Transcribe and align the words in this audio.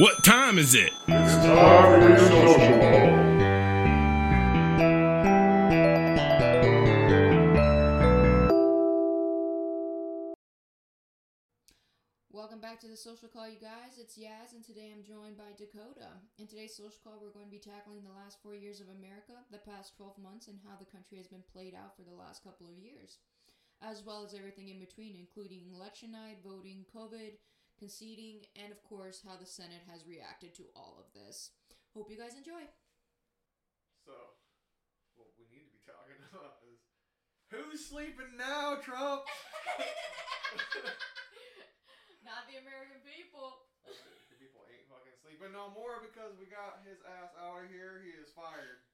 What 0.00 0.24
time 0.24 0.56
is 0.56 0.74
it? 0.74 0.94
It's 1.08 1.34
time 1.44 2.00
for 2.00 2.08
your 2.08 2.18
social. 2.18 2.56
Welcome 12.32 12.60
back 12.62 12.80
to 12.80 12.88
the 12.88 12.96
social 12.96 13.28
call, 13.28 13.46
you 13.46 13.60
guys. 13.60 13.98
It's 13.98 14.16
Yaz, 14.16 14.54
and 14.54 14.64
today 14.64 14.90
I'm 14.90 15.04
joined 15.04 15.36
by 15.36 15.52
Dakota. 15.58 16.08
In 16.38 16.46
today's 16.46 16.74
social 16.74 16.96
call, 17.04 17.20
we're 17.20 17.36
going 17.36 17.44
to 17.44 17.50
be 17.50 17.58
tackling 17.58 18.00
the 18.02 18.16
last 18.16 18.38
four 18.42 18.54
years 18.54 18.80
of 18.80 18.88
America, 18.88 19.36
the 19.52 19.58
past 19.58 19.98
12 19.98 20.16
months, 20.16 20.48
and 20.48 20.56
how 20.64 20.76
the 20.78 20.88
country 20.88 21.18
has 21.18 21.28
been 21.28 21.44
played 21.52 21.74
out 21.74 21.94
for 21.94 22.04
the 22.08 22.16
last 22.16 22.42
couple 22.42 22.66
of 22.66 22.72
years, 22.72 23.18
as 23.82 24.02
well 24.02 24.24
as 24.24 24.32
everything 24.32 24.70
in 24.70 24.80
between, 24.80 25.14
including 25.14 25.68
election 25.76 26.12
night, 26.12 26.38
voting, 26.42 26.86
COVID, 26.88 27.36
conceding, 27.80 28.44
and 28.60 28.68
of 28.70 28.84
course, 28.84 29.24
how 29.24 29.40
the 29.40 29.48
Senate 29.48 29.80
has 29.88 30.04
reacted 30.04 30.52
to 30.60 30.68
all 30.76 31.00
of 31.00 31.08
this. 31.16 31.56
Hope 31.96 32.12
you 32.12 32.20
guys 32.20 32.36
enjoy. 32.36 32.68
So, 34.04 34.12
what 35.16 35.32
we 35.40 35.48
need 35.48 35.64
to 35.64 35.72
be 35.72 35.80
talking 35.88 36.20
about 36.28 36.60
is 36.68 36.84
who's 37.48 37.80
sleeping 37.80 38.36
now, 38.36 38.76
Trump? 38.84 39.24
Not 42.22 42.44
the 42.52 42.60
American 42.60 43.00
people. 43.02 43.64
The 43.82 44.36
People 44.36 44.62
ain't 44.70 44.84
fucking 44.86 45.16
sleeping 45.24 45.52
no 45.56 45.72
more 45.72 46.04
because 46.04 46.36
we 46.36 46.44
got 46.46 46.84
his 46.84 47.00
ass 47.04 47.32
out 47.40 47.64
of 47.64 47.72
here. 47.72 48.04
He 48.04 48.12
is 48.14 48.28
fired. 48.36 48.84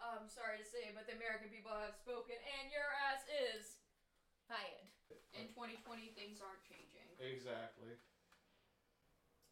I'm 0.00 0.28
sorry 0.28 0.58
to 0.60 0.66
say, 0.66 0.90
but 0.92 1.06
the 1.08 1.14
American 1.16 1.48
people 1.48 1.72
have 1.72 1.94
spoken, 1.96 2.36
and 2.36 2.68
your 2.68 2.88
ass 3.08 3.24
is 3.30 3.80
fired. 4.50 4.84
Uh, 5.08 5.16
In 5.40 5.48
2020, 5.54 6.12
things 6.12 6.42
aren't 6.44 6.60
changing. 6.66 7.06
Exactly. 7.16 7.96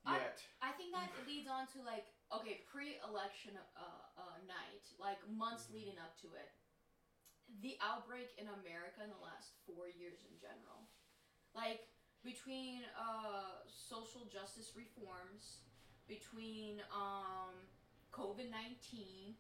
I- 0.05 0.19
Yet. 0.19 0.43
I 0.61 0.73
think 0.73 0.93
that 0.93 1.11
leads 1.27 1.49
on 1.49 1.67
to 1.75 1.83
like 1.83 2.07
okay, 2.33 2.65
pre-election 2.73 3.53
uh, 3.77 3.83
uh, 4.17 4.39
night, 4.49 4.89
like 4.99 5.21
months 5.29 5.67
Mhm. 5.69 5.75
leading 5.75 5.99
up 5.99 6.17
to 6.23 6.33
it. 6.33 6.49
The 7.61 7.77
outbreak 7.83 8.33
in 8.39 8.49
America 8.49 9.03
in 9.05 9.11
the 9.11 9.19
last 9.21 9.53
four 9.67 9.87
years 9.87 10.25
in 10.25 10.39
general, 10.41 10.89
like 11.55 11.87
between 12.25 12.85
uh, 12.97 13.61
social 13.69 14.25
justice 14.27 14.73
reforms, 14.75 15.59
between 16.09 16.81
um, 16.91 17.53
COVID 18.13 18.49
nineteen, 18.49 19.37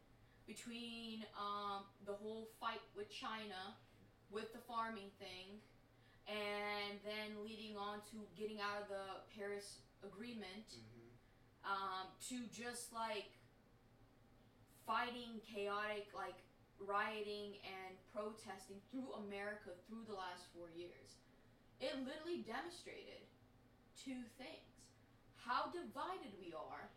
between 0.47 1.25
um, 1.39 1.86
the 2.05 2.12
whole 2.14 2.51
fight 2.61 2.83
with 2.95 3.08
China, 3.11 3.75
with 4.31 4.53
the 4.53 4.61
farming 4.61 5.11
thing, 5.19 5.62
and 6.27 7.01
then 7.05 7.42
leading 7.42 7.77
on 7.79 8.03
to 8.11 8.29
getting 8.36 8.61
out 8.61 8.83
of 8.83 8.89
the 8.89 9.25
Paris 9.34 9.79
Agreement 10.03 10.67
Mhm. 10.69 11.70
um, 11.70 12.06
to 12.28 12.47
just 12.48 12.92
like 12.92 13.31
fighting 14.86 15.41
chaotic 15.41 16.12
like 16.14 16.34
rioting 16.78 17.56
and 17.62 17.97
protesting 18.12 18.80
through 18.91 19.12
America 19.14 19.70
through 19.86 20.05
the 20.05 20.14
last 20.14 20.47
four 20.55 20.69
years. 20.70 21.17
It 21.80 21.95
literally 22.05 22.42
demonstrated 22.42 23.27
two 23.97 24.23
things 24.39 24.69
how 25.36 25.70
divided 25.70 26.39
we 26.39 26.53
are, 26.55 26.91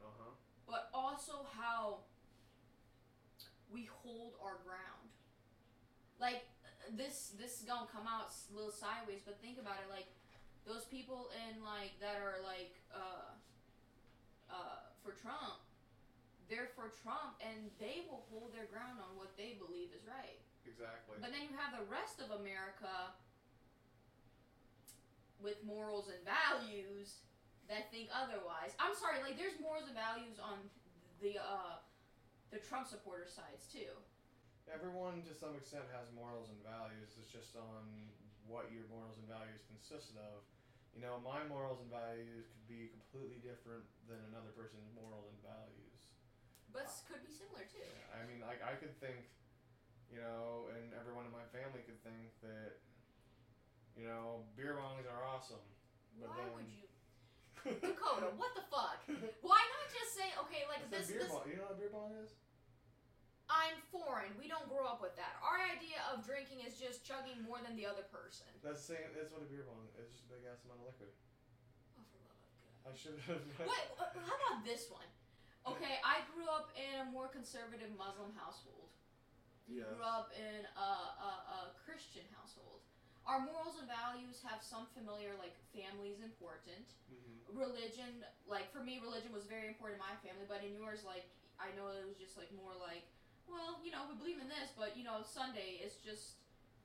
Uh 0.00 0.10
huh. 0.18 0.30
but 0.66 0.90
also 0.92 1.44
how 1.44 2.04
we 3.70 3.84
hold 3.86 4.34
our 4.42 4.56
ground. 4.64 5.10
Like 6.18 6.48
this, 6.90 7.30
this 7.38 7.60
is 7.60 7.66
gonna 7.66 7.86
come 7.86 8.06
out 8.06 8.30
a 8.50 8.54
little 8.54 8.72
sideways, 8.72 9.22
but 9.24 9.40
think 9.40 9.58
about 9.58 9.80
it. 9.82 9.90
Like 9.90 10.06
those 10.64 10.84
people 10.88 11.28
in 11.48 11.60
like 11.60 11.92
that 12.00 12.16
are 12.20 12.40
like 12.40 12.76
uh, 12.92 13.36
uh, 14.48 14.80
for 15.04 15.12
Trump, 15.12 15.60
they're 16.48 16.72
for 16.72 16.92
Trump, 17.04 17.36
and 17.40 17.68
they 17.80 18.04
will 18.08 18.24
hold 18.32 18.52
their 18.52 18.68
ground 18.68 19.00
on 19.00 19.16
what 19.16 19.32
they 19.36 19.56
believe 19.60 19.92
is 19.92 20.04
right. 20.08 20.40
Exactly. 20.64 21.20
But 21.20 21.32
then 21.32 21.44
you 21.44 21.54
have 21.60 21.76
the 21.76 21.84
rest 21.92 22.24
of 22.24 22.32
America 22.32 23.12
with 25.40 25.60
morals 25.60 26.08
and 26.08 26.20
values 26.24 27.20
that 27.68 27.92
think 27.92 28.08
otherwise. 28.12 28.72
I'm 28.80 28.96
sorry, 28.96 29.20
like 29.20 29.36
there's 29.36 29.56
morals 29.60 29.88
and 29.88 29.96
values 29.96 30.40
on 30.40 30.60
the 31.20 31.36
uh 31.40 31.80
the 32.52 32.60
Trump 32.64 32.88
supporter 32.88 33.28
sides 33.28 33.68
too. 33.68 33.92
Everyone, 34.70 35.20
to 35.28 35.34
some 35.36 35.52
extent, 35.60 35.84
has 35.92 36.08
morals 36.16 36.48
and 36.48 36.56
values. 36.64 37.12
It's 37.20 37.28
just 37.28 37.52
on 37.52 37.84
what 38.48 38.72
your 38.72 38.88
morals 38.88 39.20
and 39.20 39.28
values 39.28 39.60
consist 39.68 40.16
of. 40.16 40.40
You 40.94 41.02
know, 41.02 41.18
my 41.26 41.42
morals 41.50 41.82
and 41.82 41.90
values 41.90 42.46
could 42.54 42.66
be 42.70 42.86
completely 42.94 43.42
different 43.42 43.82
than 44.06 44.22
another 44.30 44.54
person's 44.54 44.86
morals 44.94 45.26
and 45.26 45.38
values. 45.42 45.98
But 46.70 46.86
s- 46.86 47.02
could 47.06 47.22
be 47.26 47.34
similar 47.34 47.66
too. 47.66 47.82
Yeah, 47.82 48.14
I 48.14 48.22
mean, 48.30 48.38
like 48.46 48.62
I 48.62 48.78
could 48.78 48.94
think, 49.02 49.26
you 50.06 50.22
know, 50.22 50.70
and 50.70 50.94
everyone 50.94 51.26
in 51.26 51.34
my 51.34 51.42
family 51.50 51.82
could 51.82 51.98
think 52.06 52.30
that, 52.46 52.78
you 53.98 54.06
know, 54.06 54.46
beer 54.54 54.78
bongs 54.78 55.06
are 55.10 55.26
awesome. 55.26 55.62
But 56.18 56.30
Why 56.30 56.46
then, 56.46 56.50
would 56.54 56.70
you 56.70 56.86
Dakota, 57.90 58.30
what 58.38 58.54
the 58.54 58.62
fuck? 58.70 59.02
Why 59.42 59.58
not 59.58 59.86
just 59.90 60.14
say, 60.14 60.30
okay, 60.46 60.62
like 60.70 60.84
I 60.84 60.86
said 60.86 60.94
this 60.94 61.10
beer 61.10 61.22
this 61.26 61.32
bong. 61.34 61.42
You 61.50 61.56
know 61.58 61.66
what 61.70 61.74
a 61.74 61.80
beer 61.80 61.90
bong 61.90 62.14
is? 62.22 62.30
I'm 63.52 63.76
foreign. 63.92 64.32
We 64.40 64.48
don't 64.48 64.64
grow 64.72 64.88
up 64.88 65.04
with 65.04 65.12
that. 65.20 65.36
Our 65.44 65.60
idea 65.60 66.00
of 66.12 66.24
drinking 66.24 66.64
is 66.64 66.80
just 66.80 67.04
chugging 67.04 67.44
more 67.44 67.60
than 67.60 67.76
the 67.76 67.84
other 67.84 68.04
person. 68.08 68.48
That's 68.64 68.80
the 68.88 68.96
same. 68.96 69.06
That's 69.12 69.30
what 69.32 69.44
a 69.44 69.48
beer 69.48 69.68
bong 69.68 69.84
is. 70.00 70.08
Just 70.16 70.24
a 70.26 70.30
big 70.32 70.48
ass 70.48 70.64
amount 70.64 70.80
of 70.80 70.96
liquid. 70.96 71.12
Oh, 72.00 72.04
for 72.08 72.18
love 72.24 72.40
of 72.40 72.52
God. 72.56 72.80
I 72.88 72.92
should 72.96 73.16
have. 73.28 73.44
Wait, 73.68 73.86
uh, 74.00 74.08
how 74.16 74.34
about 74.48 74.64
this 74.64 74.88
one? 74.88 75.06
Okay, 75.64 75.96
I 76.04 76.20
grew 76.36 76.44
up 76.52 76.72
in 76.76 77.00
a 77.00 77.06
more 77.08 77.28
conservative 77.32 77.88
Muslim 77.96 78.32
household. 78.36 78.92
You 79.64 79.80
Yes. 79.80 79.88
grew 79.88 80.04
up 80.04 80.28
in 80.36 80.68
a, 80.76 80.90
a, 81.24 81.32
a 81.48 81.58
Christian 81.88 82.28
household. 82.36 82.84
Our 83.24 83.40
morals 83.40 83.80
and 83.80 83.88
values 83.88 84.44
have 84.44 84.60
some 84.60 84.84
familiar, 84.92 85.32
like 85.40 85.56
family 85.72 86.12
is 86.12 86.20
important. 86.20 86.92
hmm 87.08 87.40
Religion, 87.48 88.24
like 88.44 88.68
for 88.72 88.84
me, 88.84 89.00
religion 89.00 89.32
was 89.32 89.48
very 89.48 89.68
important 89.72 90.00
in 90.00 90.04
my 90.04 90.16
family, 90.20 90.44
but 90.44 90.60
in 90.60 90.76
yours, 90.76 91.00
like 91.08 91.24
I 91.56 91.72
know 91.76 91.88
it 91.96 92.04
was 92.04 92.20
just 92.20 92.36
like 92.36 92.52
more 92.52 92.76
like, 92.76 93.08
you 94.44 94.52
know, 94.52 94.60
we 94.60 94.68
believe 94.68 94.76
in 94.76 94.76
this, 94.76 94.76
but 94.76 94.96
you 94.96 95.04
know, 95.04 95.24
Sunday 95.24 95.80
is 95.84 95.96
just, 96.04 96.36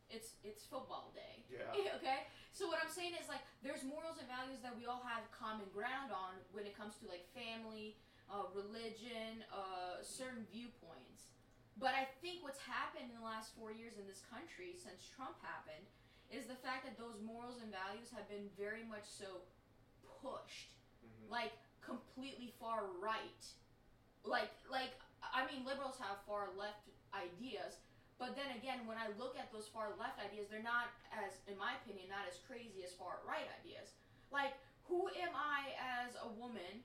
it's 0.09 0.39
it's 0.43 0.65
football 0.65 1.11
day. 1.13 1.45
Yeah. 1.51 1.93
okay 2.01 2.25
so 2.51 2.65
what 2.65 2.81
i'm 2.81 2.89
saying 2.89 3.13
is 3.13 3.29
like 3.29 3.41
there's 3.61 3.85
morals 3.85 4.17
and 4.17 4.25
values 4.27 4.59
that 4.65 4.73
we 4.73 4.89
all 4.89 5.05
have 5.05 5.29
common 5.29 5.69
ground 5.69 6.09
on 6.09 6.33
when 6.51 6.65
it 6.65 6.73
comes 6.73 6.97
to 6.97 7.05
like 7.05 7.29
family 7.37 7.95
uh, 8.29 8.45
religion 8.57 9.45
uh, 9.53 10.01
certain 10.01 10.45
viewpoints 10.49 11.29
but 11.77 11.93
i 11.93 12.09
think 12.25 12.41
what's 12.41 12.61
happened 12.61 13.05
in 13.09 13.15
the 13.17 13.25
last 13.25 13.53
four 13.53 13.69
years 13.69 14.01
in 14.01 14.05
this 14.09 14.25
country 14.29 14.73
since 14.73 15.05
trump 15.13 15.37
happened 15.45 15.85
is 16.33 16.49
the 16.49 16.57
fact 16.61 16.85
that 16.89 16.97
those 16.97 17.21
morals 17.21 17.61
and 17.61 17.69
values 17.69 18.09
have 18.13 18.25
been 18.29 18.49
very 18.57 18.85
much 18.89 19.05
so 19.05 19.45
pushed 20.21 20.73
hmm 21.05 21.29
like 21.29 21.53
completely 21.85 22.49
far 22.59 22.89
right 22.97 23.45
like 24.25 24.49
like 24.73 24.97
i 25.21 25.45
mean 25.45 25.61
liberals 25.65 26.01
have 26.01 26.17
far 26.25 26.49
left 26.57 26.88
ideas. 27.13 27.81
But 28.19 28.35
then 28.35 28.51
again 28.59 28.83
when 28.83 28.99
i 28.99 29.07
look 29.15 29.39
at 29.39 29.47
those 29.51 29.71
far 29.71 29.95
left 29.95 30.19
ideas 30.19 30.51
they're 30.51 30.65
not 30.65 30.91
as 31.15 31.39
in 31.47 31.55
my 31.55 31.79
opinion 31.79 32.11
not 32.11 32.27
as 32.27 32.35
crazy 32.43 32.83
as 32.83 32.91
far 32.91 33.23
right 33.23 33.47
ideas. 33.63 33.95
Like 34.31 34.59
who 34.91 35.07
am 35.21 35.31
i 35.33 35.71
as 35.79 36.19
a 36.19 36.27
woman 36.35 36.83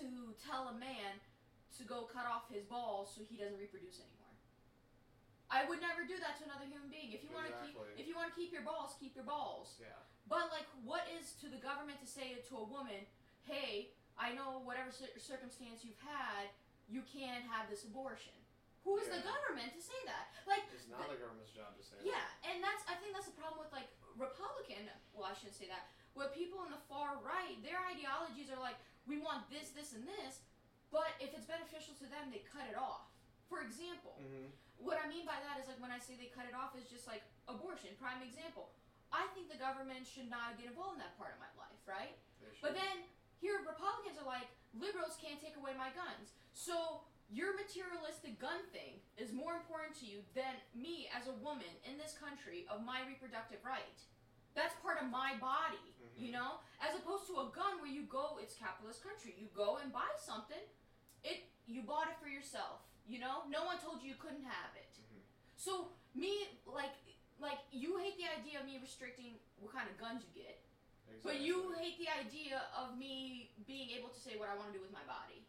to 0.00 0.32
tell 0.40 0.72
a 0.72 0.76
man 0.80 1.20
to 1.76 1.84
go 1.84 2.08
cut 2.08 2.24
off 2.24 2.48
his 2.48 2.64
balls 2.64 3.12
so 3.12 3.20
he 3.28 3.36
doesn't 3.36 3.60
reproduce 3.60 4.00
anymore? 4.00 4.22
I 5.52 5.68
would 5.68 5.84
never 5.84 6.08
do 6.08 6.16
that 6.16 6.40
to 6.40 6.48
another 6.48 6.64
human 6.64 6.88
being. 6.88 7.12
If 7.12 7.20
you 7.20 7.28
want 7.36 7.52
to 7.52 7.56
keep 7.60 7.76
if 8.00 8.08
you 8.08 8.16
want 8.16 8.32
to 8.32 8.36
keep 8.36 8.56
your 8.56 8.64
balls 8.64 8.96
keep 8.96 9.12
your 9.12 9.28
balls. 9.28 9.76
Yeah. 9.76 9.92
but 10.32 10.48
like, 10.48 10.64
what 10.80 11.04
is 11.12 11.36
to 11.44 11.52
the 11.52 11.60
government 11.60 12.00
to 12.00 12.08
say 12.08 12.40
to 12.40 12.54
a 12.56 12.64
woman, 12.64 13.04
"Hey, 13.44 13.92
I 14.16 14.32
know 14.32 14.64
whatever 14.64 14.88
cir- 14.88 15.12
circumstance 15.20 15.84
you've 15.84 16.00
had, 16.00 16.48
you 16.88 17.04
can 17.04 17.44
have 17.52 17.68
this 17.68 17.84
abortion." 17.84 18.32
Who 18.82 18.98
is 18.98 19.06
the 19.06 19.22
government 19.22 19.70
to 19.74 19.80
say 19.82 20.00
that? 20.10 20.34
Like, 20.46 20.66
It's 20.74 20.90
not 20.90 21.06
the 21.06 21.14
government's 21.18 21.54
job 21.54 21.78
to 21.78 21.82
say 21.86 22.02
that. 22.02 22.06
yeah, 22.06 22.26
and 22.50 22.58
that's 22.58 22.82
I 22.90 22.98
think 22.98 23.14
that's 23.14 23.30
the 23.30 23.38
problem 23.38 23.62
with 23.62 23.70
like 23.70 23.86
Republican. 24.18 24.90
Well, 25.14 25.30
I 25.30 25.34
shouldn't 25.38 25.54
say 25.56 25.70
that. 25.70 25.90
With 26.18 26.34
people 26.36 26.60
in 26.66 26.70
the 26.74 26.82
far 26.90 27.16
right, 27.24 27.56
their 27.64 27.80
ideologies 27.88 28.52
are 28.52 28.60
like, 28.60 28.76
we 29.08 29.16
want 29.22 29.48
this, 29.48 29.72
this, 29.72 29.96
and 29.96 30.04
this, 30.04 30.44
but 30.92 31.08
if 31.24 31.32
it's 31.32 31.48
beneficial 31.48 31.96
to 32.02 32.06
them, 32.10 32.28
they 32.28 32.44
cut 32.44 32.68
it 32.68 32.76
off. 32.76 33.08
For 33.48 33.62
example, 33.64 34.18
hmm 34.18 34.50
what 34.82 34.98
I 34.98 35.06
mean 35.06 35.22
by 35.22 35.38
that 35.46 35.62
is 35.62 35.70
like 35.70 35.78
when 35.78 35.94
I 35.94 36.02
say 36.02 36.18
they 36.18 36.26
cut 36.34 36.42
it 36.50 36.58
off 36.58 36.74
is 36.74 36.90
just 36.90 37.06
like 37.06 37.22
abortion, 37.46 37.94
prime 38.02 38.18
example. 38.18 38.74
I 39.14 39.30
think 39.30 39.46
the 39.46 39.60
government 39.60 40.02
should 40.10 40.26
not 40.26 40.58
get 40.58 40.66
involved 40.66 40.98
in 40.98 41.02
that 41.06 41.14
part 41.14 41.30
of 41.30 41.38
my 41.38 41.46
life, 41.54 41.78
right? 41.86 42.18
But 42.58 42.74
then 42.74 43.06
here 43.38 43.62
Republicans 43.62 44.18
are 44.18 44.26
like 44.26 44.50
liberals 44.74 45.14
can't 45.22 45.38
take 45.38 45.54
away 45.54 45.70
my 45.78 45.94
guns. 45.94 46.34
So 46.50 47.06
your 47.32 47.56
materialistic 47.56 48.36
gun 48.38 48.60
thing 48.76 49.00
is 49.16 49.32
more 49.32 49.56
important 49.56 49.96
to 49.96 50.04
you 50.04 50.20
than 50.36 50.52
me 50.76 51.08
as 51.16 51.26
a 51.28 51.36
woman 51.40 51.72
in 51.88 51.96
this 51.96 52.12
country 52.12 52.68
of 52.68 52.84
my 52.84 53.00
reproductive 53.08 53.64
right. 53.64 53.96
That's 54.54 54.76
part 54.84 55.00
of 55.00 55.08
my 55.08 55.40
body, 55.40 55.80
you 56.14 56.28
Mhm. 56.28 56.32
know? 56.36 56.60
As 56.78 56.94
opposed 56.94 57.26
to 57.28 57.40
a 57.40 57.48
gun 57.48 57.80
where 57.80 57.88
you 57.90 58.02
go. 58.04 58.36
It's 58.36 58.54
capitalist 58.54 59.02
country. 59.02 59.34
You 59.38 59.46
go 59.48 59.78
and 59.78 59.90
buy 59.90 60.12
something. 60.18 60.60
It 61.24 61.48
you 61.66 61.80
bought 61.82 62.08
it 62.10 62.18
for 62.18 62.28
yourself. 62.28 62.82
You 63.06 63.18
know, 63.20 63.44
no 63.48 63.64
one 63.64 63.78
told 63.80 64.02
you 64.02 64.10
you 64.10 64.16
couldn't 64.16 64.44
have 64.44 64.76
it. 64.76 64.92
Mhm. 65.00 65.22
So 65.56 65.96
me, 66.14 66.60
like, 66.66 66.92
like 67.38 67.60
you 67.70 67.96
hate 67.96 68.16
the 68.18 68.28
idea 68.28 68.60
of 68.60 68.66
me 68.66 68.78
restricting 68.78 69.40
what 69.56 69.72
kind 69.72 69.88
of 69.88 69.96
guns 69.96 70.22
you 70.24 70.42
get, 70.42 70.62
but 71.22 71.40
you 71.40 71.72
hate 71.72 71.96
the 71.98 72.08
idea 72.10 72.58
of 72.76 72.98
me 72.98 73.54
being 73.64 73.88
able 73.90 74.10
to 74.10 74.20
say 74.20 74.36
what 74.36 74.50
I 74.50 74.54
want 74.54 74.72
to 74.72 74.78
do 74.78 74.82
with 74.82 74.92
my 74.92 75.04
body. 75.04 75.46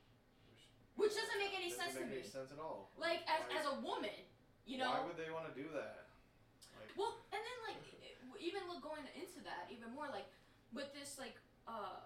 Which 0.96 1.14
doesn't 1.18 1.40
make 1.42 1.54
any 1.58 1.70
Doesn't 1.74 1.84
sense 1.90 1.94
to 1.98 2.06
make 2.06 2.14
any 2.14 2.22
me. 2.22 2.28
sense 2.30 2.50
at 2.54 2.60
all. 2.62 2.92
Like 2.98 3.26
as 3.26 3.42
Why- 3.50 3.58
as 3.60 3.66
a 3.66 3.76
woman, 3.82 4.14
you 4.66 4.78
know. 4.78 4.92
Why 4.94 5.02
would 5.10 5.18
they 5.18 5.32
want 5.34 5.50
to 5.50 5.56
do 5.58 5.68
that? 5.74 6.10
Like, 6.78 6.94
Well, 6.98 7.18
and 7.34 7.42
then 7.42 7.58
like 7.68 7.80
even 8.40 8.62
look 8.68 8.84
going 8.84 9.08
into 9.16 9.40
that 9.48 9.72
even 9.72 9.88
more 9.96 10.10
like 10.12 10.28
with 10.76 10.92
this 10.92 11.16
like 11.18 11.38
uh 11.66 12.04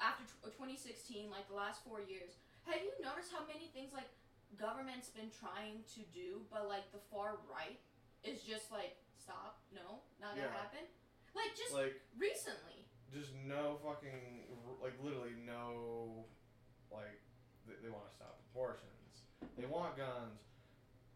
after 0.00 0.24
tw- 0.24 0.48
2016 0.56 1.28
like 1.28 1.44
the 1.48 1.54
last 1.54 1.84
four 1.84 2.00
years 2.00 2.40
have 2.64 2.80
you 2.80 2.88
noticed 3.04 3.28
how 3.28 3.44
many 3.44 3.68
things 3.76 3.92
like 3.92 4.08
government's 4.56 5.12
been 5.12 5.28
trying 5.28 5.84
to 5.92 6.00
do 6.16 6.40
but 6.48 6.72
like 6.72 6.88
the 6.96 7.02
far 7.12 7.36
right 7.52 7.76
is 8.24 8.40
just 8.40 8.72
like 8.72 8.96
stop 9.20 9.60
no 9.76 10.00
not 10.24 10.32
gonna 10.32 10.48
happen 10.56 10.88
like 11.36 11.52
just 11.52 11.74
like 11.76 12.00
recently 12.16 12.88
just 13.12 13.36
no 13.44 13.76
fucking 13.84 14.48
like 14.80 14.96
literally 15.04 15.36
no 15.44 16.24
like 16.92 17.18
they, 17.66 17.74
they 17.82 17.90
want 17.90 18.06
to 18.10 18.14
stop 18.14 18.38
abortions 18.52 19.24
they 19.56 19.66
want 19.66 19.96
guns 19.96 20.42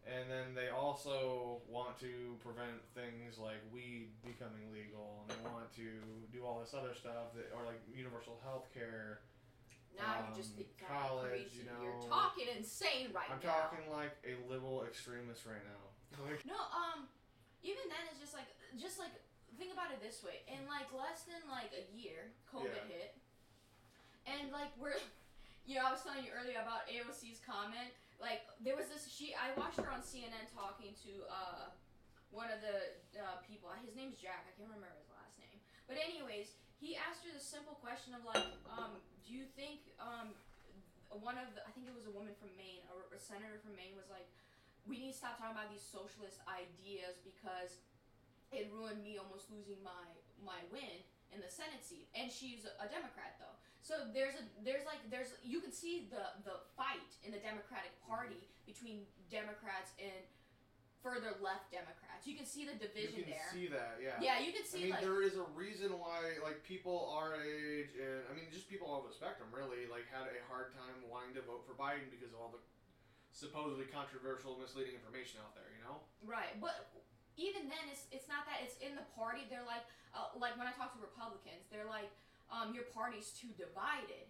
and 0.05 0.29
then 0.29 0.53
they 0.53 0.69
also 0.69 1.61
want 1.65 1.97
to 1.97 2.37
prevent 2.45 2.77
things 2.93 3.37
like 3.41 3.57
weed 3.73 4.13
becoming 4.21 4.69
legal 4.73 5.25
and 5.25 5.33
they 5.33 5.41
want 5.49 5.65
to 5.73 5.87
do 6.31 6.45
all 6.45 6.59
this 6.61 6.73
other 6.77 6.93
stuff 6.93 7.33
that 7.33 7.49
or 7.55 7.65
like 7.65 7.81
universal 7.93 8.37
health 8.45 8.69
care 8.73 9.21
now 9.97 10.19
you 10.27 10.35
just 10.35 10.51
Um, 10.53 10.61
think 10.61 10.71
college, 10.83 11.49
crazy. 11.49 11.65
you 11.65 11.71
you're 11.81 12.03
talking 12.11 12.47
insane 12.51 13.09
right 13.15 13.29
now. 13.31 13.39
i'm 13.39 13.41
talking 13.41 13.83
like 13.89 14.13
a 14.27 14.35
liberal 14.51 14.83
extremist 14.85 15.45
right 15.49 15.63
now 15.65 15.83
like 16.29 16.43
No, 16.45 16.55
um, 16.71 17.09
even 17.65 17.81
then 17.89 18.03
it's 18.13 18.21
just 18.21 18.33
like, 18.37 18.45
just 18.77 18.99
like, 19.01 19.09
think 19.57 19.73
about 19.73 19.89
it 19.89 19.97
this 19.99 20.21
way. 20.21 20.45
In 20.47 20.61
like 20.69 20.85
less 20.93 21.25
than 21.25 21.41
like 21.49 21.73
a 21.73 21.83
year, 21.97 22.29
COVID 22.53 22.69
Yeah. 22.77 22.93
hit, 22.93 23.11
and 24.29 24.51
like 24.53 24.69
we're, 24.77 24.95
you 25.65 25.75
know, 25.75 25.89
I 25.89 25.91
was 25.91 26.05
telling 26.05 26.21
you 26.21 26.31
earlier 26.31 26.61
about 26.61 26.85
AOC's 26.85 27.41
comment. 27.41 27.89
Like 28.21 28.45
there 28.61 28.77
was 28.77 28.87
this, 28.87 29.09
she, 29.09 29.35
I 29.35 29.51
watched 29.57 29.81
her 29.81 29.89
on 29.89 30.05
CNN 30.05 30.47
talking 30.53 30.93
to 31.03 31.11
uh, 31.27 31.73
one 32.29 32.53
of 32.53 32.61
the 32.61 32.95
uh, 33.17 33.41
people. 33.43 33.73
His 33.81 33.97
name's 33.97 34.15
Jack. 34.15 34.45
I 34.45 34.53
can't 34.55 34.69
remember 34.69 34.93
his 34.95 35.09
last 35.11 35.35
name. 35.41 35.57
But 35.89 35.99
anyways, 35.99 36.55
he 36.77 36.95
asked 36.95 37.25
her 37.25 37.33
the 37.33 37.43
simple 37.43 37.75
question 37.81 38.13
of 38.13 38.23
like, 38.23 38.45
um, 38.69 39.01
do 39.25 39.33
you 39.33 39.49
think 39.57 39.89
um, 39.97 40.37
one 41.09 41.35
of 41.41 41.49
the, 41.57 41.65
I 41.65 41.73
think 41.73 41.89
it 41.89 41.95
was 41.97 42.05
a 42.05 42.13
woman 42.13 42.37
from 42.37 42.53
Maine, 42.55 42.85
or 42.93 43.09
a 43.11 43.19
senator 43.19 43.57
from 43.59 43.73
Maine, 43.75 43.97
was 43.97 44.07
like 44.07 44.29
we 44.85 45.01
need 45.01 45.11
to 45.11 45.17
stop 45.17 45.41
talking 45.41 45.57
about 45.57 45.73
these 45.73 45.83
socialist 45.83 46.45
ideas 46.45 47.17
because 47.25 47.81
it 48.53 48.69
ruined 48.69 49.01
me 49.01 49.17
almost 49.17 49.49
losing 49.49 49.81
my 49.81 50.05
my 50.45 50.61
win 50.69 51.01
in 51.33 51.41
the 51.41 51.49
Senate 51.49 51.81
seat. 51.81 52.05
And 52.13 52.29
she's 52.29 52.69
a 52.69 52.85
Democrat 52.85 53.41
though. 53.41 53.57
So 53.85 54.01
there's 54.17 54.33
a 54.33 54.43
there's 54.65 54.81
like 54.89 54.97
there's 55.13 55.37
you 55.45 55.61
can 55.61 55.69
see 55.69 56.09
the 56.09 56.41
the 56.41 56.57
fight 56.73 57.13
in 57.21 57.29
the 57.29 57.37
Democratic 57.37 57.93
Party 58.01 58.49
between 58.65 59.05
Democrats 59.29 59.93
and 60.01 60.25
further 61.05 61.37
left 61.37 61.69
Democrats. 61.69 62.25
You 62.25 62.33
can 62.33 62.49
see 62.49 62.65
the 62.65 62.73
division 62.81 63.29
there. 63.29 63.29
you 63.29 63.29
can 63.29 63.37
there. 63.37 63.53
see 63.53 63.67
that 63.69 63.93
yeah 64.01 64.17
yeah, 64.17 64.41
you 64.41 64.49
can 64.57 64.65
see. 64.65 64.89
I 64.89 64.97
mean, 64.97 64.97
like 64.97 65.05
there 65.05 65.21
is 65.21 65.37
a 65.37 65.45
reason 65.53 65.93
why, 66.01 66.41
like, 66.41 66.65
people 66.65 67.13
our 67.13 67.37
age, 67.37 67.93
and 67.93 68.25
I 68.25 68.33
mean, 68.33 68.49
just 68.49 68.65
people 68.65 68.89
all 68.89 69.05
over 69.05 69.13
the 69.13 69.17
spectrum, 69.21 69.53
really, 69.53 69.85
like, 69.85 70.09
had 70.09 70.33
a 70.33 70.41
hard 70.49 70.73
time 70.73 71.05
wanting 71.05 71.37
to 71.37 71.45
vote 71.45 71.61
for 71.69 71.77
Biden 71.77 72.09
because 72.09 72.33
of 72.33 72.41
all 72.41 72.49
the 72.49 72.63
supposedly 73.29 73.85
controversial, 73.85 74.57
misleading 74.57 74.97
information 74.97 75.45
out 75.45 75.53
there. 75.53 75.69
You 75.77 75.85
know? 75.85 76.01
Right, 76.25 76.57
but 76.57 76.89
even 77.37 77.69
then, 77.69 77.85
it's 77.93 78.09
it's 78.09 78.25
not 78.25 78.49
that 78.49 78.65
it's 78.65 78.81
in 78.81 78.97
the 78.97 79.05
party. 79.13 79.45
They're 79.45 79.67
like, 79.69 79.85
uh, 80.17 80.33
like 80.41 80.57
when 80.57 80.65
I 80.65 80.73
talk 80.73 80.97
to 80.97 80.99
Republicans, 81.05 81.69
they're 81.69 81.85
like, 81.85 82.09
um, 82.51 82.73
your 82.73 82.85
party's 82.93 83.31
too 83.33 83.49
divided, 83.57 84.25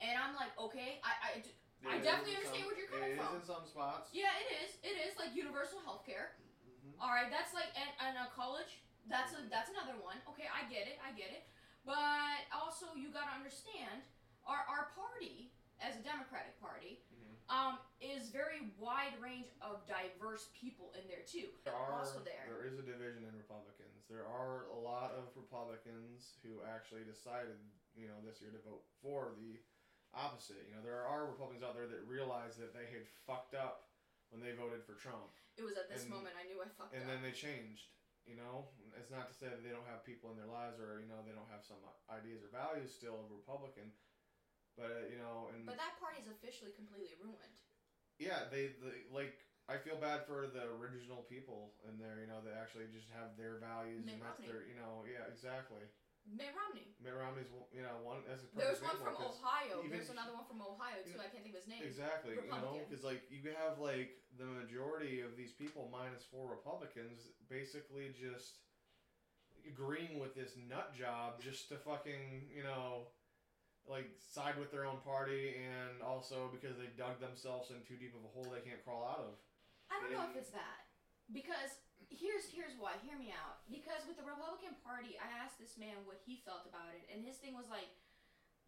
and 0.00 0.14
I'm 0.18 0.34
like, 0.34 0.52
okay, 0.58 0.98
I, 1.06 1.12
I 1.22 1.32
I 1.80 1.96
definitely 2.04 2.36
understand 2.36 2.60
some- 2.60 2.66
where 2.68 2.76
you're 2.76 2.92
coming 2.92 3.16
It 3.16 3.20
from. 3.20 3.32
is 3.40 3.40
in 3.40 3.46
some 3.48 3.64
spots. 3.64 4.12
yeah, 4.12 4.32
it 4.44 4.48
is, 4.64 4.70
it 4.84 4.96
is 5.00 5.16
like 5.16 5.32
universal 5.32 5.80
health 5.80 6.04
care. 6.04 6.36
Mhm. 6.68 6.92
All 7.00 7.08
right, 7.14 7.30
that's 7.32 7.54
like 7.56 7.72
and, 7.78 7.88
and 8.04 8.14
a 8.20 8.28
college. 8.36 8.84
That's 9.08 9.32
a 9.32 9.40
that's 9.48 9.72
another 9.72 9.96
one. 10.02 10.20
Okay, 10.28 10.44
I 10.52 10.68
get 10.68 10.84
it, 10.86 11.00
I 11.00 11.16
get 11.16 11.32
it. 11.32 11.48
But 11.88 12.44
also, 12.52 12.92
you 12.92 13.08
gotta 13.08 13.32
understand, 13.32 14.04
our 14.44 14.60
our 14.68 14.92
party 14.92 15.48
as 15.80 15.96
a 15.96 16.02
Democratic 16.04 16.60
Party. 16.60 17.00
Mhm. 17.16 17.32
Um, 17.50 17.78
is 17.98 18.28
very 18.30 18.70
wide 18.78 19.16
range 19.18 19.48
of 19.60 19.82
diverse 19.88 20.50
people 20.54 20.92
in 20.94 21.02
there 21.08 21.24
too. 21.26 21.48
There 21.64 21.74
are 21.74 21.98
also 21.98 22.20
there. 22.20 22.44
there 22.46 22.62
is 22.68 22.78
a 22.78 22.82
division 22.84 23.24
in 23.24 23.32
Republicans. 23.34 23.79
There 24.10 24.26
are 24.26 24.66
a 24.74 24.78
lot 24.82 25.14
of 25.14 25.30
Republicans 25.38 26.34
who 26.42 26.58
actually 26.66 27.06
decided, 27.06 27.54
you 27.94 28.10
know, 28.10 28.18
this 28.26 28.42
year 28.42 28.50
to 28.50 28.58
vote 28.66 28.82
for 28.98 29.38
the 29.38 29.62
opposite. 30.10 30.66
You 30.66 30.74
know, 30.74 30.82
there 30.82 31.06
are 31.06 31.30
Republicans 31.30 31.62
out 31.62 31.78
there 31.78 31.86
that 31.86 32.02
realized 32.10 32.58
that 32.58 32.74
they 32.74 32.90
had 32.90 33.06
fucked 33.22 33.54
up 33.54 33.86
when 34.34 34.42
they 34.42 34.50
voted 34.50 34.82
for 34.82 34.98
Trump. 34.98 35.30
It 35.54 35.62
was 35.62 35.78
at 35.78 35.86
this 35.86 36.02
And- 36.02 36.10
moment 36.10 36.34
I 36.34 36.42
knew 36.50 36.58
I 36.58 36.66
fucked 36.74 36.90
and 36.90 37.06
up. 37.06 37.06
And 37.06 37.08
then 37.08 37.22
they 37.22 37.30
changed. 37.30 37.86
You 38.26 38.34
know, 38.36 38.68
it's 38.98 39.10
not 39.10 39.26
to 39.30 39.34
say 39.34 39.46
that 39.48 39.62
they 39.62 39.70
don't 39.70 39.86
have 39.86 40.02
people 40.04 40.30
in 40.30 40.36
their 40.36 40.46
lives, 40.50 40.78
or 40.78 41.00
you 41.00 41.06
know, 41.08 41.22
they 41.24 41.32
don't 41.32 41.48
have 41.50 41.64
some 41.64 41.78
ideas 42.10 42.42
or 42.44 42.48
values 42.52 42.92
still 42.92 43.16
of 43.18 43.30
Republican, 43.32 43.90
but 44.76 44.90
uh, 44.92 45.06
you 45.10 45.16
know, 45.18 45.48
and 45.54 45.64
But 45.66 45.78
that 45.78 45.98
party's 45.98 46.28
officially 46.28 46.70
completely 46.70 47.16
ruined. 47.18 47.58
yeah, 48.18 48.44
they, 48.50 48.76
they 48.78 49.06
like. 49.10 49.34
I 49.70 49.78
feel 49.78 49.94
bad 50.02 50.26
for 50.26 50.50
the 50.50 50.66
original 50.82 51.22
people 51.30 51.78
in 51.86 51.94
there. 52.02 52.18
You 52.18 52.26
know, 52.26 52.42
that 52.42 52.58
actually 52.58 52.90
just 52.90 53.06
have 53.14 53.38
their 53.38 53.62
values, 53.62 54.02
Mitt 54.02 54.18
and 54.18 54.22
that's 54.26 54.42
Romney. 54.42 54.50
their. 54.50 54.62
You 54.66 54.76
know, 54.82 55.06
yeah, 55.06 55.30
exactly. 55.30 55.86
Mitt 56.26 56.50
Romney. 56.52 56.90
Mitt 57.00 57.14
Romney's, 57.16 57.48
you 57.72 57.80
know, 57.86 57.96
one. 58.04 58.20
That's 58.28 58.42
a 58.44 58.50
perfect 58.52 58.60
There's 58.60 58.82
one 58.82 58.92
example, 58.98 59.06
from 59.06 59.16
'cause- 59.30 59.40
Ohio. 59.40 59.74
even- 59.86 59.90
There's 59.94 60.10
another 60.10 60.34
one 60.34 60.44
from 60.50 60.60
Ohio 60.60 61.00
too. 61.06 61.16
I 61.16 61.30
can't 61.32 61.42
think 61.46 61.54
of 61.56 61.62
his 61.64 61.70
name. 61.70 61.82
Exactly, 61.86 62.34
you 62.36 62.44
know, 62.44 62.60
Republican. 62.60 62.84
because 62.90 63.02
like 63.06 63.22
you 63.30 63.40
have 63.56 63.78
like 63.78 64.20
the 64.36 64.44
majority 64.44 65.22
of 65.22 65.34
these 65.38 65.52
people 65.54 65.88
minus 65.88 66.22
four 66.28 66.50
Republicans 66.50 67.30
basically 67.48 68.12
just 68.12 68.58
agreeing 69.66 70.18
with 70.18 70.34
this 70.34 70.56
nut 70.56 70.92
job 70.94 71.40
just 71.40 71.68
to 71.68 71.76
fucking 71.78 72.48
you 72.54 72.62
know 72.62 73.06
like 73.86 74.08
side 74.18 74.56
with 74.58 74.70
their 74.70 74.84
own 74.84 75.00
party 75.00 75.56
and 75.56 76.00
also 76.02 76.48
because 76.52 76.76
they 76.78 76.86
dug 76.96 77.18
themselves 77.20 77.70
in 77.70 77.82
too 77.84 77.96
deep 77.96 78.14
of 78.14 78.24
a 78.24 78.28
hole 78.28 78.44
they 78.52 78.60
can't 78.60 78.82
crawl 78.84 79.04
out 79.04 79.20
of. 79.20 79.34
I 79.90 79.98
don't 79.98 80.14
know 80.14 80.24
if 80.30 80.38
it's 80.38 80.54
that 80.54 80.86
because 81.34 81.82
here's 82.10 82.46
here's 82.50 82.74
why. 82.78 82.98
Hear 83.02 83.18
me 83.18 83.30
out. 83.34 83.62
Because 83.70 84.02
with 84.06 84.18
the 84.18 84.26
Republican 84.26 84.74
Party, 84.82 85.18
I 85.18 85.26
asked 85.42 85.58
this 85.62 85.78
man 85.78 86.02
what 86.06 86.18
he 86.22 86.42
felt 86.42 86.66
about 86.66 86.90
it, 86.94 87.06
and 87.10 87.22
his 87.22 87.38
thing 87.38 87.54
was 87.54 87.70
like, 87.70 87.90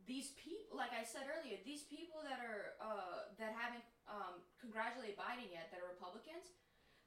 these 0.06 0.34
people, 0.38 0.74
like 0.74 0.94
I 0.94 1.06
said 1.06 1.30
earlier, 1.30 1.58
these 1.62 1.86
people 1.86 2.22
that 2.26 2.42
are 2.42 2.78
uh, 2.78 3.30
that 3.38 3.54
haven't 3.54 3.86
um, 4.06 4.42
congratulated 4.58 5.18
Biden 5.18 5.50
yet, 5.50 5.70
that 5.74 5.82
are 5.82 5.90
Republicans, 5.90 6.54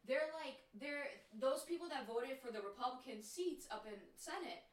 they're 0.04 0.32
like 0.36 0.64
they're 0.76 1.12
those 1.36 1.64
people 1.64 1.88
that 1.92 2.08
voted 2.08 2.40
for 2.40 2.52
the 2.52 2.64
Republican 2.64 3.24
seats 3.24 3.68
up 3.72 3.88
in 3.88 3.98
Senate. 4.16 4.64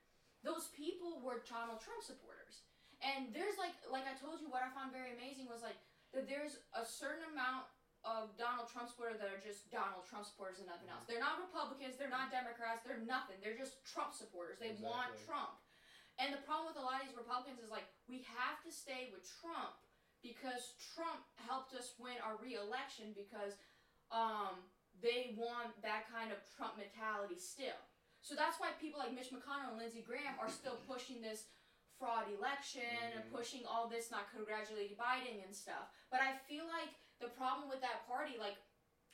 Those 0.42 0.74
people 0.74 1.22
were 1.22 1.46
Donald 1.46 1.78
Trump 1.78 2.02
supporters, 2.02 2.66
and 2.98 3.30
there's 3.30 3.58
like 3.58 3.74
like 3.90 4.06
I 4.06 4.18
told 4.18 4.42
you, 4.42 4.50
what 4.50 4.66
I 4.66 4.70
found 4.74 4.90
very 4.90 5.14
amazing 5.14 5.46
was 5.46 5.62
like 5.62 5.78
that 6.14 6.26
there's 6.26 6.62
a 6.74 6.84
certain 6.84 7.26
amount 7.30 7.70
of 8.02 8.34
Donald 8.34 8.66
Trump 8.66 8.90
supporters 8.90 9.22
that 9.22 9.30
are 9.30 9.38
just 9.38 9.70
Donald 9.70 10.02
Trump 10.10 10.26
supporters 10.26 10.58
and 10.58 10.66
nothing 10.66 10.90
else. 10.90 11.06
They're 11.06 11.22
not 11.22 11.38
Republicans, 11.38 11.94
they're 11.94 12.10
not 12.10 12.34
Democrats, 12.34 12.82
they're 12.82 13.02
nothing. 13.06 13.38
They're 13.38 13.58
just 13.58 13.78
Trump 13.86 14.10
supporters. 14.10 14.58
They 14.58 14.74
want 14.82 15.14
Trump. 15.22 15.54
And 16.18 16.34
the 16.34 16.42
problem 16.42 16.74
with 16.74 16.78
a 16.78 16.84
lot 16.84 17.00
of 17.00 17.08
these 17.08 17.16
Republicans 17.16 17.62
is 17.62 17.70
like 17.70 17.86
we 18.10 18.26
have 18.26 18.58
to 18.66 18.70
stay 18.74 19.08
with 19.14 19.22
Trump 19.40 19.78
because 20.20 20.74
Trump 20.94 21.22
helped 21.46 21.74
us 21.74 21.94
win 21.98 22.18
our 22.22 22.38
re-election 22.42 23.14
because 23.14 23.54
um, 24.10 24.60
they 25.00 25.34
want 25.38 25.72
that 25.82 26.04
kind 26.10 26.30
of 26.30 26.38
Trump 26.54 26.76
mentality 26.78 27.38
still. 27.38 27.78
So 28.22 28.34
that's 28.38 28.58
why 28.62 28.70
people 28.78 29.02
like 29.02 29.14
Mitch 29.14 29.34
McConnell 29.34 29.74
and 29.74 29.78
Lindsey 29.82 30.02
Graham 30.04 30.38
are 30.38 30.50
still 30.50 30.78
pushing 30.86 31.18
this 31.22 31.50
fraud 31.98 32.26
election 32.30 32.86
and 33.14 33.24
Mhm. 33.24 33.30
pushing 33.34 33.62
all 33.66 33.86
this 33.88 34.10
not 34.10 34.30
congratulating 34.30 34.94
Biden 34.98 35.42
and 35.42 35.54
stuff. 35.54 35.90
But 36.10 36.20
I 36.20 36.38
feel 36.46 36.66
like 36.66 36.94
the 37.22 37.30
problem 37.38 37.70
with 37.70 37.80
that 37.80 38.02
party, 38.10 38.34
like 38.36 38.58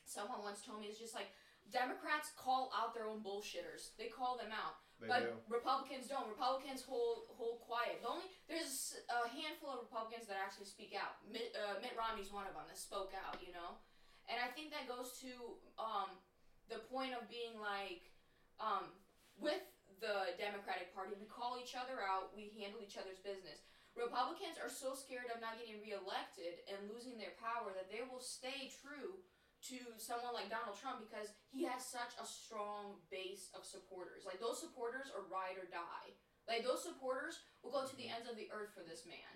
someone 0.03 0.41
once 0.41 0.65
told 0.65 0.81
me, 0.81 0.89
is 0.89 0.97
just 0.97 1.13
like 1.13 1.29
Democrats 1.69 2.33
call 2.33 2.73
out 2.73 2.97
their 2.97 3.05
own 3.05 3.21
bullshitters. 3.21 3.93
They 4.01 4.09
call 4.09 4.35
them 4.41 4.49
out. 4.49 4.81
They 4.97 5.07
but 5.07 5.21
do. 5.23 5.31
Republicans 5.47 6.11
don't. 6.11 6.27
Republicans 6.27 6.83
hold 6.83 7.29
hold 7.31 7.63
quiet. 7.63 8.03
The 8.03 8.09
only 8.09 8.27
there's 8.49 8.99
a 9.07 9.29
handful 9.31 9.71
of 9.71 9.85
Republicans 9.85 10.27
that 10.27 10.35
actually 10.35 10.67
speak 10.67 10.91
out. 10.91 11.21
Mitt, 11.23 11.55
uh, 11.55 11.79
Mitt 11.79 11.95
Romney's 11.95 12.33
one 12.33 12.49
of 12.49 12.57
them 12.57 12.67
that 12.67 12.75
spoke 12.75 13.15
out. 13.15 13.39
You 13.39 13.55
know, 13.55 13.79
and 14.27 14.41
I 14.41 14.51
think 14.51 14.75
that 14.75 14.91
goes 14.91 15.15
to 15.23 15.31
um, 15.79 16.19
the 16.67 16.83
point 16.91 17.15
of 17.15 17.31
being 17.31 17.55
like 17.61 18.11
um, 18.59 18.91
with 19.39 19.63
the 20.03 20.35
Democratic 20.35 20.91
Party. 20.91 21.15
We 21.15 21.31
call 21.31 21.55
each 21.55 21.79
other 21.79 22.03
out. 22.03 22.35
We 22.35 22.51
handle 22.59 22.83
each 22.83 22.99
other's 22.99 23.23
business. 23.23 23.68
Republicans 23.97 24.57
are 24.61 24.71
so 24.71 24.93
scared 24.93 25.27
of 25.33 25.41
not 25.41 25.57
getting 25.57 25.81
reelected 25.81 26.65
and 26.69 26.89
losing 26.89 27.17
their 27.17 27.35
power 27.37 27.73
that 27.73 27.89
they 27.89 28.05
will 28.05 28.21
stay 28.21 28.69
true 28.69 29.21
to 29.59 29.77
someone 29.99 30.31
like 30.31 30.47
Donald 30.47 30.79
Trump 30.79 31.03
because 31.03 31.35
he 31.51 31.67
has 31.67 31.83
such 31.83 32.15
a 32.15 32.23
strong 32.23 33.01
base 33.11 33.51
of 33.51 33.67
supporters. 33.67 34.23
Like 34.23 34.39
those 34.39 34.61
supporters 34.61 35.11
are 35.11 35.27
ride 35.27 35.59
or 35.59 35.67
die. 35.67 36.15
Like 36.47 36.63
those 36.63 36.81
supporters 36.81 37.43
will 37.59 37.75
go 37.75 37.83
to 37.83 37.95
the 37.99 38.07
ends 38.07 38.25
of 38.25 38.39
the 38.39 38.47
earth 38.55 38.71
for 38.71 38.87
this 38.87 39.03
man. 39.03 39.33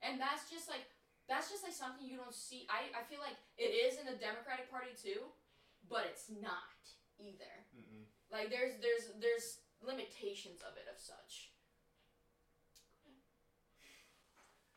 And 0.00 0.16
that's 0.16 0.48
just 0.48 0.66
like 0.66 0.88
that's 1.28 1.50
just 1.50 1.66
like 1.66 1.74
something 1.76 2.06
you 2.06 2.16
don't 2.16 2.34
see. 2.34 2.64
I, 2.70 2.88
I 2.94 3.02
feel 3.10 3.18
like 3.20 3.36
it 3.58 3.74
is 3.74 3.98
in 3.98 4.06
the 4.06 4.16
Democratic 4.16 4.70
Party 4.70 4.94
too, 4.94 5.28
but 5.90 6.06
it's 6.06 6.30
not 6.30 6.78
either. 7.18 7.66
Mm-mm. 7.74 8.06
Like 8.32 8.48
there's 8.48 8.78
there's 8.80 9.12
there's 9.20 9.60
limitations 9.84 10.64
of 10.64 10.78
it 10.80 10.88
of 10.88 10.96
such. 10.96 11.52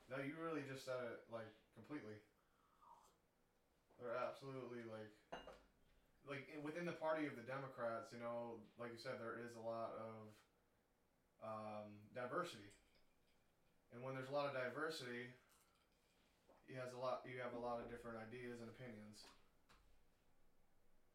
No, 0.10 0.18
you 0.18 0.34
really 0.42 0.64
just 0.66 0.86
said 0.86 0.98
it 1.06 1.20
like 1.32 1.54
completely. 1.76 2.18
They're 4.00 4.16
absolutely 4.16 4.82
like, 4.84 5.12
like 6.28 6.48
within 6.64 6.86
the 6.86 6.92
party 6.98 7.26
of 7.26 7.36
the 7.36 7.42
Democrats, 7.42 8.12
you 8.12 8.18
know, 8.20 8.58
like 8.80 8.92
you 8.92 8.98
said, 8.98 9.20
there 9.20 9.36
is 9.36 9.54
a 9.56 9.60
lot 9.60 9.92
of 9.94 10.32
um, 11.44 11.88
diversity, 12.14 12.72
and 13.92 14.02
when 14.04 14.14
there's 14.14 14.28
a 14.28 14.32
lot 14.32 14.46
of 14.46 14.54
diversity, 14.54 15.30
you 16.68 16.76
has 16.78 16.92
a 16.92 16.98
lot. 16.98 17.20
You 17.26 17.40
have 17.40 17.54
a 17.54 17.58
lot 17.58 17.80
of 17.80 17.88
different 17.90 18.18
ideas 18.18 18.60
and 18.60 18.70
opinions. 18.70 19.26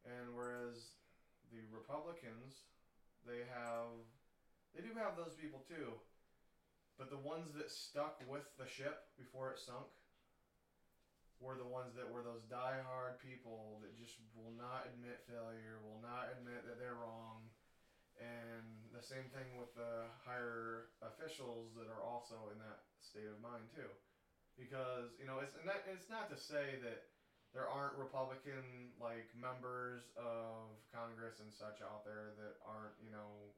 And 0.03 0.33
whereas 0.33 0.91
the 1.49 1.65
Republicans, 1.65 2.53
they 3.25 3.43
have, 3.43 3.89
they 4.73 4.81
do 4.81 4.93
have 4.93 5.15
those 5.15 5.33
people 5.33 5.59
too. 5.67 5.97
But 6.95 7.11
the 7.11 7.19
ones 7.19 7.51
that 7.59 7.67
stuck 7.71 8.23
with 8.23 8.47
the 8.55 8.67
ship 8.67 9.11
before 9.19 9.51
it 9.51 9.59
sunk 9.59 9.91
were 11.43 11.59
the 11.59 11.67
ones 11.67 11.91
that 11.99 12.07
were 12.07 12.23
those 12.23 12.47
die-hard 12.47 13.19
people 13.19 13.83
that 13.83 13.91
just 13.99 14.15
will 14.31 14.55
not 14.55 14.87
admit 14.87 15.27
failure, 15.27 15.83
will 15.83 15.99
not 15.99 16.31
admit 16.31 16.63
that 16.63 16.79
they're 16.79 16.95
wrong. 16.95 17.43
And 18.15 18.63
the 18.95 19.03
same 19.03 19.27
thing 19.35 19.59
with 19.59 19.75
the 19.75 20.07
higher 20.23 20.95
officials 21.03 21.75
that 21.75 21.91
are 21.91 21.99
also 21.99 22.47
in 22.55 22.57
that 22.63 22.87
state 23.03 23.27
of 23.27 23.43
mind 23.43 23.67
too. 23.75 23.91
Because, 24.55 25.19
you 25.19 25.27
know, 25.27 25.43
it's 25.43 25.59
not, 25.67 25.83
it's 25.91 26.07
not 26.07 26.31
to 26.31 26.39
say 26.39 26.79
that 26.79 27.11
there 27.51 27.67
aren't 27.67 27.99
Republican 27.99 28.95
like 28.95 29.27
members 29.35 30.07
of 30.15 30.71
Congress 30.95 31.43
and 31.43 31.51
such 31.51 31.83
out 31.83 32.07
there 32.07 32.31
that 32.39 32.55
aren't, 32.63 32.95
you 33.03 33.11
know, 33.11 33.51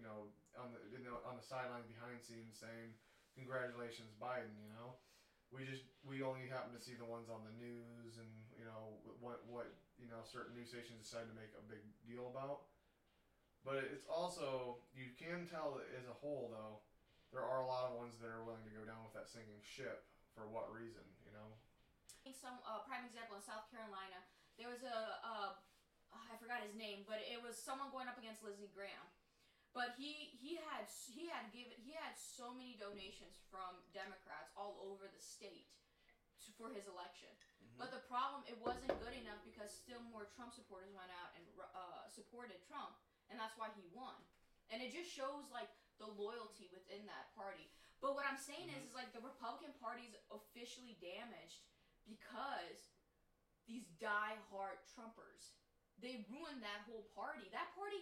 you 0.00 0.08
know, 0.08 0.32
on 0.56 0.72
the 0.72 0.80
you 0.96 1.04
know, 1.04 1.20
on 1.28 1.36
the 1.36 1.44
sideline 1.44 1.84
behind 1.84 2.24
scenes 2.24 2.56
saying, 2.56 2.96
"Congratulations, 3.36 4.16
Biden." 4.16 4.56
You 4.56 4.72
know, 4.72 4.96
we 5.52 5.68
just 5.68 5.84
we 6.00 6.24
only 6.24 6.48
happen 6.48 6.72
to 6.72 6.80
see 6.80 6.96
the 6.96 7.04
ones 7.04 7.28
on 7.28 7.44
the 7.44 7.52
news 7.60 8.16
and 8.16 8.32
you 8.56 8.64
know 8.64 8.96
what 9.20 9.44
what 9.44 9.68
you 10.00 10.08
know 10.08 10.24
certain 10.24 10.56
news 10.56 10.72
stations 10.72 11.04
decide 11.04 11.28
to 11.28 11.36
make 11.36 11.52
a 11.52 11.64
big 11.68 11.84
deal 12.08 12.32
about. 12.32 12.72
But 13.60 13.84
it's 13.92 14.08
also 14.08 14.80
you 14.96 15.12
can 15.20 15.44
tell 15.44 15.84
as 15.92 16.08
a 16.08 16.16
whole 16.16 16.48
though, 16.48 16.80
there 17.28 17.44
are 17.44 17.60
a 17.60 17.68
lot 17.68 17.92
of 17.92 18.00
ones 18.00 18.16
that 18.24 18.32
are 18.32 18.40
willing 18.40 18.64
to 18.64 18.72
go 18.72 18.88
down 18.88 19.04
with 19.04 19.12
that 19.12 19.28
sinking 19.28 19.60
ship 19.60 20.08
for 20.32 20.48
what 20.48 20.72
reason, 20.72 21.04
you 21.20 21.36
know? 21.36 21.52
Some 22.30 22.56
uh, 22.64 22.80
prime 22.88 23.04
example 23.04 23.36
in 23.36 23.44
South 23.44 23.68
Carolina, 23.68 24.24
there 24.56 24.70
was 24.72 24.80
a 24.80 25.20
uh, 25.20 25.60
I 26.14 26.34
forgot 26.40 26.64
his 26.64 26.72
name, 26.72 27.04
but 27.04 27.20
it 27.26 27.38
was 27.38 27.58
someone 27.58 27.92
going 27.92 28.08
up 28.08 28.16
against 28.16 28.40
Lindsey 28.40 28.70
Graham. 28.72 29.04
But 29.70 29.94
he 29.94 30.34
he 30.34 30.58
had 30.58 30.90
he 31.06 31.30
had 31.30 31.54
given 31.54 31.78
he 31.78 31.94
had 31.94 32.18
so 32.18 32.50
many 32.50 32.74
donations 32.74 33.38
from 33.46 33.78
Democrats 33.94 34.50
all 34.58 34.82
over 34.82 35.06
the 35.06 35.22
state 35.22 35.70
to, 36.42 36.50
for 36.58 36.74
his 36.74 36.90
election. 36.90 37.30
But 37.78 37.94
the 37.94 38.02
problem 38.10 38.42
it 38.50 38.58
wasn't 38.58 38.90
good 38.98 39.14
enough 39.14 39.40
because 39.46 39.70
still 39.70 40.02
more 40.10 40.26
Trump 40.34 40.52
supporters 40.52 40.90
went 40.90 41.14
out 41.22 41.32
and 41.38 41.46
uh, 41.70 42.04
supported 42.10 42.58
Trump, 42.66 42.98
and 43.30 43.38
that's 43.38 43.54
why 43.54 43.70
he 43.78 43.86
won. 43.94 44.18
And 44.74 44.82
it 44.82 44.90
just 44.90 45.08
shows 45.08 45.46
like 45.54 45.70
the 46.02 46.10
loyalty 46.18 46.66
within 46.74 47.06
that 47.06 47.30
party. 47.38 47.70
But 48.02 48.18
what 48.18 48.26
I'm 48.26 48.40
saying 48.40 48.72
is, 48.74 48.90
is 48.90 48.96
like 48.96 49.12
the 49.14 49.22
Republican 49.22 49.76
Party's 49.78 50.16
officially 50.32 50.96
damaged 50.98 51.68
because 52.08 52.90
these 53.68 53.86
die-hard 54.00 54.80
Trumpers 54.88 55.60
they 56.00 56.24
ruined 56.32 56.64
that 56.64 56.88
whole 56.88 57.04
party. 57.12 57.46
That 57.52 57.68
party, 57.76 58.00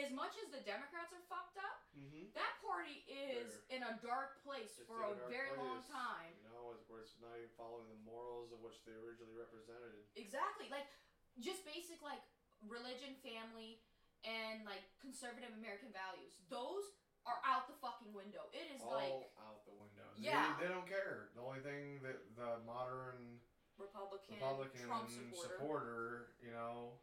as 0.00 0.08
much 0.12 0.32
as 0.40 0.48
the 0.52 0.62
Democrats 0.64 1.12
are 1.12 1.24
fucked 1.28 1.58
up, 1.60 1.80
Mm-hmm. 1.92 2.32
that 2.32 2.56
party 2.64 3.04
is 3.04 3.60
in 3.68 3.84
a 3.84 3.92
dark 4.00 4.40
place 4.40 4.80
for 4.88 5.04
a 5.04 5.12
a 5.12 5.28
very 5.28 5.52
long 5.60 5.84
time. 5.84 6.32
You 6.40 6.48
know, 6.48 6.72
it's 6.72 6.88
where 6.88 7.04
it's 7.04 7.12
not 7.20 7.36
even 7.36 7.52
following 7.52 7.84
the 7.92 8.00
morals 8.00 8.48
of 8.48 8.64
which 8.64 8.80
they 8.88 8.96
originally 8.96 9.36
represented. 9.36 10.00
Exactly. 10.16 10.72
Like 10.72 10.88
just 11.36 11.68
basic 11.68 12.00
like 12.00 12.24
religion, 12.64 13.12
family, 13.20 13.76
and 14.24 14.64
like 14.64 14.80
conservative 15.04 15.52
American 15.60 15.92
values. 15.92 16.40
Those 16.48 16.96
are 17.28 17.44
out 17.44 17.68
the 17.68 17.76
fucking 17.84 18.16
window. 18.16 18.48
It 18.56 18.72
is 18.72 18.80
all 18.80 18.96
like 18.96 19.28
out 19.36 19.60
the 19.68 19.76
window. 19.76 20.08
Yeah. 20.16 20.56
They, 20.56 20.64
they 20.64 20.70
don't 20.72 20.88
care. 20.88 21.28
The 21.36 21.44
only 21.44 21.60
thing 21.60 22.00
that 22.08 22.24
the 22.40 22.56
modern 22.64 23.36
Republican, 23.76 24.40
Republican 24.40 24.80
Trump 24.80 25.12
supporter. 25.12 25.44
supporter, 25.44 26.00
you 26.40 26.56
know, 26.56 26.96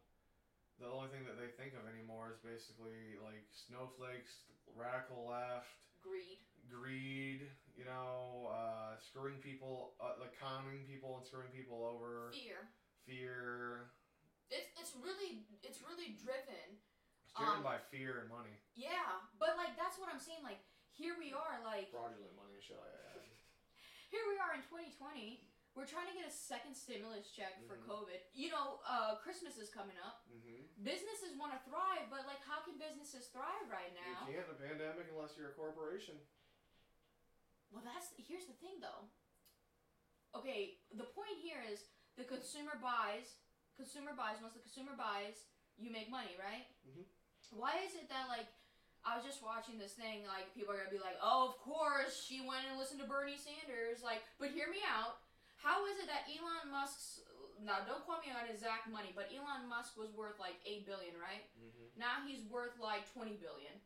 the 0.80 0.88
only 0.88 1.12
thing 1.12 1.28
that 1.28 1.36
they 1.36 1.52
think 1.60 1.76
of 1.76 1.84
anymore 1.84 2.32
is 2.32 2.40
basically 2.40 3.20
like 3.20 3.44
snowflakes, 3.52 4.48
radical 4.72 5.28
left, 5.28 5.68
greed. 6.00 6.40
greed, 6.72 7.44
you 7.76 7.84
know, 7.84 8.48
uh, 8.48 8.96
screwing 8.96 9.38
people, 9.44 9.92
uh, 10.00 10.16
like 10.16 10.32
conning 10.40 10.88
people 10.88 11.20
and 11.20 11.24
screwing 11.28 11.52
people 11.52 11.84
over, 11.84 12.32
Fear. 12.32 12.64
fear, 13.04 13.92
It's 14.48 14.72
it's 14.80 14.92
really 14.96 15.44
it's 15.60 15.84
really 15.84 16.16
driven. 16.16 16.80
it's 17.28 17.36
driven 17.36 17.60
Um, 17.60 17.66
by 17.66 17.76
fear 17.92 18.24
and 18.24 18.28
money, 18.32 18.56
Yeah, 18.72 19.20
but 19.36 19.60
like 19.60 19.76
that's 19.76 20.00
what 20.00 20.08
I'm 20.08 20.20
saying. 20.20 20.40
Like 20.40 20.64
here 20.96 21.14
we 21.20 21.36
are, 21.36 21.60
like 21.60 21.92
fraudulent 21.92 22.32
money, 22.40 22.56
shall 22.64 22.80
I 22.80 22.90
add? 23.20 23.24
here 24.08 24.24
we 24.32 24.40
are 24.40 24.56
in 24.56 24.64
2020. 24.64 25.44
We're 25.74 25.86
trying 25.86 26.10
to 26.10 26.16
get 26.18 26.26
a 26.26 26.34
second 26.34 26.74
stimulus 26.74 27.30
check 27.30 27.62
for 27.66 27.76
Mhm. 27.78 27.86
COVID. 27.86 28.20
You 28.34 28.50
know, 28.50 28.80
uh, 28.84 29.16
Christmas 29.22 29.56
is 29.56 29.70
coming 29.70 29.96
up. 29.98 30.26
Mm-hmm. 30.28 30.82
Businesses 30.82 31.36
want 31.38 31.52
to 31.54 31.60
thrive, 31.70 32.10
but 32.10 32.26
like, 32.26 32.40
how 32.42 32.60
can 32.60 32.76
businesses 32.76 33.28
thrive 33.28 33.70
right 33.70 33.94
now? 33.94 34.26
You 34.26 34.34
can't 34.34 34.48
in 34.48 34.54
a 34.54 34.58
pandemic 34.58 35.08
unless 35.08 35.36
you're 35.36 35.50
a 35.50 35.54
corporation. 35.54 36.20
Well, 37.70 37.84
that's 37.84 38.12
here's 38.18 38.46
the 38.46 38.54
thing 38.54 38.80
though. 38.80 39.08
Okay, 40.34 40.80
the 40.90 41.04
point 41.04 41.38
here 41.38 41.62
is 41.62 41.86
the 42.16 42.24
consumer 42.24 42.76
buys. 42.82 43.38
Consumer 43.76 44.12
buys. 44.14 44.40
Once 44.42 44.54
the 44.54 44.60
consumer 44.60 44.94
buys, 44.96 45.46
you 45.78 45.90
make 45.90 46.08
money, 46.10 46.36
right? 46.36 46.66
Mhm. 46.86 47.06
Why 47.50 47.78
is 47.78 47.94
it 47.94 48.08
that 48.08 48.28
like 48.28 48.48
I 49.02 49.16
was 49.16 49.24
just 49.24 49.40
watching 49.42 49.78
this 49.78 49.94
thing 49.94 50.26
like 50.26 50.52
people 50.52 50.74
are 50.74 50.78
gonna 50.78 50.90
be 50.90 50.98
like, 50.98 51.16
oh, 51.22 51.48
of 51.48 51.56
course 51.58 52.22
she 52.22 52.40
went 52.42 52.66
and 52.66 52.76
listened 52.76 53.00
to 53.00 53.06
Bernie 53.06 53.36
Sanders. 53.38 54.02
Like, 54.02 54.22
but 54.38 54.50
hear 54.50 54.68
me 54.68 54.82
out. 54.84 55.19
How 55.60 55.84
is 55.86 56.00
it 56.00 56.08
that 56.08 56.24
Elon 56.26 56.72
Musk's 56.72 57.20
now 57.60 57.84
don't 57.84 58.04
quote 58.08 58.24
me 58.24 58.32
on 58.32 58.48
exact 58.48 58.88
money, 58.88 59.12
but 59.12 59.28
Elon 59.28 59.68
Musk 59.68 59.96
was 60.00 60.08
worth 60.16 60.40
like 60.40 60.56
eight 60.64 60.88
billion, 60.88 61.12
right? 61.20 61.44
Mm-hmm. 61.60 62.00
Now 62.00 62.24
he's 62.24 62.40
worth 62.48 62.80
like 62.80 63.04
20 63.12 63.36
billion. 63.36 63.76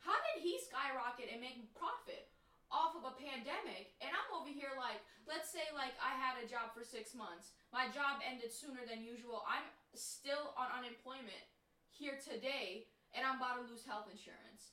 How 0.00 0.16
did 0.32 0.40
he 0.40 0.56
skyrocket 0.56 1.28
and 1.28 1.44
make 1.44 1.60
profit 1.76 2.32
off 2.72 2.96
of 2.96 3.04
a 3.04 3.12
pandemic? 3.20 3.92
And 4.00 4.08
I'm 4.08 4.28
over 4.32 4.48
here 4.48 4.72
like, 4.80 5.04
let's 5.28 5.52
say 5.52 5.68
like 5.76 5.92
I 6.00 6.16
had 6.16 6.40
a 6.40 6.48
job 6.48 6.72
for 6.72 6.80
six 6.80 7.12
months. 7.12 7.52
My 7.68 7.92
job 7.92 8.24
ended 8.24 8.48
sooner 8.48 8.88
than 8.88 9.04
usual. 9.04 9.44
I'm 9.44 9.68
still 9.92 10.56
on 10.56 10.72
unemployment 10.72 11.44
here 11.92 12.16
today 12.16 12.88
and 13.12 13.28
I'm 13.28 13.36
about 13.36 13.60
to 13.60 13.68
lose 13.68 13.84
health 13.84 14.08
insurance. 14.08 14.72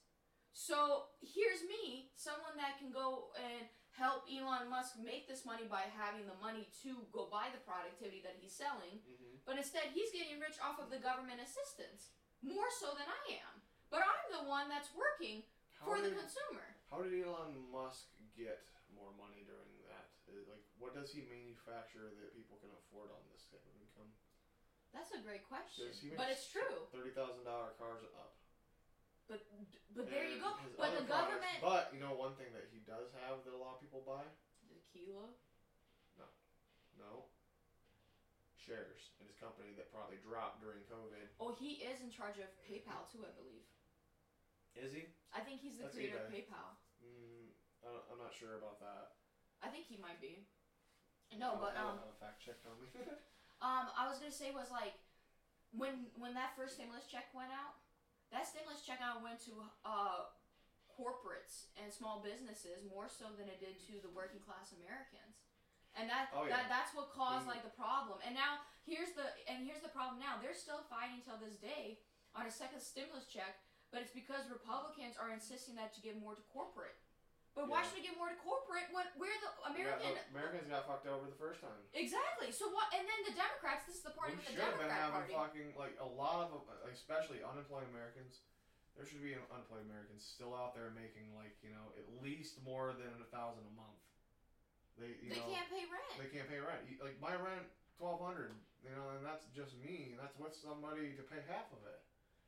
So 0.55 1.11
here's 1.19 1.67
me, 1.67 2.15
someone 2.15 2.55
that 2.55 2.79
can 2.79 2.87
go 2.87 3.35
and 3.35 3.67
help 3.95 4.27
Elon 4.27 4.67
Musk 4.67 4.99
make 4.99 5.25
this 5.27 5.47
money 5.47 5.63
by 5.67 5.87
having 5.95 6.27
the 6.27 6.35
money 6.43 6.67
to 6.83 7.07
go 7.15 7.31
buy 7.31 7.47
the 7.51 7.63
productivity 7.63 8.19
that 8.27 8.35
he's 8.37 8.51
selling. 8.51 8.99
Mm-hmm. 9.07 9.41
But 9.47 9.55
instead, 9.55 9.95
he's 9.95 10.11
getting 10.11 10.37
rich 10.43 10.59
off 10.59 10.83
of 10.83 10.91
the 10.91 10.99
government 10.99 11.39
assistance 11.39 12.11
more 12.43 12.67
so 12.75 12.91
than 12.93 13.07
I 13.07 13.39
am. 13.39 13.63
But 13.87 14.03
I'm 14.03 14.27
the 14.35 14.45
one 14.45 14.67
that's 14.67 14.91
working 14.91 15.47
How 15.79 15.87
for 15.87 15.97
the 16.03 16.11
consumer. 16.11 16.75
how 16.91 16.99
did 17.01 17.15
Elon 17.15 17.55
Musk 17.71 18.11
get 18.35 18.67
more 18.91 19.15
money 19.15 19.47
during 19.47 19.71
that? 19.87 20.11
Uh, 20.27 20.43
Like, 20.51 20.65
what 20.75 20.91
does 20.91 21.15
he 21.15 21.23
manufacture 21.31 22.11
that 22.19 22.35
people 22.35 22.59
can 22.59 22.75
afford 22.75 23.09
on 23.15 23.23
this 23.31 23.47
type 23.47 23.63
of 23.63 23.75
income? 23.79 24.11
That's 24.91 25.11
a 25.15 25.23
great 25.23 25.47
question. 25.47 25.91
But 26.15 26.31
it's 26.31 26.47
true. 26.51 26.87
Thirty 26.91 27.11
thousand 27.11 27.43
dollar 27.43 27.75
cars 27.79 28.03
up. 28.15 28.34
But 29.27 29.41
but 29.95 30.05
there 30.11 30.27
you 30.29 30.37
go. 30.37 30.53
But 30.77 30.93
the 30.93 31.05
products- 31.05 31.09
government 31.09 31.57
But 31.61 31.89
you 31.93 31.99
know 31.99 32.13
one 32.13 32.35
thing 32.37 32.53
that 32.53 32.69
he 32.69 32.79
does 32.85 33.09
have 33.25 33.41
that 33.45 33.53
a 33.53 33.57
lot 33.57 33.75
of 33.75 33.81
people 33.81 34.01
buy? 34.05 34.23
tequila. 34.69 35.27
No. 36.17 36.27
No. 36.99 37.11
Shares 38.57 39.13
in 39.21 39.27
his 39.29 39.37
company 39.37 39.73
that 39.77 39.93
probably 39.93 40.17
dropped 40.25 40.61
during 40.61 40.81
COVID. 40.89 41.29
Oh, 41.37 41.53
he 41.53 41.85
is 41.85 42.01
in 42.01 42.09
charge 42.09 42.37
of 42.41 42.49
PayPal 42.65 43.05
too, 43.09 43.21
I 43.21 43.31
believe. 43.37 43.65
Is 44.75 44.91
he? 44.91 45.05
I 45.31 45.39
think 45.45 45.61
he's 45.61 45.77
the 45.77 45.85
That's 45.87 45.95
creator 45.95 46.25
of. 46.25 46.33
PayPal. 46.33 46.75
Mm, 47.03 47.53
I 47.85 47.89
I'm 48.11 48.17
not 48.19 48.33
sure 48.33 48.57
about 48.57 48.81
that. 48.81 49.15
I 49.61 49.69
think 49.69 49.85
he 49.85 49.97
might 49.97 50.19
be. 50.19 50.45
No, 51.37 51.57
but 51.59 51.75
um, 51.77 51.99
fact 52.19 52.41
check 52.43 52.59
on 52.65 52.77
me. 52.81 52.87
um, 53.65 53.89
I 53.97 54.07
was 54.07 54.19
gonna 54.19 54.31
say 54.33 54.51
was 54.51 54.71
like, 54.71 54.93
when 55.71 56.07
when 56.17 56.33
that 56.33 56.55
first 56.57 56.75
stimulus 56.75 57.05
check 57.07 57.29
went 57.33 57.51
out, 57.51 57.75
that 58.31 58.47
stimulus 58.47 58.81
check 58.85 58.99
out 59.01 59.21
went 59.23 59.39
to 59.45 59.53
uh 59.85 60.29
corporates 60.95 61.67
and 61.75 61.91
small 61.91 62.23
businesses 62.23 62.87
more 62.87 63.11
so 63.11 63.27
than 63.35 63.51
it 63.51 63.59
did 63.59 63.75
to 63.83 63.99
the 63.99 64.07
working 64.15 64.39
class 64.39 64.71
Americans. 64.79 65.43
And 65.95 66.07
that, 66.11 66.31
Oh, 66.35 66.43
yeah. 66.43 66.55
that 66.63 66.67
that's 66.71 66.91
what 66.95 67.11
caused 67.11 67.43
Mhm. 67.47 67.55
like 67.55 67.63
the 67.63 67.71
problem. 67.75 68.19
And 68.23 68.35
now 68.35 68.59
here's 68.83 69.11
the 69.13 69.27
and 69.47 69.65
here's 69.67 69.81
the 69.81 69.89
problem 69.91 70.19
now. 70.19 70.37
They're 70.39 70.55
still 70.55 70.83
fighting 70.87 71.21
till 71.21 71.37
this 71.37 71.55
day 71.57 71.99
on 72.35 72.45
a 72.47 72.51
second 72.51 72.81
stimulus 72.81 73.27
check, 73.27 73.59
but 73.91 74.01
it's 74.01 74.11
because 74.11 74.47
Republicans 74.49 75.15
are 75.15 75.31
insisting 75.31 75.75
that 75.75 75.95
you 75.95 76.03
give 76.03 76.15
more 76.19 76.35
to 76.35 76.41
corporate. 76.51 76.95
But 77.55 77.71
why 77.71 77.87
should 77.87 77.95
we 77.95 78.03
give 78.03 78.19
more 78.19 78.27
to 78.27 78.35
corporate 78.43 78.91
when 78.91 79.07
we're 79.15 79.31
the 79.39 79.47
got- 79.47 79.71
American 79.71 80.11
Americans 80.35 80.67
got 80.67 80.83
fucked 80.85 81.07
over 81.07 81.23
the 81.23 81.39
first 81.39 81.63
time. 81.63 81.79
Exactly. 81.95 82.51
So 82.51 82.67
what? 82.75 82.91
And 82.91 83.07
then 83.07 83.19
the 83.31 83.35
Democrats. 83.35 83.87
This 83.87 84.03
is 84.03 84.05
the 84.05 84.11
party 84.11 84.35
we 84.35 84.43
with 84.43 84.51
the 84.51 84.59
should 84.59 84.67
have 84.67 84.75
been 84.75 84.91
Democrat 84.91 85.15
having 85.15 85.31
Party. 85.31 85.33
fucking 85.63 85.69
like 85.79 85.95
a 86.03 86.09
lot 86.09 86.51
of 86.51 86.67
like, 86.67 86.91
especially 86.91 87.39
unemployed 87.41 87.87
Americans. 87.95 88.43
There 88.99 89.07
should 89.07 89.23
be 89.23 89.35
unemployed 89.35 89.83
Americans 89.87 90.23
still 90.27 90.51
out 90.55 90.75
there 90.75 90.91
making 90.95 91.31
like 91.35 91.55
you 91.63 91.71
know 91.71 91.95
at 91.95 92.07
least 92.19 92.59
more 92.67 92.91
than 92.95 93.11
a 93.23 93.27
thousand 93.31 93.63
a 93.67 93.75
month. 93.79 93.99
They 94.99 95.15
you 95.23 95.31
they 95.31 95.39
know 95.39 95.47
can't 95.51 95.67
pay 95.71 95.83
rent. 95.87 96.11
they 96.19 96.27
can't 96.31 96.47
pay 96.51 96.59
rent. 96.59 96.83
Like 96.99 97.19
my 97.23 97.35
rent 97.39 97.67
twelve 97.95 98.19
hundred, 98.19 98.51
you 98.83 98.91
know, 98.95 99.15
and 99.15 99.23
that's 99.23 99.47
just 99.55 99.75
me. 99.79 100.11
And 100.11 100.19
that's 100.19 100.35
with 100.35 100.55
somebody 100.55 101.15
to 101.15 101.23
pay 101.23 101.39
half 101.47 101.71
of 101.71 101.79
it. 101.87 101.99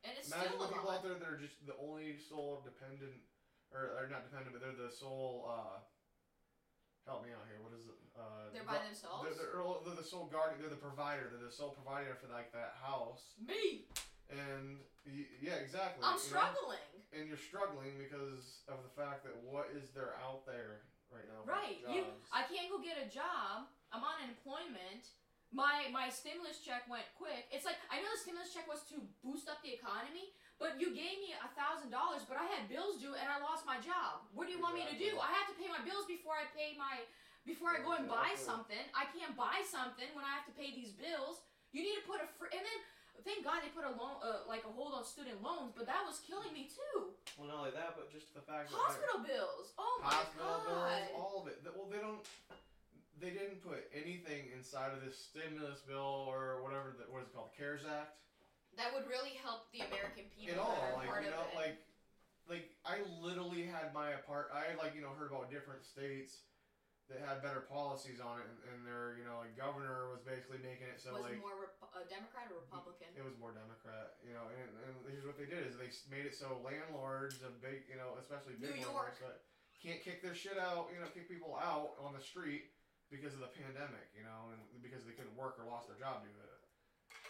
and 0.04 0.16
it's 0.20 0.32
Imagine 0.32 0.56
still 0.56 0.68
the 0.68 0.72
people 0.76 0.92
lot. 0.92 1.00
out 1.00 1.04
there 1.08 1.16
that 1.20 1.28
are 1.28 1.40
just 1.40 1.60
the 1.68 1.76
only 1.80 2.16
sole 2.20 2.60
dependent, 2.64 3.20
or 3.74 3.96
they're 3.96 4.12
not 4.12 4.24
dependent, 4.28 4.54
but 4.56 4.62
they're 4.64 4.76
the 4.78 4.92
sole. 4.92 5.48
uh 5.50 5.80
Help 7.08 7.24
me 7.24 7.32
out 7.32 7.48
here. 7.48 7.64
What 7.64 7.72
is 7.72 7.88
it? 7.88 7.96
Uh, 8.20 8.52
They're 8.52 8.68
the 8.68 8.76
by 8.76 8.84
gu- 8.84 8.92
themselves. 8.92 9.24
They're, 9.24 9.40
they're, 9.40 9.64
or 9.64 9.80
they're 9.88 9.96
the 9.96 10.04
sole 10.04 10.28
guardian. 10.28 10.60
They're 10.60 10.76
the 10.76 10.84
provider. 10.84 11.32
They're 11.32 11.40
the 11.40 11.56
sole 11.56 11.72
provider 11.72 12.20
for 12.20 12.28
like 12.28 12.52
that 12.52 12.76
house. 12.84 13.40
Me. 13.40 13.88
And 14.28 14.84
yeah, 15.40 15.56
exactly. 15.64 16.04
I'm 16.04 16.20
you 16.20 16.28
know? 16.28 16.36
struggling. 16.36 16.84
And 17.16 17.32
you're 17.32 17.40
struggling 17.40 17.96
because 17.96 18.68
of 18.68 18.84
the 18.84 18.92
fact 18.92 19.24
that 19.24 19.40
what 19.40 19.72
is 19.72 19.96
there 19.96 20.20
out 20.20 20.44
there 20.44 20.84
right 21.08 21.24
now? 21.32 21.48
Right. 21.48 21.80
You. 21.88 22.12
I 22.28 22.44
can't 22.52 22.68
go 22.68 22.84
get 22.84 23.00
a 23.00 23.08
job. 23.08 23.72
I'm 23.96 24.04
on 24.04 24.28
unemployment. 24.28 25.08
My 25.56 25.88
my 25.96 26.12
stimulus 26.12 26.60
check 26.60 26.92
went 26.92 27.08
quick. 27.16 27.48
It's 27.56 27.64
like 27.64 27.80
I 27.88 28.04
know 28.04 28.12
the 28.12 28.20
stimulus 28.20 28.52
check 28.52 28.68
was 28.68 28.84
to 28.92 29.00
boost 29.24 29.48
up 29.48 29.64
the 29.64 29.72
economy, 29.72 30.36
but 30.58 30.82
you 30.82 30.90
gave 30.90 31.22
me 31.22 31.38
a 31.38 31.50
thousand 31.54 31.94
dollars, 31.94 32.26
but 32.26 32.38
I 32.38 32.46
had 32.50 32.66
bills 32.66 32.98
due 32.98 33.14
and 33.14 33.30
I 33.30 33.38
lost 33.42 33.66
my 33.66 33.78
job. 33.78 34.26
What 34.34 34.50
do 34.50 34.52
you 34.54 34.62
want 34.62 34.74
me 34.74 34.86
to 34.90 34.98
do? 34.98 35.18
I 35.22 35.30
have 35.34 35.48
to 35.50 35.56
pay 35.58 35.70
my 35.70 35.82
bills 35.86 36.10
before 36.10 36.34
I 36.34 36.50
pay 36.54 36.74
my 36.78 37.06
before 37.46 37.72
I 37.72 37.80
go 37.80 37.96
and 37.96 38.10
buy 38.10 38.36
something. 38.36 38.82
I 38.92 39.08
can't 39.16 39.38
buy 39.38 39.64
something 39.64 40.10
when 40.18 40.26
I 40.28 40.34
have 40.36 40.44
to 40.50 40.56
pay 40.58 40.74
these 40.76 40.92
bills. 40.92 41.46
You 41.72 41.86
need 41.86 41.96
to 42.02 42.06
put 42.10 42.20
a 42.20 42.28
fr- 42.42 42.52
and 42.52 42.60
then 42.60 42.80
thank 43.24 43.46
God 43.46 43.62
they 43.62 43.72
put 43.72 43.86
a 43.86 43.94
loan 43.94 44.18
uh, 44.20 44.44
like 44.50 44.66
a 44.66 44.72
hold 44.74 44.98
on 44.98 45.06
student 45.06 45.40
loans, 45.46 45.72
but 45.78 45.86
that 45.86 46.02
was 46.04 46.20
killing 46.26 46.52
me 46.52 46.68
too. 46.68 47.14
Well, 47.38 47.48
not 47.48 47.70
only 47.70 47.74
that, 47.78 47.94
but 47.94 48.10
just 48.10 48.34
the 48.34 48.42
fact 48.42 48.74
that 48.74 48.76
Hospital 48.76 49.22
bills. 49.22 49.78
Oh 49.78 50.02
my 50.02 50.10
hospital 50.10 50.58
God. 50.66 50.66
bills, 50.66 51.14
all 51.14 51.36
of 51.40 51.46
it. 51.48 51.62
Well, 51.64 51.88
they 51.88 52.02
don't. 52.02 52.26
They 53.18 53.34
didn't 53.34 53.66
put 53.66 53.90
anything 53.98 54.54
inside 54.54 54.94
of 54.94 55.02
this 55.02 55.18
stimulus 55.18 55.82
bill 55.82 56.30
or 56.30 56.62
whatever. 56.62 56.94
The, 56.94 57.10
what 57.10 57.26
is 57.26 57.30
it 57.30 57.34
called? 57.34 57.50
The 57.54 57.58
CARES 57.58 57.82
Act. 57.90 58.14
That 58.77 58.93
would 58.93 59.10
really 59.10 59.34
help 59.41 59.65
the 59.74 59.81
American 59.81 60.29
people 60.38 60.53
At 60.53 60.62
all, 60.62 61.01
like 61.01 61.10
part 61.10 61.25
you 61.25 61.34
know, 61.34 61.50
like, 61.57 61.81
like 62.46 62.69
I 62.86 63.01
literally 63.19 63.65
had 63.65 63.89
my 63.91 64.13
apart. 64.13 64.53
I 64.53 64.77
like 64.77 64.93
you 64.93 65.01
know 65.01 65.12
heard 65.17 65.34
about 65.34 65.50
different 65.50 65.81
states 65.81 66.46
that 67.10 67.24
had 67.24 67.41
better 67.41 67.65
policies 67.65 68.22
on 68.22 68.38
it, 68.38 68.46
and, 68.46 68.57
and 68.70 68.77
their 68.85 69.18
you 69.18 69.25
know 69.25 69.42
like 69.42 69.57
governor 69.57 70.13
was 70.13 70.22
basically 70.22 70.61
making 70.61 70.85
it 70.92 71.01
so 71.01 71.18
was 71.18 71.25
like 71.25 71.42
more 71.42 71.57
Rep- 71.57 71.90
a 71.98 72.05
Democrat 72.05 72.53
or 72.53 72.61
Republican? 72.61 73.09
It 73.18 73.25
was 73.25 73.33
more 73.42 73.50
Democrat, 73.50 74.22
you 74.22 74.37
know, 74.37 74.46
and, 74.53 74.70
and 74.85 74.94
here's 75.09 75.25
what 75.25 75.42
they 75.42 75.50
did 75.50 75.66
is 75.66 75.74
they 75.79 75.90
made 76.11 76.29
it 76.29 76.37
so 76.37 76.61
landlords 76.61 77.42
of 77.42 77.57
big, 77.63 77.90
you 77.90 77.98
know, 77.98 78.13
especially 78.22 78.59
big 78.61 78.77
New 78.77 78.85
landlords, 78.85 79.18
York. 79.18 79.42
can't 79.81 80.03
kick 80.05 80.22
their 80.22 80.37
shit 80.37 80.61
out, 80.61 80.94
you 80.94 81.01
know, 81.01 81.09
kick 81.09 81.25
people 81.25 81.57
out 81.57 81.98
on 81.98 82.13
the 82.13 82.22
street 82.22 82.70
because 83.09 83.33
of 83.33 83.42
the 83.42 83.50
pandemic, 83.55 84.11
you 84.13 84.22
know, 84.22 84.51
and 84.51 84.59
because 84.83 85.01
they 85.07 85.16
couldn't 85.16 85.33
work 85.33 85.55
or 85.57 85.66
lost 85.66 85.87
their 85.87 85.98
job 85.98 86.22
due 86.22 86.29
to 86.35 86.44
it. 86.44 86.56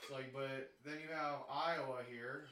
It's 0.07 0.15
like, 0.15 0.31
but 0.31 0.71
then 0.87 1.03
you 1.03 1.11
have 1.11 1.43
Iowa 1.51 1.99
here, 2.07 2.47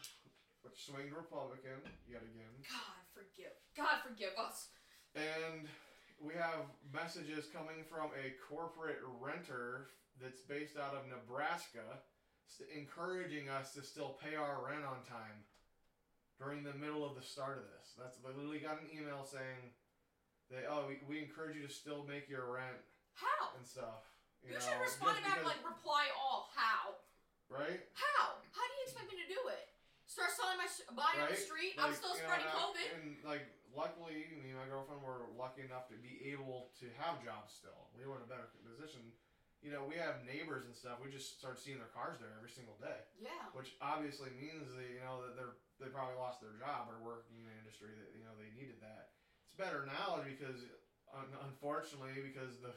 which 0.68 0.76
swinged 0.76 1.16
Republican 1.16 1.80
yet 2.04 2.20
again, 2.20 2.52
God 2.68 3.00
forgive. 3.16 3.56
God 3.80 4.04
forgive 4.04 4.36
us. 4.36 4.76
and 5.16 5.72
we 6.20 6.36
have 6.36 6.68
messages 6.92 7.48
coming 7.56 7.88
from 7.88 8.12
a 8.12 8.36
corporate 8.44 9.00
renter 9.24 9.88
that's 10.20 10.44
based 10.44 10.76
out 10.76 11.00
of 11.00 11.08
Nebraska 11.08 12.04
st- 12.44 12.76
encouraging 12.76 13.48
us 13.48 13.72
to 13.80 13.88
still 13.88 14.20
pay 14.20 14.36
our 14.36 14.60
rent 14.60 14.84
on 14.84 15.00
time 15.08 15.48
during 16.36 16.60
the 16.60 16.76
middle 16.76 17.08
of 17.08 17.16
the 17.16 17.24
start 17.24 17.64
of 17.64 17.72
this. 17.72 17.96
That's 17.96 18.20
they 18.20 18.36
literally 18.36 18.60
got 18.60 18.84
an 18.84 18.92
email 18.92 19.24
saying 19.24 19.72
that 20.52 20.68
oh 20.68 20.92
we, 20.92 21.00
we 21.08 21.24
encourage 21.24 21.56
you 21.56 21.64
to 21.64 21.72
still 21.72 22.04
make 22.04 22.28
your 22.28 22.52
rent 22.52 22.84
How? 23.16 23.56
and 23.56 23.64
stuff. 23.64 24.04
You, 24.44 24.52
You, 24.52 24.60
know, 24.60 24.68
should 24.68 24.84
respond 24.84 25.24
back 25.24 25.40
like 25.48 25.64
reply 25.64 26.12
all. 26.20 26.52
How? 26.52 27.00
Right. 27.50 27.82
How? 27.96 28.40
How 28.52 28.64
do 28.66 28.74
you 28.80 28.84
expect 28.88 29.08
me 29.12 29.18
to 29.22 29.30
do 29.30 29.42
it? 29.54 29.64
Start 30.06 30.32
selling 30.32 30.58
my 30.62 30.70
sh- 30.70 30.86
body 30.96 31.18
on 31.20 31.28
the 31.28 31.36
Right? 31.36 31.40
street? 31.50 31.74
I'm 31.82 31.94
still 31.94 32.16
spreading 32.16 32.48
and 32.48 32.56
COVID. 32.56 32.88
And 32.96 33.06
like, 33.28 33.46
luckily, 33.76 34.32
me 34.40 34.54
and 34.56 34.60
my 34.62 34.68
girlfriend 34.70 35.02
were 35.04 35.28
lucky 35.36 35.66
enough 35.66 35.90
to 35.92 35.98
be 36.00 36.32
able 36.32 36.72
to 36.80 36.88
have 37.02 37.20
jobs 37.26 37.52
still. 37.58 37.90
We 37.98 38.06
were 38.08 38.18
in 38.22 38.24
a 38.24 38.30
better 38.32 38.48
position. 38.64 39.12
You 39.66 39.74
know, 39.74 39.82
we 39.84 39.98
have 39.98 40.22
neighbors 40.30 40.70
and 40.70 40.78
stuff. 40.78 41.02
We 41.02 41.10
just 41.10 41.42
started 41.42 41.58
seeing 41.58 41.82
their 41.82 41.90
cars 41.90 42.22
there 42.22 42.30
every 42.38 42.54
single 42.54 42.78
day, 42.78 43.02
Yeah. 43.18 43.50
which 43.58 43.74
obviously 43.82 44.30
means 44.38 44.70
that 44.78 44.86
you 44.86 45.02
know 45.02 45.26
that 45.26 45.34
they're 45.36 45.58
they 45.82 45.90
probably 45.92 46.16
lost 46.16 46.40
their 46.40 46.54
job 46.56 46.88
or 46.88 47.02
working 47.04 47.36
in 47.42 47.50
an 47.50 47.58
industry 47.66 47.92
that 47.98 48.14
you 48.16 48.24
know 48.24 48.32
they 48.38 48.54
needed 48.54 48.78
that. 48.86 49.12
It's 49.50 49.58
better 49.58 49.84
now 49.90 50.22
because 50.22 50.64
un- 51.12 51.34
unfortunately 51.50 52.22
because 52.22 52.62
the 52.62 52.72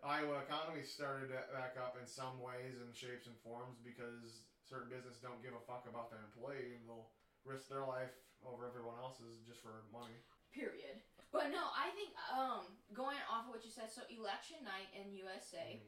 Iowa 0.00 0.40
economy 0.40 0.80
started 0.82 1.28
ba- 1.28 1.52
back 1.52 1.76
up 1.76 2.00
in 2.00 2.08
some 2.08 2.40
ways 2.40 2.80
and 2.80 2.90
shapes 2.96 3.28
and 3.28 3.36
forms 3.44 3.76
because 3.84 4.48
certain 4.64 4.88
business 4.88 5.20
don't 5.20 5.40
give 5.44 5.52
a 5.52 5.62
fuck 5.68 5.84
about 5.84 6.08
their 6.08 6.24
employee 6.24 6.78
and 6.78 6.84
they'll 6.88 7.12
risk 7.44 7.68
their 7.68 7.84
life 7.84 8.12
over 8.44 8.64
everyone 8.64 8.96
else's 8.96 9.44
just 9.44 9.60
for 9.60 9.84
money. 9.92 10.16
Period. 10.54 11.04
But 11.30 11.52
no, 11.54 11.62
I 11.76 11.92
think 11.94 12.10
um 12.32 12.66
going 12.96 13.20
off 13.30 13.46
of 13.46 13.54
what 13.54 13.62
you 13.62 13.70
said, 13.70 13.92
so 13.92 14.02
election 14.10 14.64
night 14.66 14.90
in 14.96 15.14
USA, 15.14 15.78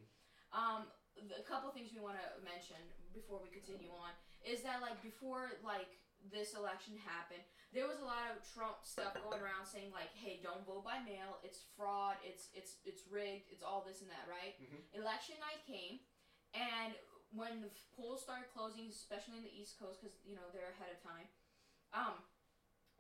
um, 0.55 0.87
the, 1.16 1.40
a 1.40 1.46
couple 1.48 1.72
things 1.72 1.90
we 1.90 1.98
want 1.98 2.20
to 2.20 2.29
mention 2.44 2.79
before 3.11 3.40
we 3.42 3.51
continue 3.51 3.90
on 3.90 4.12
is 4.44 4.62
that 4.62 4.85
like 4.85 5.01
before 5.03 5.59
like 5.64 5.88
this 6.30 6.54
election 6.54 6.94
happened, 7.02 7.42
there 7.72 7.88
was 7.88 7.98
a 7.98 8.06
lot 8.06 8.28
of 8.30 8.38
Trump 8.54 8.85
stuff 8.85 9.16
going 9.16 9.40
around 9.40 9.64
saying 9.66 9.90
like, 9.90 10.12
hey, 10.14 10.38
don't 10.44 10.62
vote 10.68 10.85
by 10.85 11.00
mail, 11.02 11.40
it's 11.42 11.64
fraud, 11.74 12.20
it's 12.22 12.52
it's 12.54 12.78
it's 12.85 13.02
rigged, 13.11 13.48
it's 13.50 13.64
all 13.64 13.82
this 13.82 14.00
and 14.04 14.11
that, 14.12 14.28
right? 14.28 14.54
Mhm. 14.61 14.78
Election 14.94 15.37
night 15.40 15.64
came, 15.66 15.98
and 16.54 16.94
when 17.32 17.64
the 17.64 17.72
polls 17.96 18.20
started 18.20 18.46
closing, 18.52 18.87
especially 18.92 19.40
in 19.40 19.44
the 19.48 19.54
East 19.56 19.80
Coast, 19.80 19.98
because 20.04 20.14
you 20.28 20.37
know 20.37 20.44
they're 20.52 20.76
ahead 20.76 20.92
of 20.92 21.00
time, 21.02 21.26
um, 21.96 22.14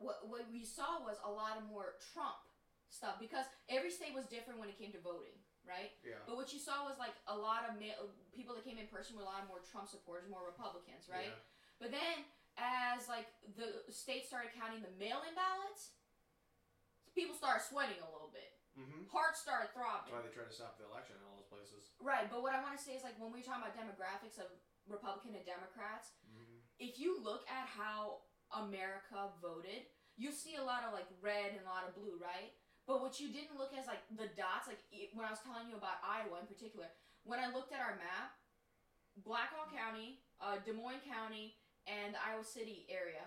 what 0.00 0.26
what 0.26 0.48
we 0.50 0.64
saw 0.64 1.04
was 1.04 1.20
a 1.22 1.30
lot 1.30 1.60
of 1.60 1.64
more 1.68 1.94
Trump 2.12 2.40
stuff 2.88 3.16
because 3.20 3.44
every 3.68 3.90
state 3.92 4.12
was 4.16 4.24
different 4.26 4.58
when 4.60 4.68
it 4.68 4.76
came 4.80 4.92
to 4.92 5.00
voting, 5.00 5.36
right? 5.68 5.92
Yeah. 6.04 6.20
But 6.26 6.36
what 6.36 6.52
you 6.52 6.58
saw 6.60 6.84
was 6.84 6.96
like 6.98 7.14
a 7.28 7.36
lot 7.36 7.64
of 7.68 7.76
ma- 7.80 8.08
people 8.32 8.54
that 8.56 8.64
came 8.64 8.76
in 8.80 8.88
person 8.88 9.16
were 9.16 9.22
a 9.24 9.28
lot 9.28 9.44
more 9.48 9.60
Trump 9.64 9.88
supporters, 9.88 10.28
more 10.28 10.44
Republicans, 10.44 11.08
right? 11.12 11.32
Yeah. 11.32 11.80
But 11.80 11.90
then 11.92 12.24
as 12.60 13.08
like 13.08 13.28
the 13.56 13.86
states 13.92 14.28
started 14.28 14.52
counting 14.56 14.84
the 14.84 14.92
mail-in 15.00 15.32
ballots, 15.36 15.96
people 17.16 17.36
started 17.36 17.64
sweating 17.64 18.00
a 18.00 18.10
little 18.12 18.30
bit. 18.32 18.52
Mm-hmm. 18.72 19.04
Hearts 19.12 19.44
started 19.44 19.68
That's 19.68 19.76
throbbing. 19.76 20.12
why 20.16 20.24
they 20.24 20.32
try 20.32 20.48
to 20.48 20.52
stop 20.54 20.80
the 20.80 20.88
election 20.88 21.20
in 21.20 21.24
all 21.28 21.36
those 21.36 21.48
places. 21.52 21.92
Right, 22.00 22.24
but 22.32 22.40
what 22.40 22.56
I 22.56 22.64
want 22.64 22.72
to 22.72 22.80
say 22.80 22.96
is 22.96 23.04
like 23.04 23.20
when 23.20 23.28
we 23.28 23.44
talk 23.44 23.60
about 23.60 23.76
demographics 23.76 24.40
of 24.40 24.48
Republican 24.88 25.36
and 25.36 25.44
Democrats, 25.44 26.16
Mm-hmm. 26.32 26.64
if 26.80 26.96
you 26.96 27.20
look 27.20 27.44
at 27.52 27.68
how 27.68 28.24
America 28.56 29.28
voted, 29.44 29.84
you 30.16 30.32
see 30.32 30.56
a 30.56 30.64
lot 30.64 30.80
of 30.88 30.96
like 30.96 31.04
red 31.20 31.52
and 31.52 31.60
a 31.68 31.68
lot 31.68 31.84
of 31.84 31.92
blue, 31.92 32.16
right? 32.16 32.56
But 32.88 33.04
what 33.04 33.20
you 33.20 33.28
didn't 33.28 33.60
look 33.60 33.76
at 33.76 33.84
is 33.84 33.88
like 33.92 34.00
the 34.16 34.32
dots, 34.32 34.64
like 34.72 34.80
when 35.12 35.28
I 35.28 35.32
was 35.36 35.44
telling 35.44 35.68
you 35.68 35.76
about 35.76 36.00
Iowa 36.00 36.40
in 36.40 36.48
particular, 36.48 36.88
when 37.28 37.36
I 37.36 37.52
looked 37.52 37.76
at 37.76 37.84
our 37.84 38.00
map, 38.00 38.32
Black 39.20 39.52
Hawk 39.52 39.68
County, 39.76 40.24
uh, 40.40 40.56
Des 40.64 40.72
Moines 40.72 41.04
County, 41.04 41.60
and 41.86 42.14
the 42.14 42.20
Iowa 42.22 42.44
City 42.44 42.86
area 42.90 43.26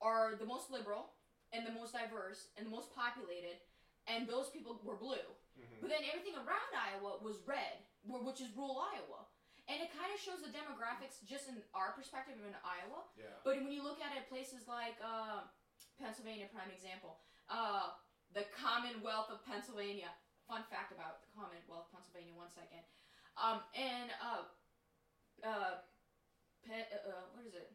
are 0.00 0.36
the 0.36 0.48
most 0.48 0.72
liberal 0.72 1.12
and 1.52 1.66
the 1.66 1.74
most 1.74 1.92
diverse 1.92 2.48
and 2.56 2.64
the 2.64 2.72
most 2.72 2.94
populated, 2.94 3.60
and 4.06 4.24
those 4.24 4.48
people 4.48 4.80
were 4.80 4.96
blue. 4.96 5.26
Mm-hmm. 5.58 5.80
But 5.82 5.90
then 5.92 6.06
everything 6.08 6.38
around 6.38 6.70
Iowa 6.72 7.20
was 7.20 7.42
red, 7.44 7.84
which 8.06 8.40
is 8.40 8.48
rural 8.56 8.80
Iowa. 8.80 9.28
And 9.68 9.78
it 9.78 9.94
kind 9.94 10.10
of 10.10 10.18
shows 10.18 10.42
the 10.42 10.50
demographics 10.50 11.22
just 11.22 11.46
in 11.46 11.62
our 11.78 11.94
perspective 11.94 12.34
in 12.42 12.54
Iowa. 12.66 13.06
Yeah. 13.14 13.38
But 13.46 13.62
when 13.62 13.70
you 13.70 13.86
look 13.86 14.02
at 14.02 14.10
it, 14.18 14.26
places 14.26 14.66
like 14.66 14.98
uh, 14.98 15.46
Pennsylvania, 15.94 16.50
prime 16.50 16.74
example. 16.74 17.22
Uh, 17.46 17.94
the 18.34 18.50
Commonwealth 18.50 19.30
of 19.30 19.46
Pennsylvania. 19.46 20.10
Fun 20.50 20.66
fact 20.66 20.90
about 20.90 21.22
the 21.22 21.30
Commonwealth 21.38 21.86
of 21.86 21.94
Pennsylvania. 21.94 22.34
One 22.34 22.50
second. 22.50 22.82
Um, 23.38 23.62
and 23.78 24.10
uh, 24.18 24.42
uh, 25.46 25.74
Pe- 26.66 26.90
uh, 27.06 27.30
what 27.32 27.46
is 27.46 27.54
it? 27.54 27.70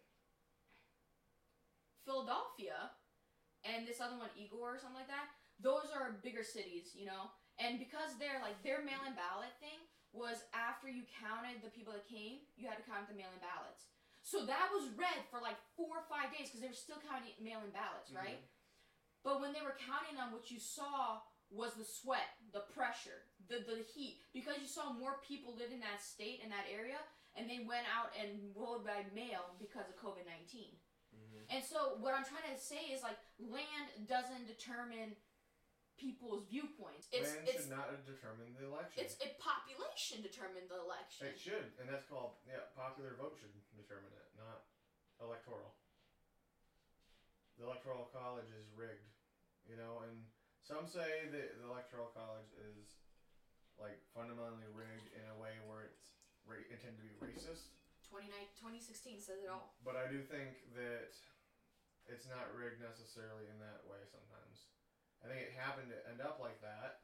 Philadelphia, 2.06 2.94
and 3.66 3.88
this 3.88 4.00
other 4.00 4.18
one, 4.18 4.30
Igor 4.38 4.78
or 4.78 4.80
something 4.80 5.02
like 5.02 5.10
that. 5.10 5.34
Those 5.60 5.90
are 5.92 6.22
bigger 6.22 6.44
cities, 6.44 6.94
you 6.94 7.06
know. 7.06 7.32
And 7.58 7.80
because 7.80 8.14
they're 8.20 8.44
like 8.44 8.62
their 8.62 8.84
mail-in 8.84 9.16
ballot 9.18 9.56
thing 9.60 9.80
was 10.14 10.44
after 10.54 10.88
you 10.88 11.04
counted 11.20 11.60
the 11.64 11.72
people 11.74 11.92
that 11.96 12.08
came, 12.08 12.44
you 12.56 12.68
had 12.68 12.78
to 12.78 12.86
count 12.88 13.08
the 13.10 13.16
mail-in 13.18 13.40
ballots. 13.42 13.88
So 14.22 14.46
that 14.46 14.70
was 14.74 14.90
red 14.96 15.22
for 15.32 15.40
like 15.42 15.58
four 15.78 16.02
or 16.02 16.06
five 16.10 16.32
days 16.36 16.50
because 16.50 16.62
they 16.62 16.72
were 16.72 16.78
still 16.78 17.02
counting 17.04 17.36
mail-in 17.42 17.72
ballots, 17.72 18.12
right? 18.12 18.42
But 19.24 19.42
when 19.42 19.54
they 19.54 19.62
were 19.66 19.78
counting 19.80 20.18
them, 20.18 20.32
what 20.32 20.52
you 20.52 20.60
saw 20.60 21.22
was 21.50 21.74
the 21.78 21.86
sweat, 21.86 22.36
the 22.54 22.66
pressure, 22.74 23.26
the 23.50 23.62
the 23.66 23.86
heat, 23.94 24.22
because 24.34 24.58
you 24.62 24.68
saw 24.68 24.92
more 24.94 25.22
people 25.26 25.54
live 25.56 25.72
in 25.72 25.80
that 25.82 26.02
state 26.02 26.42
in 26.44 26.50
that 26.50 26.66
area, 26.70 26.98
and 27.38 27.50
they 27.50 27.62
went 27.66 27.86
out 27.90 28.12
and 28.18 28.54
voted 28.54 28.86
by 28.86 29.06
mail 29.14 29.54
because 29.62 29.86
of 29.90 29.96
COVID 30.02 30.26
19 30.26 30.74
Mhm. 30.74 30.85
And 31.50 31.62
so 31.64 31.98
what 32.02 32.14
I'm 32.18 32.26
trying 32.26 32.48
to 32.50 32.60
say 32.60 32.90
is 32.94 33.04
like 33.04 33.18
land 33.40 33.92
doesn't 34.10 34.48
determine 34.50 35.16
people's 35.96 36.44
viewpoints. 36.52 37.08
It's 37.12 37.32
Land 37.32 37.48
it's 37.48 37.68
should 37.68 37.76
not 37.76 37.88
determine 38.04 38.52
the 38.60 38.68
election. 38.68 39.00
it's 39.00 39.16
a 39.24 39.32
population 39.40 40.20
determine 40.20 40.68
the 40.68 40.80
election. 40.84 41.32
It 41.32 41.40
should, 41.40 41.72
and 41.80 41.88
that's 41.88 42.04
called 42.08 42.36
yeah. 42.44 42.68
Popular 42.76 43.16
vote 43.16 43.40
should 43.40 43.56
determine 43.76 44.12
it, 44.12 44.28
not 44.36 44.68
electoral. 45.24 45.76
The 47.56 47.64
electoral 47.64 48.12
college 48.12 48.52
is 48.52 48.68
rigged, 48.76 49.16
you 49.64 49.80
know, 49.80 50.04
and 50.04 50.28
some 50.60 50.84
say 50.84 51.32
that 51.32 51.56
the 51.56 51.66
electoral 51.72 52.12
college 52.12 52.52
is 52.60 53.00
like 53.80 53.96
fundamentally 54.12 54.68
rigged 54.76 55.08
in 55.16 55.24
a 55.32 55.38
way 55.40 55.56
where 55.64 55.88
it's 55.88 56.16
ra- 56.44 56.68
intended 56.68 57.00
to 57.00 57.08
be 57.08 57.16
racist. 57.24 57.72
29 58.12 58.32
2016 58.60 59.20
says 59.20 59.40
it 59.44 59.50
all. 59.52 59.76
But 59.84 59.96
I 59.96 60.12
do 60.12 60.20
think 60.24 60.60
that 60.76 61.16
it's 62.06 62.26
not 62.26 62.50
rigged 62.54 62.82
necessarily 62.82 63.50
in 63.50 63.58
that 63.62 63.82
way 63.86 64.06
sometimes. 64.10 64.70
I 65.24 65.30
think 65.30 65.42
it 65.42 65.54
happened 65.54 65.90
to 65.90 66.00
end 66.06 66.22
up 66.22 66.38
like 66.38 66.62
that, 66.62 67.02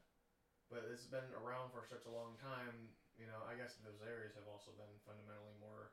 but 0.70 0.86
it's 0.86 1.06
been 1.10 1.26
around 1.34 1.74
for 1.74 1.82
such 1.82 2.06
a 2.06 2.14
long 2.14 2.38
time. 2.38 2.94
You 3.18 3.26
know, 3.26 3.42
I 3.46 3.58
guess 3.58 3.74
those 3.82 4.02
areas 4.02 4.34
have 4.38 4.46
also 4.46 4.72
been 4.72 5.02
fundamentally 5.06 5.58
more 5.58 5.90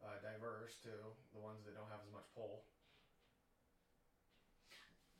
uh, 0.00 0.16
diverse 0.20 0.76
too. 0.80 1.12
The 1.32 1.42
ones 1.42 1.62
that 1.64 1.76
don't 1.76 1.88
have 1.92 2.02
as 2.02 2.10
much 2.12 2.26
pull. 2.32 2.64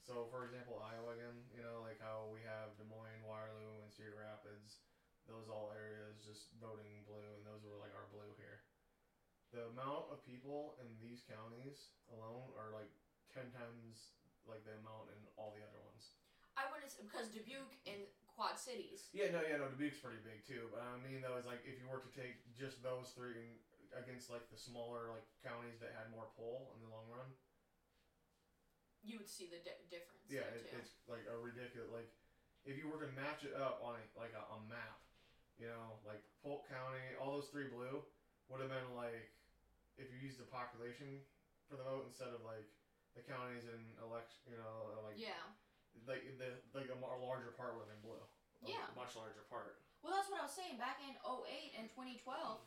So, 0.02 0.26
for 0.26 0.42
example, 0.42 0.74
Iowa 0.82 1.14
again, 1.14 1.46
you 1.54 1.62
know, 1.62 1.78
like 1.78 1.94
how 2.00 2.26
we 2.26 2.42
have 2.42 2.74
Des 2.74 2.88
Moines, 2.88 3.22
Waterloo, 3.22 3.78
and 3.86 3.92
Cedar 3.92 4.18
Rapids, 4.18 4.82
those 5.30 5.46
all 5.46 5.70
areas 5.70 6.18
just 6.18 6.50
voting 6.58 7.06
blue, 7.06 7.38
and 7.38 7.46
those 7.46 7.62
were 7.62 7.78
like 7.78 7.94
our 7.94 8.02
blue 8.10 8.34
here 8.34 8.58
the 9.52 9.68
amount 9.68 10.08
of 10.08 10.24
people 10.24 10.72
in 10.80 10.96
these 10.96 11.20
counties 11.28 11.92
alone 12.08 12.48
are 12.56 12.72
like 12.72 12.88
10 13.32 13.48
times 13.56 14.14
like 14.44 14.60
the 14.68 14.76
amount 14.80 15.08
in 15.12 15.20
all 15.40 15.52
the 15.56 15.64
other 15.64 15.80
ones. 15.88 16.12
I 16.56 16.68
wouldn't 16.68 16.92
say, 16.92 17.00
because 17.08 17.32
Dubuque 17.32 17.80
and 17.88 18.04
Quad 18.28 18.60
Cities. 18.60 19.08
Yeah, 19.16 19.32
no, 19.32 19.40
yeah, 19.40 19.56
no, 19.56 19.72
Dubuque's 19.72 20.00
pretty 20.04 20.20
big 20.20 20.44
too. 20.44 20.68
But 20.68 20.84
I 20.84 21.00
mean, 21.00 21.24
though, 21.24 21.40
is 21.40 21.48
like 21.48 21.64
if 21.64 21.80
you 21.80 21.88
were 21.88 22.04
to 22.04 22.12
take 22.12 22.44
just 22.52 22.84
those 22.84 23.12
three 23.16 23.40
and 23.40 23.52
against 23.96 24.28
like 24.32 24.44
the 24.52 24.56
smaller 24.60 25.08
like 25.12 25.24
counties 25.44 25.80
that 25.80 25.92
had 25.96 26.08
more 26.12 26.28
pull 26.36 26.72
in 26.76 26.84
the 26.84 26.88
long 26.92 27.08
run, 27.12 27.28
You 29.04 29.18
would 29.20 29.28
see 29.28 29.48
the 29.50 29.60
di- 29.64 29.80
difference. 29.90 30.28
yeah, 30.30 30.46
it, 30.52 30.68
it's 30.76 30.92
like 31.10 31.24
a 31.28 31.36
ridiculous. 31.40 31.88
Like 31.90 32.08
if 32.68 32.76
you 32.78 32.86
were 32.88 33.00
to 33.02 33.10
match 33.18 33.42
it 33.48 33.52
up 33.56 33.80
on 33.82 33.96
a, 33.98 34.02
like 34.14 34.32
a, 34.36 34.44
a 34.54 34.58
map, 34.70 35.00
you 35.58 35.66
know, 35.68 35.98
like 36.06 36.20
Polk 36.44 36.68
County, 36.70 37.02
all 37.18 37.34
those 37.36 37.48
three 37.50 37.68
blue 37.72 38.00
would 38.52 38.60
have 38.60 38.70
been 38.72 38.92
like 38.96 39.32
if 40.00 40.08
you 40.12 40.18
used 40.20 40.36
the 40.40 40.48
population 40.48 41.20
for 41.68 41.76
the 41.80 41.84
vote 41.84 42.04
instead 42.08 42.28
of 42.32 42.40
like 42.44 42.64
the 43.14 43.22
counties 43.24 43.68
and 43.68 43.82
election, 44.00 44.40
you 44.48 44.58
know, 44.58 44.92
like 45.04 45.16
yeah. 45.20 45.44
like 46.08 46.24
the 46.40 46.60
like 46.72 46.88
a 46.88 46.98
larger 46.98 47.52
part 47.54 47.76
been 47.76 48.00
blue. 48.00 48.20
A 48.62 48.70
Yeah. 48.70 48.86
much 48.94 49.16
larger 49.18 49.42
part. 49.50 49.82
Well, 50.02 50.14
that's 50.14 50.30
what 50.30 50.38
I 50.40 50.46
was 50.46 50.54
saying. 50.54 50.78
Back 50.78 50.98
in 51.02 51.14
08 51.22 51.78
and 51.78 51.90
2012, 51.90 52.58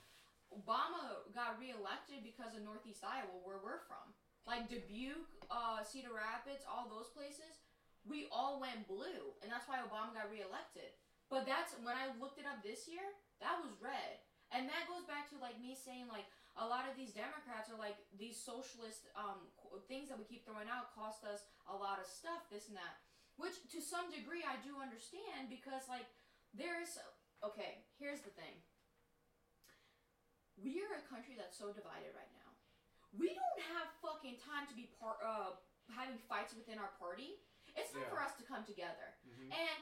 Obama 0.52 1.24
got 1.34 1.60
reelected 1.60 2.24
because 2.24 2.56
of 2.56 2.64
Northeast 2.64 3.04
Iowa, 3.04 3.32
where 3.44 3.60
we're 3.60 3.84
from. 3.88 4.14
Like 4.46 4.70
Dubuque, 4.70 5.26
uh, 5.50 5.84
Cedar 5.84 6.14
Rapids, 6.14 6.64
all 6.70 6.86
those 6.88 7.10
places, 7.10 7.66
we 8.06 8.30
all 8.30 8.62
went 8.62 8.86
blue, 8.86 9.34
and 9.42 9.50
that's 9.50 9.66
why 9.68 9.82
Obama 9.82 10.14
got 10.14 10.30
reelected. 10.30 10.94
But 11.34 11.50
that's 11.50 11.74
when 11.82 11.98
I 11.98 12.14
looked 12.22 12.38
it 12.38 12.46
up 12.46 12.62
this 12.62 12.86
year, 12.86 13.04
that 13.42 13.58
was 13.58 13.74
red. 13.82 14.22
And 14.54 14.70
that 14.70 14.86
goes 14.86 15.04
back 15.10 15.26
to 15.34 15.42
like 15.42 15.58
me 15.58 15.74
saying 15.74 16.06
like 16.08 16.30
a 16.56 16.66
lot 16.66 16.88
of 16.88 16.96
these 16.96 17.12
Democrats 17.12 17.68
are 17.68 17.76
like 17.80 18.00
these 18.16 18.40
socialist 18.40 19.12
um, 19.20 19.44
things 19.92 20.08
that 20.08 20.16
we 20.16 20.24
keep 20.24 20.48
throwing 20.48 20.72
out 20.72 20.96
cost 20.96 21.24
us 21.28 21.44
a 21.68 21.76
lot 21.76 22.00
of 22.00 22.08
stuff, 22.08 22.48
this 22.48 22.72
and 22.72 22.78
that. 22.80 22.96
Which 23.36 23.60
to 23.76 23.84
some 23.84 24.08
degree 24.12 24.48
I 24.48 24.56
do 24.64 24.80
understand 24.80 25.52
because 25.52 25.88
like 25.92 26.08
there's 26.56 26.96
okay, 27.44 27.84
here's 28.00 28.24
the 28.24 28.32
thing. 28.32 28.56
We 30.56 30.80
are 30.88 30.96
a 30.96 31.04
country 31.12 31.36
that's 31.36 31.60
so 31.60 31.76
divided 31.76 32.16
right 32.16 32.32
now. 32.32 32.50
We 33.12 33.36
don't 33.36 33.60
have 33.76 33.92
fucking 34.00 34.40
time 34.40 34.68
to 34.72 34.76
be 34.76 34.88
part 34.96 35.20
uh 35.20 35.60
having 35.92 36.16
fights 36.32 36.56
within 36.56 36.80
our 36.80 36.96
party. 36.96 37.36
It's 37.76 37.92
time 37.92 38.08
Yeah. 38.08 38.12
for 38.16 38.24
us 38.24 38.32
to 38.40 38.44
come 38.48 38.64
together. 38.64 39.20
Mm-hmm. 39.28 39.52
And 39.52 39.80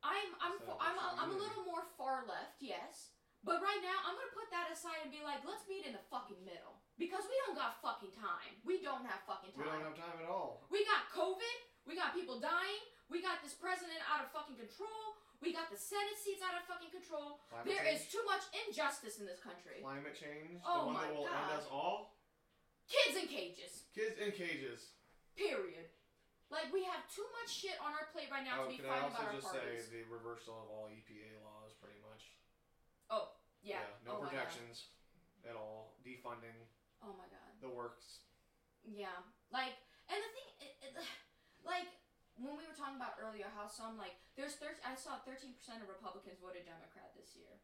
I'm 0.00 0.28
I'm 0.40 0.56
fa- 0.64 0.72
up 0.72 0.80
I'm 0.80 0.96
a, 0.96 1.06
I'm 1.20 1.30
a 1.36 1.38
little 1.38 1.68
more 1.68 1.84
far 2.00 2.24
left, 2.24 2.58
yes. 2.64 3.12
But 3.42 3.58
right 3.58 3.82
now 3.82 3.98
I'm 4.06 4.14
gonna 4.14 4.34
put 4.34 4.50
that 4.54 4.70
aside 4.70 5.02
and 5.02 5.10
be 5.10 5.22
like, 5.26 5.42
let's 5.42 5.66
meet 5.66 5.82
in 5.82 5.92
the 5.94 6.04
fucking 6.10 6.38
middle 6.46 6.78
because 6.94 7.26
we 7.26 7.34
don't 7.46 7.58
got 7.58 7.82
fucking 7.82 8.14
time. 8.14 8.54
We 8.62 8.78
don't 8.78 9.02
have 9.02 9.26
fucking 9.26 9.50
time. 9.58 9.66
We 9.66 9.66
don't 9.66 9.82
have 9.82 9.98
time 9.98 10.18
at 10.22 10.30
all. 10.30 10.62
We 10.70 10.86
got 10.86 11.10
COVID. 11.10 11.58
We 11.82 11.98
got 11.98 12.14
people 12.14 12.38
dying. 12.38 12.82
We 13.10 13.18
got 13.18 13.42
this 13.42 13.52
president 13.52 13.98
out 14.06 14.22
of 14.22 14.30
fucking 14.30 14.54
control. 14.54 15.18
We 15.42 15.50
got 15.50 15.74
the 15.74 15.76
Senate 15.76 16.14
seats 16.22 16.38
out 16.38 16.54
of 16.54 16.62
fucking 16.70 16.94
control. 16.94 17.42
Climate 17.50 17.66
There 17.66 17.82
is 17.90 18.06
change. 18.06 18.14
too 18.14 18.24
much 18.30 18.46
injustice 18.62 19.18
in 19.18 19.26
this 19.26 19.42
country. 19.42 19.82
climate 19.82 20.14
change. 20.14 20.62
Oh 20.62 20.86
the 20.86 20.94
one 20.94 20.94
my 20.94 21.10
that 21.10 21.18
will 21.18 21.26
end 21.26 21.50
God. 21.50 21.58
us 21.58 21.66
all. 21.66 22.14
Kids 22.86 23.18
in 23.18 23.26
cages. 23.26 23.90
Kids 23.90 24.14
in 24.22 24.30
cages. 24.30 24.94
Period. 25.34 25.90
Like 26.46 26.70
we 26.70 26.86
have 26.86 27.02
too 27.10 27.26
much 27.42 27.50
shit 27.50 27.74
on 27.82 27.90
our 27.90 28.06
plate 28.14 28.30
right 28.30 28.46
now 28.46 28.62
to 28.62 28.68
oh, 28.68 28.70
be 28.70 28.78
can 28.78 28.86
I 28.86 29.02
also 29.02 29.24
just 29.34 29.50
parties. 29.50 29.88
say 29.88 30.04
the 30.04 30.06
reversal 30.06 30.54
of 30.62 30.68
all 30.68 30.86
EPA 30.92 31.42
laws, 31.42 31.74
pretty 31.80 31.98
much. 32.04 32.28
yeah. 33.64 33.82
no 34.04 34.20
oh 34.20 34.22
my 34.22 34.28
God. 34.28 34.36
protections 34.36 34.92
at 35.48 35.56
all. 36.42 36.50
Defunding 36.50 36.58
Oh 37.02 37.14
my 37.18 37.26
god. 37.30 37.50
the 37.62 37.70
works. 37.70 38.26
Yeah. 38.86 39.14
Like, 39.50 39.74
and 40.10 40.18
the 40.18 40.30
thing, 40.34 40.48
it, 40.62 40.72
it, 40.82 40.92
like 41.66 41.86
when 42.38 42.54
we 42.58 42.66
were 42.66 42.74
talking 42.74 42.98
about 42.98 43.18
earlier, 43.22 43.46
how 43.54 43.66
some 43.70 43.94
like 43.98 44.18
there's 44.34 44.58
thir- 44.58 44.78
I 44.82 44.94
saw 44.98 45.22
13% 45.22 45.54
of 45.82 45.86
Republicans 45.90 46.38
voted 46.42 46.66
Democrat 46.66 47.12
this 47.14 47.34
year, 47.38 47.60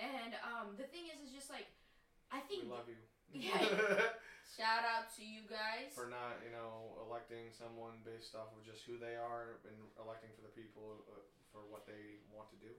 and 0.00 0.32
um 0.44 0.76
the 0.80 0.88
thing 0.88 1.08
is, 1.12 1.20
is 1.28 1.32
just 1.34 1.48
like 1.52 1.68
I 2.32 2.40
think 2.44 2.64
We 2.64 2.72
love 2.72 2.88
you. 2.88 3.00
Yeah. 3.34 3.56
shout 4.54 4.84
out 4.86 5.10
to 5.18 5.24
you 5.24 5.42
guys. 5.50 5.90
for 5.96 6.06
not, 6.06 6.38
you 6.44 6.52
know, 6.54 7.00
electing 7.02 7.50
someone 7.50 7.98
based 8.06 8.36
off 8.38 8.52
of 8.54 8.62
just 8.62 8.84
who 8.86 8.94
they 9.00 9.16
are 9.18 9.58
and 9.66 9.74
electing 9.98 10.30
for 10.36 10.44
the 10.46 10.52
people 10.54 11.02
uh, 11.10 11.24
for 11.50 11.66
what 11.66 11.82
they 11.88 12.22
want 12.30 12.46
to 12.54 12.58
do. 12.62 12.70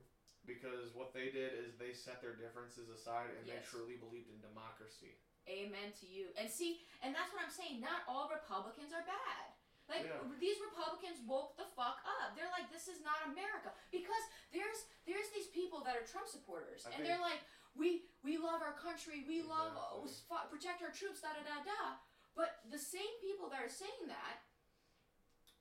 Because 0.48 0.94
what 0.94 1.10
they 1.12 1.28
did 1.34 1.52
is 1.58 1.74
they 1.76 1.90
set 1.92 2.22
their 2.22 2.38
differences 2.38 2.88
aside 2.88 3.34
and 3.36 3.44
they 3.44 3.58
truly 3.66 3.98
believed 3.98 4.30
in 4.32 4.38
democracy. 4.40 5.18
Amen 5.46 5.94
to 6.02 6.06
you. 6.10 6.34
And 6.34 6.50
see, 6.50 6.82
and 7.02 7.14
that's 7.14 7.30
what 7.30 7.42
I'm 7.42 7.54
saying. 7.54 7.78
Not 7.78 8.02
all 8.10 8.26
Republicans 8.26 8.90
are 8.90 9.06
bad. 9.06 9.46
Like 9.86 10.02
Yeah. 10.02 10.18
these 10.42 10.58
Republicans 10.58 11.22
woke 11.22 11.54
the 11.54 11.66
fuck 11.78 12.02
up. 12.02 12.34
They're 12.34 12.50
like, 12.50 12.66
this 12.74 12.90
is 12.90 12.98
not 13.06 13.22
America 13.30 13.70
because 13.94 14.24
there's 14.50 14.90
there's 15.06 15.30
these 15.30 15.46
people 15.54 15.86
that 15.86 15.94
are 15.94 16.02
Trump 16.02 16.26
supporters, 16.26 16.82
I 16.82 16.98
and 16.98 17.06
they're 17.06 17.22
like, 17.22 17.38
we 17.78 18.10
we 18.26 18.34
love 18.34 18.66
our 18.66 18.74
country, 18.74 19.22
we 19.30 19.46
love 19.46 19.78
uh, 19.78 20.02
protect 20.50 20.82
our 20.82 20.90
troops, 20.90 21.22
da 21.22 21.30
da 21.38 21.46
da 21.46 21.62
da. 21.62 21.82
But 22.34 22.66
the 22.66 22.82
same 22.82 23.14
people 23.22 23.46
that 23.54 23.62
are 23.62 23.70
saying 23.70 24.10
that 24.10 24.42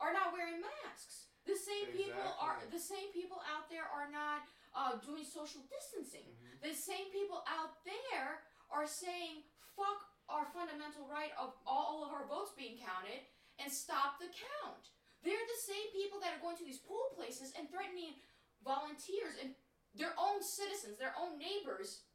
are 0.01 0.11
not 0.11 0.33
wearing 0.33 0.59
masks. 0.59 1.29
The 1.45 1.55
same 1.55 1.93
people 1.93 2.25
are 2.41 2.57
the 2.73 2.81
same 2.81 3.13
people 3.13 3.37
out 3.45 3.69
there 3.69 3.85
are 3.85 4.09
not 4.09 4.41
uh, 4.73 4.97
doing 5.05 5.23
social 5.23 5.61
distancing. 5.69 6.25
The 6.65 6.73
same 6.73 7.13
people 7.13 7.45
out 7.45 7.77
there 7.85 8.41
are 8.73 8.89
saying, 8.89 9.45
fuck 9.75 10.07
our 10.31 10.49
fundamental 10.55 11.05
right 11.05 11.31
of 11.37 11.53
all 11.67 12.01
of 12.01 12.09
our 12.09 12.25
votes 12.25 12.55
being 12.57 12.81
counted 12.81 13.21
and 13.61 13.71
stop 13.71 14.17
the 14.17 14.31
count. 14.33 14.89
They're 15.21 15.37
the 15.37 15.61
same 15.63 15.87
people 15.93 16.19
that 16.23 16.33
are 16.33 16.43
going 16.43 16.57
to 16.57 16.67
these 16.67 16.81
pool 16.81 17.13
places 17.13 17.53
and 17.53 17.69
threatening 17.69 18.17
volunteers 18.65 19.37
and 19.37 19.53
their 19.93 20.17
own 20.17 20.41
citizens, 20.41 20.97
their 20.97 21.15
own 21.15 21.39
neighbors, 21.39 22.05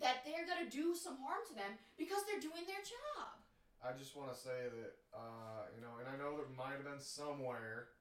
that 0.00 0.24
they're 0.24 0.48
going 0.48 0.62
to 0.64 0.70
do 0.70 0.96
some 0.96 1.20
harm 1.20 1.44
to 1.48 1.54
them 1.54 1.76
because 1.96 2.24
they're 2.24 2.42
doing 2.42 2.64
their 2.64 2.82
job. 2.84 3.40
I 3.82 3.92
just 3.98 4.14
want 4.14 4.30
to 4.30 4.38
say 4.38 4.70
that 4.70 4.92
uh, 5.12 5.68
you 5.76 5.84
know, 5.84 6.00
and 6.00 6.08
I 6.08 6.16
know 6.16 6.36
there 6.40 6.48
might 6.56 6.80
have 6.80 6.86
been 6.88 7.02
somewhere, 7.02 7.92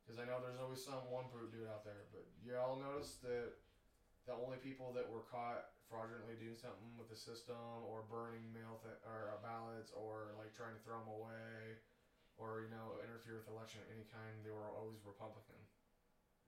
because 0.00 0.16
I 0.16 0.24
know 0.24 0.40
there's 0.40 0.60
always 0.60 0.80
some 0.80 1.04
one 1.12 1.28
brute 1.28 1.52
dude 1.52 1.68
out 1.68 1.84
there. 1.84 2.08
But 2.12 2.24
y'all 2.40 2.80
noticed 2.80 3.20
that 3.24 3.56
the 4.24 4.32
only 4.32 4.56
people 4.60 4.92
that 4.96 5.04
were 5.04 5.24
caught 5.28 5.73
fraudulently 5.88 6.34
doing 6.40 6.56
something 6.58 6.92
with 6.96 7.08
the 7.12 7.16
system 7.18 7.58
or 7.86 8.04
burning 8.08 8.44
mail 8.52 8.80
th- 8.82 8.98
or 9.06 9.32
uh, 9.34 9.38
ballots 9.44 9.92
or 9.94 10.32
like 10.40 10.50
trying 10.56 10.74
to 10.74 10.82
throw 10.82 10.98
them 11.02 11.10
away 11.12 11.78
or 12.40 12.66
you 12.66 12.70
know 12.74 12.98
interfere 13.04 13.38
with 13.38 13.46
election 13.50 13.78
of 13.84 13.88
any 13.94 14.06
kind, 14.10 14.34
they 14.42 14.50
were 14.50 14.66
always 14.74 14.98
Republican. 15.06 15.58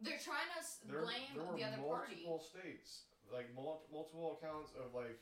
They're 0.03 0.21
trying 0.21 0.51
to 0.53 0.61
There, 0.85 1.07
blame 1.09 1.33
there 1.33 1.49
the 1.57 1.65
other 1.65 1.81
party. 1.81 2.21
multiple 2.27 2.43
states, 2.43 3.09
like 3.33 3.49
mul- 3.57 3.87
multiple 3.89 4.37
accounts 4.37 4.75
of 4.77 4.93
like 4.93 5.17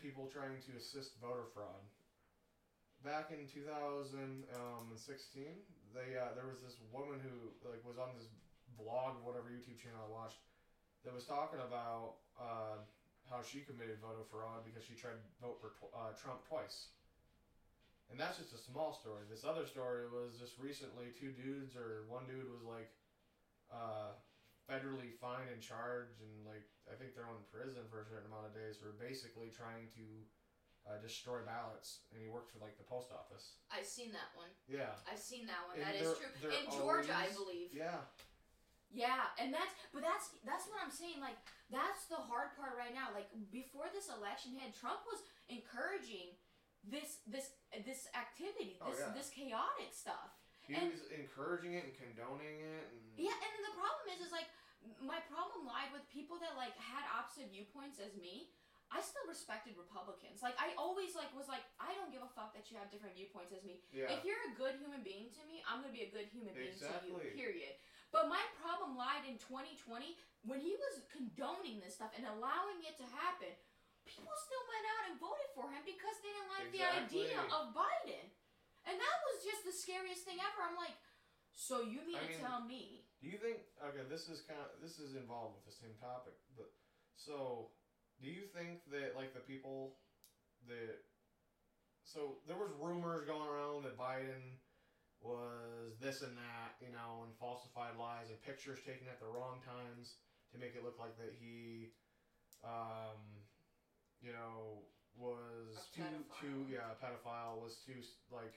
people 0.00 0.30
trying 0.30 0.62
to 0.70 0.72
assist 0.78 1.18
voter 1.20 1.44
fraud. 1.52 1.82
Back 3.04 3.30
in 3.34 3.44
2016, 3.50 4.46
they 5.94 6.16
uh, 6.18 6.32
there 6.34 6.46
was 6.48 6.58
this 6.62 6.78
woman 6.94 7.20
who 7.20 7.50
like 7.66 7.82
was 7.86 7.98
on 7.98 8.14
this 8.16 8.26
vlog, 8.78 9.18
whatever 9.26 9.50
YouTube 9.50 9.78
channel 9.78 10.06
I 10.06 10.10
watched, 10.10 10.38
that 11.04 11.14
was 11.14 11.26
talking 11.26 11.60
about 11.60 12.22
uh, 12.38 12.78
how 13.30 13.44
she 13.44 13.60
committed 13.60 14.00
voter 14.00 14.24
fraud 14.24 14.64
because 14.64 14.82
she 14.82 14.96
tried 14.96 15.20
to 15.20 15.28
vote 15.40 15.60
for 15.60 15.76
tw- 15.76 15.92
uh, 15.92 16.16
Trump 16.16 16.44
twice. 16.48 16.92
And 18.08 18.16
that's 18.16 18.40
just 18.40 18.56
a 18.56 18.60
small 18.60 18.96
story. 18.96 19.28
This 19.28 19.44
other 19.44 19.68
story 19.68 20.08
was 20.08 20.40
just 20.40 20.56
recently 20.56 21.12
two 21.12 21.36
dudes 21.36 21.76
or 21.76 22.08
one 22.08 22.24
dude 22.24 22.48
was 22.48 22.64
like 22.64 22.88
uh, 23.68 24.16
federally 24.64 25.12
fined 25.20 25.52
and 25.52 25.60
charged 25.60 26.16
and 26.24 26.32
like 26.48 26.64
I 26.88 26.96
think 26.96 27.12
they're 27.12 27.28
in 27.28 27.44
prison 27.52 27.84
for 27.92 28.00
a 28.00 28.06
certain 28.08 28.32
amount 28.32 28.48
of 28.48 28.56
days 28.56 28.80
for 28.80 28.96
basically 28.96 29.52
trying 29.52 29.92
to 29.92 30.06
uh, 30.88 30.96
destroy 31.04 31.44
ballots 31.44 32.08
and 32.08 32.16
he 32.16 32.32
worked 32.32 32.48
for 32.48 32.64
like 32.64 32.80
the 32.80 32.88
post 32.88 33.12
office. 33.12 33.60
I've 33.68 33.84
seen 33.84 34.08
that 34.16 34.32
one. 34.32 34.48
Yeah. 34.64 34.96
I've 35.04 35.20
seen 35.20 35.44
that 35.52 35.68
one. 35.68 35.76
And 35.76 35.84
that 35.84 36.00
is 36.00 36.16
true. 36.16 36.32
In 36.48 36.64
Georgia, 36.72 37.12
I 37.12 37.28
believe. 37.36 37.76
Yeah. 37.76 38.08
Yeah, 38.88 39.28
and 39.36 39.52
that's 39.52 39.72
but 39.92 40.00
that's 40.00 40.32
that's 40.48 40.64
what 40.68 40.80
I'm 40.80 40.90
saying. 40.92 41.20
Like 41.20 41.36
that's 41.68 42.08
the 42.08 42.16
hard 42.16 42.56
part 42.56 42.72
right 42.80 42.96
now. 42.96 43.12
Like 43.12 43.28
before 43.52 43.92
this 43.92 44.08
election 44.08 44.56
hit, 44.56 44.72
Trump 44.72 45.04
was 45.04 45.20
encouraging 45.52 46.32
this 46.88 47.20
this 47.28 47.52
this 47.84 48.08
activity, 48.16 48.80
Oh, 48.80 48.88
this 48.88 49.00
yeah. 49.04 49.12
this 49.12 49.28
chaotic 49.28 49.92
stuff. 49.92 50.32
He 50.64 50.76
And- 50.76 50.92
was 50.92 51.04
encouraging 51.12 51.76
it 51.76 51.84
and 51.88 51.94
condoning 51.96 52.60
it 52.60 52.84
and 52.92 53.00
Yeah, 53.16 53.36
and 53.36 53.52
the 53.64 53.72
problem 53.76 54.04
is, 54.12 54.24
is 54.24 54.32
like 54.32 54.48
my 55.04 55.20
problem 55.28 55.64
lied 55.68 55.92
with 55.92 56.04
people 56.08 56.38
that 56.40 56.56
like 56.56 56.72
had 56.80 57.04
opposite 57.12 57.52
viewpoints 57.52 58.00
as 58.00 58.16
me. 58.16 58.52
I 58.88 59.04
still 59.04 59.24
respected 59.28 59.76
Republicans. 59.76 60.40
Like 60.40 60.56
I 60.56 60.72
always 60.80 61.12
like 61.12 61.28
was 61.36 61.44
like 61.44 61.64
I 61.76 61.92
don't 61.92 62.08
give 62.08 62.24
a 62.24 62.32
fuck 62.32 62.56
that 62.56 62.72
you 62.72 62.80
have 62.80 62.88
different 62.88 63.20
viewpoints 63.20 63.52
as 63.52 63.64
me. 63.68 63.84
yeah. 63.92 64.08
If 64.16 64.24
you're 64.24 64.40
a 64.48 64.56
good 64.56 64.80
human 64.80 65.04
being 65.04 65.28
to 65.36 65.42
me, 65.44 65.60
I'm 65.68 65.84
gonna 65.84 65.92
be 65.92 66.08
a 66.08 66.12
good 66.12 66.32
human 66.32 66.56
being 66.56 66.72
to 66.72 66.88
you. 67.04 67.20
Period. 67.36 67.76
But 68.08 68.32
my 68.32 68.40
problem 68.56 68.96
lied 68.96 69.28
in 69.28 69.36
2020 69.36 70.16
when 70.48 70.60
he 70.64 70.72
was 70.78 71.04
condoning 71.12 71.80
this 71.84 72.00
stuff 72.00 72.16
and 72.16 72.24
allowing 72.24 72.80
it 72.86 72.96
to 73.00 73.06
happen. 73.12 73.52
People 74.08 74.32
still 74.32 74.64
went 74.72 74.86
out 74.88 75.02
and 75.12 75.14
voted 75.20 75.50
for 75.52 75.68
him 75.68 75.84
because 75.84 76.16
they 76.24 76.32
didn't 76.32 76.52
like 76.56 76.68
the 76.72 76.84
idea 76.84 77.36
of 77.52 77.76
Biden, 77.76 78.24
and 78.88 78.96
that 78.96 79.16
was 79.28 79.44
just 79.44 79.68
the 79.68 79.74
scariest 79.76 80.24
thing 80.24 80.40
ever. 80.40 80.64
I'm 80.64 80.80
like, 80.80 80.96
so 81.52 81.84
you 81.84 82.00
mean 82.08 82.16
I 82.16 82.24
to 82.24 82.32
mean- 82.32 82.40
tell 82.40 82.64
me? 82.64 83.04
Do 83.20 83.26
you 83.28 83.36
think 83.36 83.66
okay, 83.82 84.06
this 84.08 84.30
is 84.32 84.40
kind 84.46 84.62
of 84.62 84.80
this 84.80 84.96
is 85.02 85.12
involved 85.18 85.58
with 85.60 85.66
the 85.68 85.76
same 85.76 85.92
topic, 86.00 86.38
but 86.56 86.70
so 87.18 87.68
do 88.22 88.30
you 88.30 88.46
think 88.46 88.86
that 88.94 89.18
like 89.18 89.34
the 89.34 89.42
people 89.42 89.98
that 90.70 91.02
so 92.06 92.38
there 92.46 92.56
was 92.56 92.70
rumors 92.78 93.26
going 93.26 93.44
around 93.50 93.84
that 93.84 93.98
Biden 93.98 94.62
was 95.20 95.57
this 96.08 96.22
and 96.24 96.36
that, 96.36 96.72
you 96.80 96.88
know, 96.88 97.20
and 97.22 97.36
falsified 97.36 97.92
lies 97.94 98.32
and 98.32 98.40
pictures 98.40 98.80
taken 98.80 99.06
at 99.08 99.20
the 99.20 99.28
wrong 99.28 99.60
times 99.60 100.16
to 100.52 100.56
make 100.56 100.74
it 100.74 100.82
look 100.82 100.96
like 100.98 101.16
that 101.20 101.32
he 101.36 101.88
um 102.64 103.44
you 104.20 104.32
know 104.32 104.82
was 105.14 105.88
too 105.92 106.24
too 106.40 106.64
yeah, 106.66 106.90
a 106.90 106.96
pedophile 106.96 107.60
was 107.60 107.76
too 107.84 108.00
like 108.32 108.56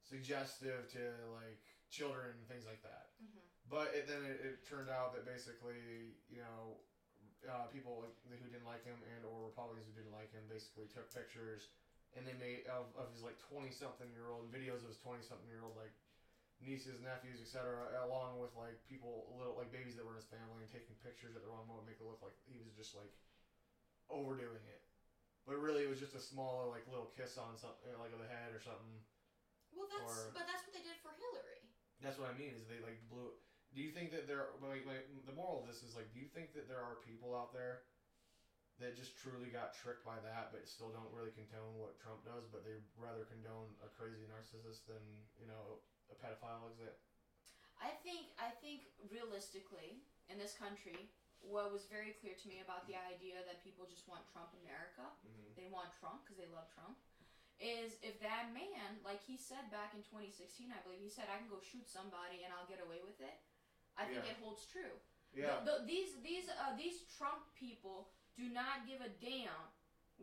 suggestive 0.00 0.86
to 0.86 1.26
like 1.34 1.58
children 1.90 2.30
and 2.38 2.46
things 2.46 2.64
like 2.64 2.80
that. 2.82 3.10
Mhm. 3.18 3.42
But 3.68 3.90
it, 3.92 4.06
then 4.06 4.22
it, 4.22 4.38
it 4.40 4.64
turned 4.64 4.88
out 4.88 5.12
that 5.12 5.24
basically, 5.24 6.14
you 6.28 6.38
know, 6.38 6.76
uh, 7.48 7.66
people 7.66 8.04
like, 8.28 8.38
who 8.38 8.46
didn't 8.48 8.64
like 8.64 8.84
him 8.84 9.02
and 9.14 9.24
or 9.24 9.42
Republicans 9.42 9.84
who 9.86 9.92
didn't 9.92 10.12
like 10.12 10.30
him 10.30 10.44
basically 10.48 10.86
took 10.86 11.10
pictures 11.12 11.68
and 12.14 12.26
they 12.26 12.32
made 12.32 12.62
of, 12.70 12.86
of 12.94 13.10
his 13.10 13.22
like 13.22 13.36
twenty 13.38 13.70
something 13.70 14.08
year 14.12 14.30
old 14.30 14.50
videos 14.52 14.80
of 14.80 14.88
his 14.88 14.96
twenty 14.96 15.22
something 15.22 15.48
year 15.48 15.60
old 15.62 15.74
like 15.74 15.92
nieces, 16.62 17.02
nephews, 17.02 17.42
etc. 17.42 17.90
Along 18.04 18.38
with 18.38 18.54
like 18.54 18.78
people, 18.86 19.32
little 19.34 19.58
like 19.58 19.74
babies 19.74 19.98
that 19.98 20.06
were 20.06 20.14
in 20.14 20.22
his 20.22 20.30
family 20.30 20.62
and 20.62 20.70
taking 20.70 20.94
pictures 21.02 21.34
at 21.34 21.42
the 21.42 21.50
wrong 21.50 21.66
moment, 21.66 21.88
make 21.88 21.98
it 21.98 22.06
look 22.06 22.22
like 22.22 22.36
he 22.46 22.60
was 22.62 22.74
just 22.74 22.94
like 22.94 23.10
overdoing 24.12 24.64
it. 24.68 24.82
But 25.44 25.60
really, 25.60 25.84
it 25.84 25.90
was 25.92 26.00
just 26.00 26.16
a 26.16 26.22
smaller 26.22 26.70
like 26.70 26.88
little 26.88 27.12
kiss 27.12 27.36
on 27.36 27.56
something 27.58 27.84
eh, 27.90 27.98
like 28.00 28.14
of 28.14 28.20
the 28.20 28.30
head 28.30 28.54
or 28.54 28.62
something. 28.62 29.02
Well, 29.74 29.90
that's 29.90 30.06
Or- 30.06 30.32
but 30.32 30.46
that's 30.46 30.62
what 30.64 30.72
they 30.72 30.84
did 30.84 30.96
for 31.02 31.12
Hillary. 31.12 31.66
That's 32.00 32.16
what 32.20 32.30
I 32.30 32.36
mean. 32.36 32.54
Is 32.56 32.68
they 32.68 32.80
like 32.80 33.00
blew. 33.10 33.34
Do 33.74 33.82
you 33.82 33.90
think 33.90 34.14
that 34.14 34.30
there? 34.30 34.54
Like, 34.62 34.86
like, 34.86 35.10
the 35.26 35.34
moral 35.34 35.64
of 35.64 35.66
this 35.66 35.82
is 35.82 35.98
like, 35.98 36.06
do 36.14 36.22
you 36.22 36.30
think 36.30 36.54
that 36.54 36.70
there 36.70 36.78
are 36.78 37.02
people 37.02 37.34
out 37.34 37.50
there 37.50 37.82
that 38.78 38.98
just 38.98 39.14
truly 39.18 39.50
got 39.50 39.74
tricked 39.74 40.02
by 40.02 40.18
that, 40.22 40.50
but 40.50 40.66
still 40.66 40.90
don't 40.90 41.10
really 41.14 41.30
condone 41.34 41.78
what 41.78 41.98
Trump 41.98 42.26
does, 42.26 42.46
but 42.50 42.66
they 42.66 42.74
rather 42.98 43.22
condone 43.26 43.70
a 43.82 43.90
crazy 43.94 44.26
narcissist 44.26 44.86
than 44.90 45.02
you 45.38 45.46
know 45.46 45.82
a 46.10 46.16
pedophile? 46.18 46.68
Is 46.72 46.80
it? 46.80 46.96
I 47.80 47.90
think 48.06 48.32
I 48.40 48.50
think 48.62 48.88
realistically 49.12 50.04
in 50.30 50.38
this 50.40 50.54
country, 50.56 51.10
what 51.44 51.68
was 51.74 51.84
very 51.90 52.16
clear 52.22 52.32
to 52.38 52.46
me 52.48 52.64
about 52.64 52.88
the 52.88 52.96
idea 52.96 53.44
that 53.44 53.60
people 53.60 53.84
just 53.84 54.08
want 54.08 54.24
Trump 54.32 54.52
America, 54.64 55.04
Mm-hmm. 55.26 55.52
they 55.58 55.68
want 55.68 55.92
Trump 56.00 56.24
because 56.24 56.40
they 56.40 56.48
love 56.48 56.68
Trump, 56.72 56.96
is 57.60 58.00
if 58.00 58.16
that 58.24 58.50
man, 58.56 59.00
like 59.04 59.20
he 59.20 59.36
said 59.36 59.68
back 59.68 59.92
in 59.92 60.00
2016, 60.08 60.72
I 60.72 60.80
believe 60.82 61.02
he 61.04 61.12
said, 61.12 61.28
I 61.28 61.38
can 61.38 61.50
go 61.52 61.60
shoot 61.60 61.84
somebody 61.86 62.42
and 62.46 62.50
I'll 62.54 62.66
get 62.70 62.80
away 62.80 63.04
with 63.04 63.20
it. 63.20 63.36
I 64.00 64.08
think 64.08 64.24
Yeah. 64.24 64.32
it 64.34 64.38
holds 64.40 64.64
true. 64.66 64.96
Yeah. 65.34 65.60
The, 65.66 65.82
the, 65.82 65.90
these 65.90 66.10
these 66.22 66.46
uh, 66.48 66.72
these 66.78 67.04
Trump 67.10 67.42
people 67.58 68.14
do 68.38 68.48
not 68.50 68.86
give 68.88 69.02
a 69.02 69.10
damn 69.20 69.60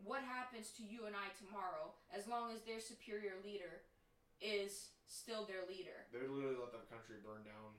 what 0.08 0.24
happens 0.24 0.72
to 0.80 0.82
you 0.82 1.04
and 1.04 1.12
I 1.14 1.28
tomorrow, 1.36 1.92
as 2.10 2.24
long 2.26 2.48
as 2.50 2.64
their 2.64 2.80
superior 2.80 3.36
leader 3.44 3.84
is 4.40 4.96
still 5.12 5.44
their 5.44 5.68
leader. 5.68 6.08
They 6.08 6.24
would 6.24 6.32
literally 6.32 6.56
let 6.56 6.72
the 6.72 6.82
country 6.88 7.20
burn 7.20 7.44
down. 7.44 7.76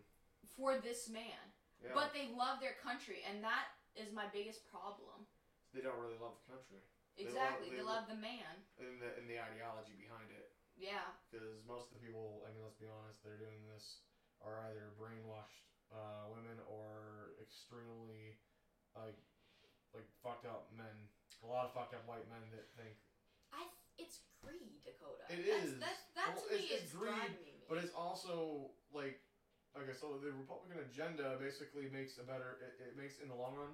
For 0.53 0.77
this 0.77 1.09
man, 1.09 1.41
Yeah. 1.81 1.97
but 1.97 2.13
they 2.13 2.29
love 2.29 2.61
their 2.61 2.77
country, 2.77 3.25
and 3.25 3.41
that 3.43 3.73
is 3.97 4.13
my 4.13 4.29
biggest 4.29 4.69
problem. 4.69 5.25
they 5.73 5.81
don't 5.81 5.97
really 5.97 6.21
love 6.21 6.37
the 6.45 6.53
country 6.53 6.85
They 7.17 7.25
love- 7.25 7.33
Exactly, 7.33 7.69
they 7.73 7.77
they, 7.77 7.81
love- 7.81 8.05
love 8.05 8.13
the 8.13 8.21
man. 8.21 8.61
and 8.77 9.01
the 9.01 9.17
and 9.17 9.25
the 9.29 9.41
ideology 9.41 9.93
behind 9.97 10.29
it. 10.29 10.53
Yeah, 10.77 11.09
because 11.29 11.65
most 11.65 11.89
of 11.89 11.97
the 11.97 12.05
people, 12.05 12.45
I 12.45 12.53
mean, 12.53 12.61
let's 12.61 12.77
be 12.77 12.85
honest, 12.89 13.23
they're 13.25 13.37
doing 13.41 13.65
this 13.73 14.01
are 14.41 14.61
either 14.69 14.93
brainwashed 14.99 15.65
uh, 15.91 16.29
women 16.29 16.59
or 16.69 17.33
extremely 17.41 18.37
like 18.93 19.17
like 19.93 20.05
fucked 20.21 20.45
up 20.45 20.69
men. 20.73 21.09
A 21.41 21.47
lot 21.47 21.65
of 21.65 21.73
fucked 21.73 21.93
up 21.97 22.05
white 22.05 22.29
men 22.29 22.41
that 22.53 22.69
think, 22.77 22.97
I. 23.51 23.65
It's 23.97 24.21
greed, 24.41 24.81
Dakota. 24.85 25.25
It 25.29 25.45
that's, 25.45 25.65
is. 25.65 25.79
That's, 25.79 26.02
that 26.25 26.35
Well, 26.35 26.43
to 26.47 26.55
it's- 26.55 26.69
me 26.69 26.75
it's 26.75 26.91
is 26.91 26.95
greed, 26.95 27.35
but 27.69 27.77
it's 27.77 27.93
also 27.93 28.71
like 28.93 29.19
okay, 29.75 29.93
so 29.97 30.17
the 30.21 30.31
Republican 30.31 30.79
agenda 30.85 31.35
basically 31.41 31.89
makes 31.89 32.17
a 32.17 32.23
better. 32.23 32.61
It, 32.61 32.93
it 32.93 32.97
makes 32.97 33.19
in 33.19 33.27
the 33.27 33.35
long 33.35 33.55
run 33.57 33.73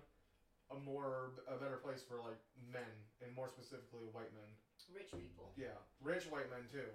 a 0.71 0.77
more 0.85 1.33
a 1.47 1.57
better 1.57 1.77
place 1.77 2.01
for 2.01 2.21
like 2.21 2.39
men 2.71 2.87
and 3.21 3.33
more 3.35 3.49
specifically 3.49 4.07
white 4.13 4.31
men. 4.33 4.49
rich 4.93 5.11
people. 5.11 5.51
Yeah, 5.57 5.75
rich 6.01 6.25
white 6.29 6.49
men 6.49 6.65
too. 6.71 6.87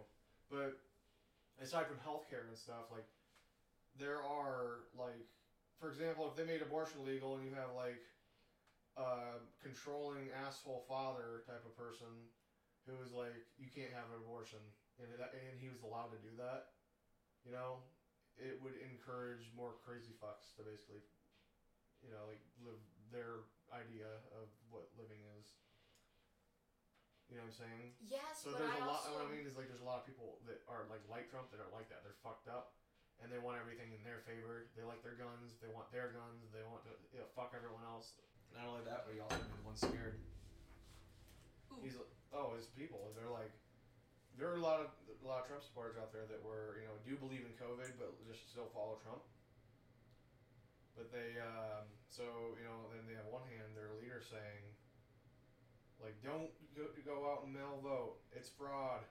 But 0.50 0.78
aside 1.60 1.86
from 1.86 1.98
healthcare 2.02 2.46
and 2.48 2.56
stuff, 2.56 2.90
like 2.90 3.06
there 3.98 4.22
are 4.22 4.86
like, 4.98 5.26
for 5.78 5.90
example, 5.90 6.26
if 6.26 6.34
they 6.34 6.44
made 6.46 6.62
abortion 6.62 7.04
legal 7.06 7.36
and 7.36 7.44
you 7.46 7.54
have 7.54 7.70
like 7.76 8.00
a 8.96 9.38
controlling 9.62 10.30
asshole 10.46 10.86
father 10.88 11.42
type 11.46 11.62
of 11.66 11.74
person 11.76 12.10
who 12.86 12.94
is 13.02 13.10
like, 13.12 13.34
you 13.58 13.66
can't 13.70 13.90
have 13.90 14.06
an 14.14 14.22
abortion, 14.22 14.62
and 15.02 15.10
that, 15.18 15.34
and 15.34 15.58
he 15.58 15.68
was 15.70 15.82
allowed 15.82 16.14
to 16.14 16.20
do 16.22 16.30
that, 16.38 16.74
you 17.42 17.50
know, 17.52 17.82
it 18.38 18.58
would 18.62 18.74
encourage 18.82 19.50
more 19.54 19.78
crazy 19.82 20.14
fucks 20.18 20.54
to 20.58 20.66
basically, 20.66 21.02
you 22.02 22.10
know, 22.10 22.26
like 22.26 22.42
live 22.62 22.78
their 23.14 23.46
idea 23.70 24.10
of 24.34 24.50
what 24.70 24.90
living 24.98 25.22
is. 25.38 25.54
You 27.30 27.40
know 27.40 27.48
what 27.48 27.56
I'm 27.56 27.62
saying? 27.66 27.86
Yes, 28.04 28.44
So 28.44 28.52
but 28.52 28.60
there's 28.60 28.76
I 28.76 28.84
a 28.84 28.86
lot. 28.86 29.00
also. 29.00 29.16
What 29.16 29.26
I 29.26 29.32
mean 29.32 29.48
is 29.48 29.56
like 29.56 29.66
there's 29.72 29.80
a 29.82 29.88
lot 29.88 30.02
of 30.02 30.06
people 30.06 30.38
that 30.44 30.60
are 30.68 30.84
like 30.92 31.00
like 31.08 31.32
Trump 31.32 31.48
that 31.56 31.58
are 31.62 31.72
like 31.72 31.88
that. 31.88 32.04
They're 32.04 32.20
fucked 32.20 32.52
up, 32.52 32.76
and 33.24 33.32
they 33.32 33.40
want 33.40 33.56
everything 33.56 33.96
in 33.96 34.04
their 34.04 34.20
favor. 34.28 34.68
They 34.76 34.84
like 34.84 35.00
their 35.00 35.16
guns. 35.16 35.56
They 35.64 35.72
want 35.72 35.88
their 35.88 36.12
guns. 36.12 36.52
They 36.52 36.60
want 36.68 36.84
to 36.84 36.92
you 37.16 37.24
know, 37.24 37.28
fuck 37.32 37.56
everyone 37.56 37.80
else. 37.88 38.12
Not 38.52 38.68
only 38.68 38.84
that, 38.84 39.08
but 39.08 39.16
he 39.16 39.24
also 39.24 39.40
made 39.40 39.64
one 39.64 39.74
scared. 39.74 40.20
Who? 41.72 41.80
He's 41.80 41.96
oh 42.36 42.52
his 42.60 42.68
people. 42.76 43.10
They're 43.16 43.32
like 43.32 43.50
there 44.38 44.50
are 44.50 44.58
a 44.58 44.64
lot 44.64 44.82
of 44.82 44.90
a 45.08 45.26
lot 45.26 45.42
of 45.42 45.46
Trump 45.48 45.64
supporters 45.64 45.96
out 45.96 46.12
there 46.12 46.28
that 46.28 46.42
were 46.44 46.82
you 46.82 46.86
know 46.86 46.96
do 47.06 47.16
believe 47.16 47.46
in 47.46 47.54
COVID 47.56 47.96
but 47.96 48.12
just 48.28 48.50
still 48.50 48.68
follow 48.74 48.98
Trump. 49.00 49.22
But 50.94 51.10
they 51.10 51.38
um, 51.42 51.86
so 52.10 52.54
you 52.58 52.66
know 52.66 52.90
then 52.94 53.06
they 53.06 53.16
have 53.18 53.30
one 53.30 53.46
hand 53.50 53.74
their 53.74 53.94
leader 53.98 54.22
saying 54.22 54.64
like 56.02 56.18
don't 56.20 56.50
go, 56.76 56.90
go 57.06 57.30
out 57.30 57.46
and 57.46 57.54
mail 57.54 57.80
vote 57.80 58.20
it's 58.34 58.50
fraud. 58.50 59.06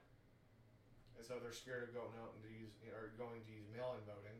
And 1.17 1.23
so 1.23 1.37
they're 1.39 1.55
scared 1.55 1.87
of 1.87 1.91
going 1.93 2.13
out 2.19 2.35
and 2.35 2.41
to 2.43 2.51
use 2.51 2.73
or 2.89 3.13
going 3.15 3.45
to 3.45 3.51
use 3.53 3.69
mail-in 3.69 4.01
voting. 4.03 4.37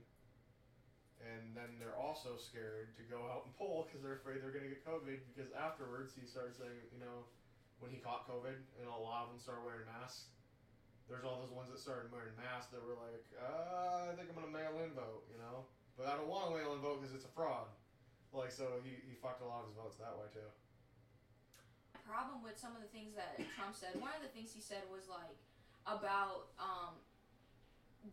And 1.24 1.56
then 1.56 1.80
they're 1.80 1.96
also 1.96 2.36
scared 2.36 2.98
to 3.00 3.04
go 3.08 3.24
out 3.30 3.48
and 3.48 3.54
poll 3.56 3.88
because 3.88 4.04
they're 4.04 4.20
afraid 4.20 4.44
they're 4.44 4.52
going 4.52 4.68
to 4.68 4.74
get 4.74 4.84
COVID. 4.84 5.24
Because 5.32 5.54
afterwards, 5.56 6.12
he 6.12 6.28
started 6.28 6.58
saying, 6.58 6.76
you 6.92 7.00
know, 7.00 7.30
when 7.80 7.94
he 7.94 8.02
caught 8.04 8.28
COVID 8.28 8.58
and 8.82 8.86
a 8.90 9.00
lot 9.00 9.30
of 9.30 9.32
them 9.32 9.40
started 9.40 9.64
wearing 9.64 9.88
masks, 9.88 10.34
there's 11.10 11.24
all 11.28 11.44
those 11.44 11.52
ones 11.52 11.70
that 11.70 11.80
started 11.80 12.12
wearing 12.12 12.34
masks 12.40 12.72
that 12.72 12.80
were 12.80 12.96
like, 12.96 13.26
uh, 13.36 14.12
I 14.12 14.14
think 14.16 14.32
I'm 14.32 14.38
gonna 14.40 14.54
mail 14.54 14.80
in 14.84 14.96
vote, 14.96 15.28
you 15.28 15.38
know, 15.38 15.68
but 16.00 16.08
I 16.08 16.16
don't 16.16 16.28
want 16.28 16.52
to 16.52 16.54
mail 16.56 16.74
in 16.74 16.82
vote 16.82 17.04
because 17.04 17.14
it's 17.14 17.28
a 17.28 17.34
fraud. 17.36 17.68
Like 18.34 18.50
so, 18.50 18.82
he, 18.82 18.98
he 19.06 19.14
fucked 19.22 19.46
a 19.46 19.48
lot 19.48 19.62
of 19.62 19.70
his 19.70 19.78
votes 19.78 20.02
that 20.02 20.18
way 20.18 20.26
too. 20.34 20.50
problem 22.02 22.42
with 22.42 22.58
some 22.58 22.74
of 22.74 22.82
the 22.82 22.90
things 22.90 23.14
that 23.14 23.38
Trump 23.54 23.78
said. 23.78 23.94
One 24.02 24.12
of 24.18 24.26
the 24.26 24.34
things 24.34 24.50
he 24.50 24.64
said 24.64 24.82
was 24.90 25.06
like 25.06 25.38
about 25.86 26.50
um, 26.58 26.98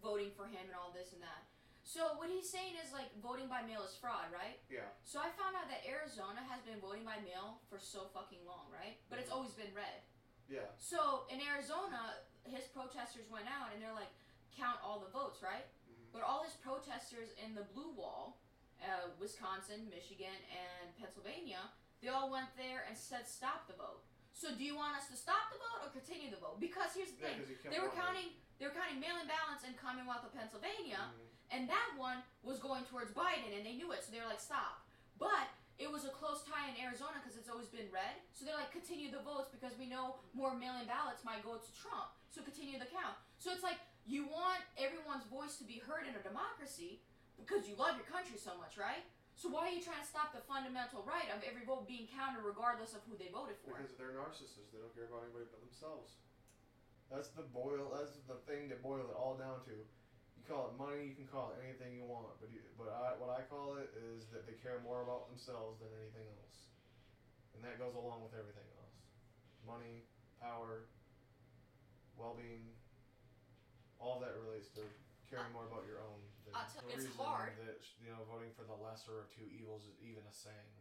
voting 0.05 0.29
for 0.37 0.45
him 0.45 0.69
and 0.69 0.77
all 0.77 0.93
this 0.93 1.17
and 1.17 1.23
that. 1.25 1.49
So 1.83 2.15
what 2.21 2.29
he's 2.29 2.47
saying 2.47 2.77
is 2.79 2.93
like 2.93 3.11
voting 3.19 3.49
by 3.49 3.65
mail 3.65 3.83
is 3.83 3.97
fraud, 3.97 4.29
right? 4.31 4.61
Yeah. 4.69 4.87
So 5.03 5.19
I 5.19 5.33
found 5.35 5.57
out 5.57 5.67
that 5.73 5.83
Arizona 5.83 6.45
has 6.47 6.61
been 6.63 6.79
voting 6.79 7.03
by 7.03 7.19
mail 7.25 7.65
for 7.67 7.81
so 7.81 8.13
fucking 8.13 8.45
long, 8.45 8.69
right? 8.71 9.01
But 9.09 9.19
it's 9.19 9.33
always 9.33 9.57
been 9.57 9.73
red. 9.75 10.05
Yeah. 10.47 10.71
So 10.79 11.27
in 11.33 11.41
Arizona, 11.43 12.21
his 12.45 12.65
protesters 12.73 13.29
went 13.31 13.47
out 13.47 13.73
and 13.73 13.83
they're 13.83 13.95
like, 13.95 14.11
count 14.57 14.79
all 14.85 14.99
the 15.01 15.11
votes, 15.11 15.43
right? 15.43 15.67
Mhm. 15.89 16.13
But 16.13 16.23
all 16.23 16.43
his 16.43 16.55
protesters 16.55 17.31
in 17.43 17.55
the 17.55 17.65
blue 17.75 17.91
wall, 17.93 18.41
uh, 18.83 19.09
Wisconsin, 19.19 19.89
Michigan, 19.91 20.35
and 20.51 20.97
Pennsylvania, 20.97 21.71
they 22.01 22.09
all 22.09 22.31
went 22.31 22.49
there 22.57 22.85
and 22.89 22.97
said 22.97 23.29
stop 23.29 23.67
the 23.67 23.75
vote. 23.75 24.03
So 24.33 24.55
do 24.55 24.65
you 24.65 24.75
want 24.75 24.97
us 24.97 25.09
to 25.09 25.17
stop 25.17 25.51
the 25.53 25.59
vote 25.59 25.87
or 25.87 25.91
continue 25.91 26.31
the 26.31 26.39
vote? 26.41 26.59
Because 26.61 26.95
here's 26.95 27.13
the 27.13 27.21
Yeah, 27.21 27.29
thing: 27.29 27.39
'cause 27.41 27.49
he 27.49 27.55
kept 27.57 27.75
they 27.75 27.81
were 27.81 27.91
counting, 27.91 28.33
they 28.59 28.67
were 28.67 28.73
counting 28.73 28.99
mail-in 29.01 29.27
ballots 29.27 29.65
in 29.65 29.75
Commonwealth 29.75 30.25
of 30.25 30.33
Pennsylvania, 30.33 31.13
Mhm. 31.13 31.29
and 31.51 31.69
that 31.69 31.95
one 31.97 32.25
was 32.43 32.59
going 32.59 32.85
towards 32.87 33.13
Biden, 33.13 33.55
and 33.57 33.67
they 33.67 33.75
knew 33.75 33.93
it, 33.93 34.03
so 34.03 34.11
they 34.13 34.21
were 34.21 34.27
like, 34.27 34.41
stop. 34.41 34.81
But 35.19 35.49
it 35.81 35.89
was 35.89 36.05
a 36.05 36.13
close 36.13 36.45
tie 36.45 36.69
in 36.69 36.77
Arizona 36.77 37.17
because 37.25 37.41
it's 37.41 37.49
always 37.49 37.73
been 37.73 37.89
red, 37.89 38.21
so 38.37 38.45
they're 38.45 38.55
like, 38.55 38.69
continue 38.69 39.09
the 39.09 39.25
votes 39.25 39.49
because 39.49 39.73
we 39.81 39.89
know 39.89 40.21
more 40.37 40.53
mail 40.53 40.77
in 40.77 40.85
ballots 40.85 41.25
might 41.25 41.41
go 41.41 41.57
to 41.57 41.71
Trump, 41.73 42.13
so 42.29 42.45
continue 42.45 42.77
the 42.77 42.87
count. 42.93 43.17
So 43.41 43.49
it's 43.49 43.65
like, 43.65 43.81
you 44.05 44.29
want 44.29 44.61
everyone's 44.77 45.25
voice 45.33 45.57
to 45.57 45.65
be 45.65 45.81
heard 45.81 46.05
in 46.05 46.13
a 46.13 46.23
democracy 46.23 47.01
because 47.41 47.65
you 47.65 47.81
love 47.81 47.97
your 47.97 48.05
country 48.05 48.37
so 48.37 48.53
much, 48.61 48.77
right? 48.77 49.09
So 49.41 49.49
why 49.49 49.73
are 49.73 49.75
you 49.75 49.81
trying 49.81 50.05
to 50.05 50.09
stop 50.09 50.37
the 50.37 50.45
fundamental 50.45 51.01
right 51.09 51.25
of 51.33 51.41
every 51.49 51.65
vote 51.65 51.89
being 51.89 52.05
counted 52.13 52.45
regardless 52.45 52.93
of 52.93 53.01
who 53.09 53.17
they 53.17 53.33
voted 53.33 53.57
for? 53.65 53.73
Because 53.73 53.97
they're 53.97 54.13
narcissists. 54.13 54.69
They 54.69 54.85
don't 54.85 54.93
care 54.93 55.09
about 55.09 55.25
anybody 55.25 55.49
but 55.49 55.65
themselves. 55.65 56.21
That's 57.09 57.33
the 57.33 57.49
boil. 57.49 57.89
That's 57.97 58.21
the 58.29 58.37
thing 58.45 58.69
to 58.69 58.77
boil 58.85 59.09
it 59.09 59.17
all 59.17 59.41
down 59.41 59.65
to. 59.65 59.75
You 60.41 60.49
call 60.49 60.73
it 60.73 60.81
money. 60.81 61.05
You 61.13 61.17
can 61.21 61.29
call 61.29 61.53
it 61.53 61.61
anything 61.61 61.93
you 61.93 62.09
want. 62.09 62.41
But 62.41 62.49
you, 62.49 62.65
but 62.81 62.89
I, 62.89 63.13
what 63.21 63.29
I 63.29 63.45
call 63.45 63.77
it 63.77 63.93
is 63.93 64.25
that 64.33 64.49
they 64.49 64.57
care 64.57 64.81
more 64.81 65.05
about 65.05 65.29
themselves 65.29 65.85
than 65.85 65.93
anything 66.01 66.25
else, 66.41 66.73
and 67.53 67.61
that 67.61 67.77
goes 67.77 67.93
along 67.93 68.25
with 68.25 68.33
everything 68.33 68.65
else. 68.81 68.97
Money, 69.69 70.09
power, 70.41 70.89
well-being. 72.17 72.73
All 74.01 74.17
that 74.25 74.33
relates 74.33 74.73
to 74.81 74.83
caring 75.29 75.53
more 75.53 75.69
about 75.69 75.85
your 75.85 76.01
own. 76.01 76.25
Than 76.49 76.57
I'll 76.57 76.65
tell- 76.65 76.89
the 76.89 76.97
it's 76.97 77.13
hard. 77.21 77.53
that 77.61 77.85
you 78.01 78.09
know 78.09 78.25
voting 78.25 78.57
for 78.57 78.65
the 78.65 78.73
lesser 78.81 79.21
of 79.21 79.29
two 79.29 79.45
evils 79.45 79.85
is 79.85 80.01
even 80.01 80.25
a 80.25 80.33
saying. 80.33 80.73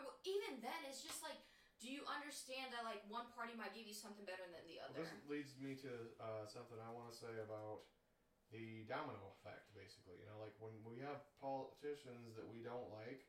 Well, 0.00 0.16
even 0.24 0.64
then, 0.64 0.80
it's 0.88 1.04
just 1.04 1.20
like, 1.20 1.36
do 1.84 1.92
you 1.92 2.00
understand 2.08 2.72
that 2.72 2.88
like 2.88 3.04
one 3.12 3.28
party 3.36 3.52
might 3.60 3.76
give 3.76 3.84
you 3.84 3.92
something 3.92 4.24
better 4.24 4.48
than 4.48 4.64
the 4.64 4.80
Well, 4.80 4.88
other? 4.88 5.04
this 5.04 5.12
leads 5.28 5.52
me 5.60 5.76
to 5.84 5.92
uh, 6.16 6.48
something 6.48 6.80
I 6.80 6.88
want 6.96 7.12
to 7.12 7.16
say 7.16 7.32
about 7.44 7.84
the 8.56 8.88
domino 8.88 9.36
effect, 9.36 9.68
basically. 9.76 10.16
You 10.16 10.26
know, 10.32 10.40
like 10.40 10.56
when 10.56 10.72
we 10.88 10.96
have 11.04 11.20
politicians 11.36 12.32
that 12.40 12.48
we 12.48 12.64
don't 12.64 12.88
like, 12.96 13.20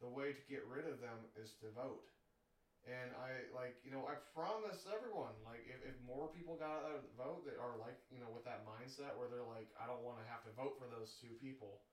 the 0.00 0.08
way 0.08 0.32
to 0.32 0.42
get 0.48 0.64
rid 0.64 0.88
of 0.88 1.04
them 1.04 1.28
is 1.36 1.52
to 1.60 1.68
vote. 1.76 2.08
And 2.88 3.12
I 3.20 3.44
like, 3.52 3.76
you 3.84 3.92
know, 3.92 4.08
I 4.08 4.16
promise 4.32 4.88
everyone, 4.88 5.36
like, 5.44 5.68
if, 5.68 5.82
if 5.84 5.98
more 6.08 6.32
people 6.32 6.56
got 6.56 6.88
out 6.88 7.04
to 7.04 7.12
vote 7.20 7.44
that 7.44 7.60
are 7.60 7.76
like, 7.76 8.00
you 8.08 8.16
know, 8.16 8.32
with 8.32 8.48
that 8.48 8.64
mindset 8.64 9.12
where 9.20 9.28
they're 9.28 9.44
like, 9.44 9.68
I 9.76 9.84
don't 9.84 10.00
want 10.00 10.22
to 10.22 10.30
have 10.32 10.40
to 10.48 10.56
vote 10.56 10.80
for 10.80 10.88
those 10.88 11.20
two 11.20 11.36
people. 11.36 11.84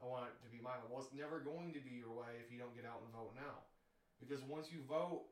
I 0.00 0.08
want 0.08 0.30
it 0.30 0.38
to 0.40 0.48
be 0.48 0.62
mine. 0.62 0.80
Well, 0.88 1.04
it's 1.04 1.12
never 1.12 1.42
going 1.42 1.74
to 1.74 1.82
be 1.82 1.98
your 2.00 2.14
way 2.14 2.38
if 2.40 2.48
you 2.48 2.56
don't 2.56 2.72
get 2.72 2.88
out 2.88 3.02
and 3.02 3.12
vote 3.12 3.34
now. 3.36 3.66
Because 4.22 4.40
once 4.46 4.70
you 4.70 4.80
vote 4.86 5.26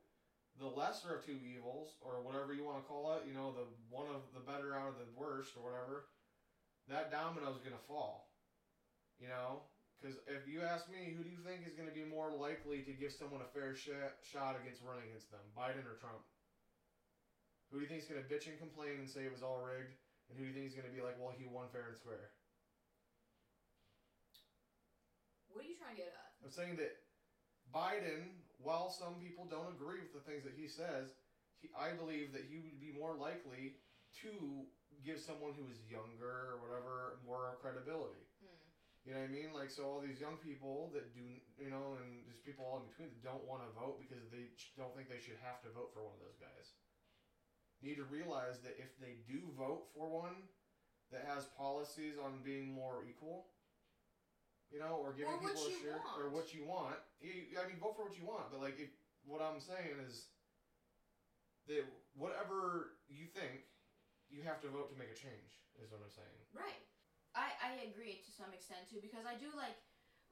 the 0.59 0.67
lesser 0.67 1.15
of 1.15 1.23
two 1.23 1.39
evils, 1.39 1.95
or 2.03 2.19
whatever 2.19 2.51
you 2.51 2.65
want 2.65 2.81
to 2.81 2.85
call 2.89 3.13
it, 3.15 3.23
you 3.29 3.33
know, 3.33 3.53
the 3.53 3.65
one 3.93 4.09
of 4.09 4.25
the 4.33 4.43
better 4.43 4.73
out 4.73 4.89
of 4.89 4.97
the 4.97 5.07
worst, 5.13 5.53
or 5.55 5.63
whatever, 5.63 6.09
that 6.87 7.11
domino's 7.11 7.59
gonna 7.61 7.77
fall. 7.87 8.27
You 9.19 9.27
know, 9.27 9.65
because 9.97 10.17
if 10.29 10.45
you 10.45 10.61
ask 10.61 10.85
me, 10.87 11.09
who 11.09 11.25
do 11.25 11.29
you 11.29 11.41
think 11.41 11.65
is 11.65 11.73
going 11.73 11.89
to 11.89 11.93
be 11.93 12.05
more 12.05 12.29
likely 12.29 12.85
to 12.85 12.93
give 12.93 13.09
someone 13.11 13.41
a 13.41 13.49
fair 13.49 13.73
sh- 13.73 13.89
shot 14.21 14.53
against 14.53 14.81
running 14.85 15.09
against 15.09 15.31
them, 15.33 15.41
Biden 15.57 15.89
or 15.89 15.97
Trump? 15.97 16.21
Who 17.71 17.77
do 17.77 17.81
you 17.81 17.89
think 17.89 18.05
is 18.05 18.07
going 18.07 18.21
to 18.21 18.29
bitch 18.29 18.45
and 18.45 18.57
complain 18.61 19.01
and 19.01 19.09
say 19.09 19.25
it 19.25 19.31
was 19.33 19.41
all 19.41 19.57
rigged, 19.57 19.97
and 20.29 20.37
who 20.37 20.45
do 20.45 20.49
you 20.49 20.53
think 20.53 20.69
is 20.69 20.77
going 20.77 20.85
to 20.85 20.93
be 20.93 21.01
like, 21.01 21.17
well, 21.17 21.33
he 21.33 21.45
won 21.49 21.67
fair 21.67 21.87
and 21.89 21.97
square? 21.97 22.29
What 25.49 25.65
are 25.65 25.67
you 25.67 25.73
trying 25.73 25.97
to 25.97 26.01
get 26.01 26.13
at? 26.13 26.29
I'm 26.45 26.51
saying 26.53 26.77
that 26.77 26.93
Biden, 27.73 28.37
while 28.61 28.87
some 28.87 29.15
people 29.17 29.45
don't 29.49 29.67
agree 29.67 29.99
with 29.99 30.13
the 30.13 30.21
things 30.21 30.43
that 30.43 30.53
he 30.53 30.67
says, 30.67 31.09
he, 31.57 31.69
I 31.73 31.91
believe 31.91 32.31
that 32.31 32.45
he 32.45 32.59
would 32.61 32.79
be 32.79 32.91
more 32.93 33.13
likely 33.17 33.73
to 34.21 34.69
give 35.05 35.19
someone 35.21 35.53
who 35.53 35.67
is 35.69 35.77
younger 35.89 36.55
or 36.55 36.61
whatever 36.63 37.21
more 37.25 37.57
credibility. 37.61 38.23
Hmm. 38.41 38.59
You 39.05 39.09
know 39.15 39.23
what 39.23 39.29
I 39.29 39.33
mean? 39.33 39.49
Like, 39.55 39.71
so 39.71 39.87
all 39.87 40.01
these 40.03 40.19
young 40.19 40.37
people 40.41 40.91
that 40.91 41.13
do, 41.15 41.23
you 41.57 41.71
know, 41.71 41.95
and 42.01 42.27
there's 42.27 42.41
people 42.43 42.67
all 42.67 42.83
in 42.83 42.87
between 42.91 43.13
that 43.13 43.21
don't 43.23 43.45
want 43.47 43.63
to 43.63 43.69
vote 43.77 44.01
because 44.03 44.27
they 44.33 44.51
don't 44.75 44.91
think 44.97 45.07
they 45.07 45.21
should 45.21 45.39
have 45.41 45.63
to 45.63 45.69
vote 45.71 45.95
for 45.95 46.03
one 46.03 46.15
of 46.17 46.21
those 46.21 46.37
guys. 46.39 46.75
Need 47.79 48.01
to 48.01 48.07
realize 48.09 48.59
that 48.65 48.75
if 48.81 48.89
they 48.97 49.21
do 49.29 49.47
vote 49.53 49.87
for 49.93 50.09
one 50.09 50.49
that 51.13 51.23
has 51.23 51.45
policies 51.55 52.17
on 52.19 52.43
being 52.43 52.73
more 52.73 53.05
equal, 53.07 53.47
you 54.73 54.79
know, 54.79 54.99
or 54.99 55.13
giving 55.13 55.39
Or 55.39 55.39
people 55.39 55.63
a 55.63 55.71
share, 55.79 56.01
or 56.19 56.27
what 56.27 56.51
you 56.51 56.67
want, 56.67 56.99
you, 57.21 57.55
I 57.55 57.63
mean, 57.69 57.79
vote 57.79 57.95
for 57.95 58.03
what 58.03 58.17
you 58.17 58.25
want. 58.27 58.51
But 58.51 58.59
like, 58.59 58.75
if 58.75 58.91
what 59.23 59.39
I'm 59.39 59.61
saying 59.63 60.03
is 60.03 60.27
that 61.67 61.83
whatever 62.15 62.97
you 63.07 63.27
think, 63.31 63.63
you 64.29 64.43
have 64.43 64.59
to 64.63 64.69
vote 64.69 64.91
to 64.93 64.97
make 64.99 65.11
a 65.11 65.17
change. 65.17 65.59
Is 65.77 65.93
what 65.93 66.01
I'm 66.01 66.09
saying. 66.09 66.41
Right. 66.57 66.81
I, 67.37 67.53
I 67.61 67.71
agree 67.85 68.17
to 68.25 68.31
some 68.33 68.49
extent 68.49 68.89
too 68.89 68.97
because 68.97 69.29
I 69.29 69.37
do 69.37 69.45
like 69.53 69.77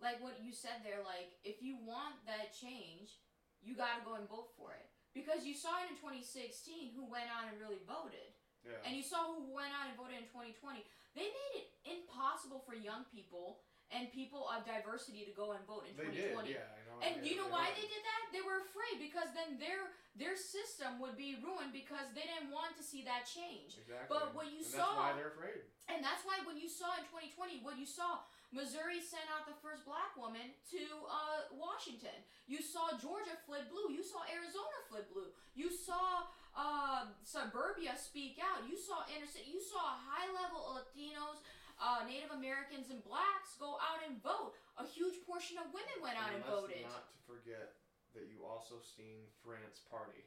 like 0.01 0.17
what 0.25 0.41
you 0.41 0.49
said 0.49 0.81
there 0.81 1.05
like 1.05 1.37
if 1.45 1.61
you 1.61 1.77
want 1.85 2.17
that 2.25 2.49
change 2.49 3.21
you 3.61 3.77
got 3.77 4.01
to 4.01 4.01
go 4.01 4.17
and 4.17 4.25
vote 4.25 4.49
for 4.57 4.73
it 4.73 4.89
because 5.13 5.45
you 5.45 5.53
saw 5.53 5.77
it 5.85 5.93
in 5.93 6.01
2016 6.01 6.97
who 6.97 7.05
went 7.05 7.29
out 7.29 7.45
and 7.45 7.61
really 7.61 7.77
voted 7.85 8.33
Yeah. 8.65 8.81
and 8.81 8.97
you 8.97 9.05
saw 9.05 9.37
who 9.37 9.53
went 9.53 9.69
out 9.77 9.93
and 9.93 9.93
voted 9.93 10.17
in 10.17 10.25
2020 10.33 10.81
they 11.13 11.29
made 11.29 11.53
it 11.61 11.69
impossible 11.85 12.65
for 12.65 12.73
young 12.73 13.05
people 13.13 13.61
and 13.93 14.09
people 14.09 14.49
of 14.49 14.65
diversity 14.65 15.25
to 15.25 15.33
go 15.33 15.53
and 15.53 15.61
vote 15.69 15.85
in 15.85 15.93
They 15.97 16.09
2020 16.09 16.49
did, 16.49 16.57
yeah. 16.57 16.65
Know. 16.89 16.97
and 17.05 17.13
do 17.21 17.25
you 17.29 17.37
know 17.37 17.49
yeah, 17.49 17.57
why 17.57 17.65
yeah. 17.69 17.77
they 17.77 17.87
did 17.87 18.03
that? 18.05 18.23
They 18.33 18.43
were 18.43 18.59
afraid 18.65 18.97
because 18.97 19.29
then 19.37 19.61
their 19.61 19.93
their 20.15 20.39
system 20.39 20.97
would 21.03 21.19
be 21.19 21.35
ruined 21.43 21.75
because 21.75 22.07
they 22.15 22.23
didn't 22.23 22.49
want 22.55 22.73
to 22.79 22.83
see 22.83 23.03
that 23.03 23.27
change. 23.27 23.75
Exactly. 23.75 24.07
But 24.07 24.31
what 24.31 24.47
you 24.47 24.63
and 24.63 24.67
saw- 24.67 24.95
That's 24.95 25.11
why 25.11 25.11
they're 25.19 25.35
afraid. 25.35 25.59
And 25.91 25.99
that's 25.99 26.23
why 26.23 26.39
when 26.47 26.55
you 26.55 26.71
saw 26.71 26.95
in 26.95 27.03
2020, 27.11 27.59
what 27.67 27.75
you 27.75 27.83
saw, 27.85 28.23
Missouri 28.55 29.03
sent 29.03 29.27
out 29.27 29.43
the 29.43 29.57
first 29.59 29.83
black 29.83 30.15
woman 30.15 30.55
to 30.71 30.81
uh, 31.11 31.51
Washington. 31.51 32.15
You 32.47 32.63
saw 32.63 32.95
Georgia 32.95 33.35
flip 33.43 33.67
blue. 33.67 33.91
You 33.91 33.99
saw 34.01 34.23
Arizona 34.31 34.77
flip 34.87 35.11
blue. 35.11 35.29
You 35.51 35.67
saw 35.67 36.31
uh, 36.55 37.11
suburbia 37.19 37.99
speak 37.99 38.39
out. 38.39 38.63
You 38.63 38.79
saw 38.79 39.03
inner 39.11 39.27
city. 39.27 39.51
You 39.51 39.59
saw 39.59 39.99
high 39.99 40.31
level 40.31 40.79
Latinos, 40.79 41.43
uh, 41.79 42.03
Native 42.07 42.31
Americans, 42.31 42.87
and 42.91 43.03
blacks 43.03 43.55
go 43.59 43.75
out 43.83 44.01
and 44.07 44.19
vote. 44.23 44.55
A 44.79 44.85
huge 44.87 45.19
portion 45.23 45.59
of 45.59 45.71
women 45.71 45.97
went 46.03 46.15
out 46.19 46.31
and 46.35 46.43
let's 46.43 46.51
voted. 46.51 46.83
Not 46.87 47.07
to 47.11 47.17
forget 47.27 47.75
that 48.15 48.27
you 48.31 48.43
also 48.47 48.79
seen 48.79 49.27
France 49.43 49.83
party. 49.87 50.23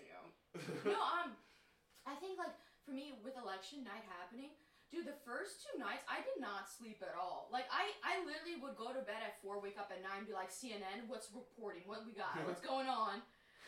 Yeah. 0.00 0.24
no, 0.88 0.98
um, 0.98 1.36
I 2.08 2.16
think 2.18 2.40
like 2.40 2.52
for 2.84 2.92
me 2.92 3.14
with 3.22 3.36
election 3.38 3.84
night 3.84 4.02
happening, 4.10 4.52
dude, 4.90 5.06
the 5.06 5.16
first 5.22 5.64
two 5.64 5.76
nights 5.78 6.02
I 6.08 6.24
did 6.24 6.40
not 6.40 6.66
sleep 6.66 7.02
at 7.04 7.14
all. 7.14 7.48
Like 7.52 7.68
I, 7.70 7.92
I 8.02 8.22
literally 8.26 8.58
would 8.60 8.74
go 8.76 8.90
to 8.92 9.02
bed 9.04 9.22
at 9.22 9.38
four, 9.44 9.60
wake 9.60 9.76
up 9.78 9.92
at 9.92 10.02
nine, 10.02 10.26
be 10.26 10.34
like 10.34 10.50
CNN, 10.50 11.06
what's 11.06 11.30
reporting, 11.30 11.84
what 11.86 12.02
we 12.08 12.14
got, 12.16 12.38
what's 12.48 12.64
going 12.72 12.88
on. 12.88 13.22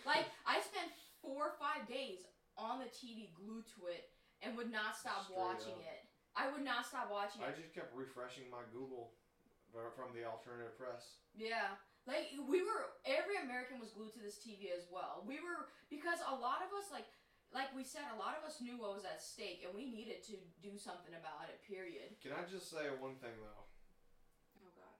Like 0.08 0.26
I 0.48 0.58
spent 0.62 0.90
four 1.20 1.52
or 1.52 1.54
five 1.58 1.86
days 1.86 2.26
on 2.56 2.80
the 2.80 2.88
TV, 2.88 3.28
glued 3.36 3.68
to 3.76 3.92
it, 3.92 4.08
and 4.40 4.56
would 4.56 4.72
not 4.72 4.96
stop 4.96 5.28
Straight 5.28 5.36
watching 5.38 5.76
up. 5.76 5.84
it. 5.92 6.05
I 6.36 6.52
would 6.52 6.62
not 6.62 6.84
stop 6.84 7.08
watching 7.08 7.40
I 7.40 7.50
it. 7.50 7.58
just 7.58 7.72
kept 7.72 7.96
refreshing 7.96 8.46
my 8.52 8.62
Google 8.70 9.16
from 9.72 10.12
the 10.16 10.24
alternative 10.24 10.76
press. 10.76 11.20
Yeah. 11.36 11.76
Like 12.06 12.32
we 12.38 12.62
were 12.62 12.94
every 13.04 13.40
American 13.42 13.82
was 13.82 13.90
glued 13.90 14.14
to 14.14 14.22
this 14.22 14.38
TV 14.38 14.70
as 14.70 14.86
well. 14.88 15.26
We 15.26 15.42
were 15.42 15.72
because 15.90 16.22
a 16.22 16.36
lot 16.36 16.62
of 16.62 16.70
us 16.76 16.88
like 16.94 17.08
like 17.54 17.70
we 17.74 17.82
said, 17.82 18.06
a 18.14 18.18
lot 18.20 18.36
of 18.38 18.42
us 18.46 18.60
knew 18.60 18.78
what 18.78 18.94
was 18.94 19.06
at 19.06 19.18
stake 19.22 19.64
and 19.66 19.72
we 19.74 19.88
needed 19.90 20.22
to 20.30 20.36
do 20.62 20.78
something 20.78 21.14
about 21.14 21.48
it, 21.50 21.62
period. 21.66 22.14
Can 22.22 22.32
I 22.36 22.46
just 22.46 22.70
say 22.70 22.88
one 23.00 23.18
thing 23.18 23.34
though? 23.42 23.64
Oh 24.62 24.70
god. 24.76 24.96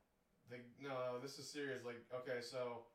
The, 0.51 0.59
no, 0.82 1.18
this 1.22 1.39
is 1.39 1.47
serious. 1.47 1.87
Like, 1.87 2.03
okay, 2.11 2.43
so 2.43 2.87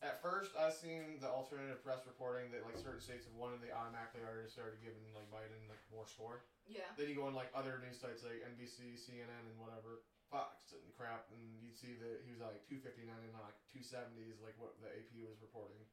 at 0.00 0.24
first 0.24 0.56
I 0.56 0.72
seen 0.72 1.20
the 1.20 1.28
alternative 1.28 1.84
press 1.84 2.08
reporting 2.08 2.48
that 2.56 2.64
like 2.64 2.80
certain 2.80 3.04
states 3.04 3.28
have 3.28 3.36
won 3.36 3.52
and 3.52 3.60
they 3.60 3.68
automatically 3.68 4.24
already 4.24 4.48
started 4.48 4.80
giving 4.80 5.04
like 5.12 5.28
Biden 5.28 5.60
like 5.68 5.80
more 5.92 6.08
score. 6.08 6.48
Yeah. 6.64 6.88
Then 6.96 7.12
you 7.12 7.16
go 7.16 7.28
on 7.28 7.36
like 7.36 7.52
other 7.52 7.76
news 7.84 8.00
sites 8.00 8.24
like 8.24 8.40
NBC, 8.56 8.96
CNN, 8.96 9.44
and 9.44 9.56
whatever, 9.60 10.00
Fox 10.32 10.72
and 10.72 10.88
crap, 10.96 11.28
and 11.36 11.42
you'd 11.60 11.76
see 11.76 12.00
that 12.00 12.24
he 12.24 12.32
was 12.32 12.40
like 12.40 12.64
259 12.64 13.12
and 13.12 13.34
not 13.36 13.52
like 13.52 13.60
270s, 13.68 14.40
like 14.40 14.56
what 14.56 14.80
the 14.80 14.88
AP 14.88 15.12
was 15.28 15.36
reporting. 15.44 15.84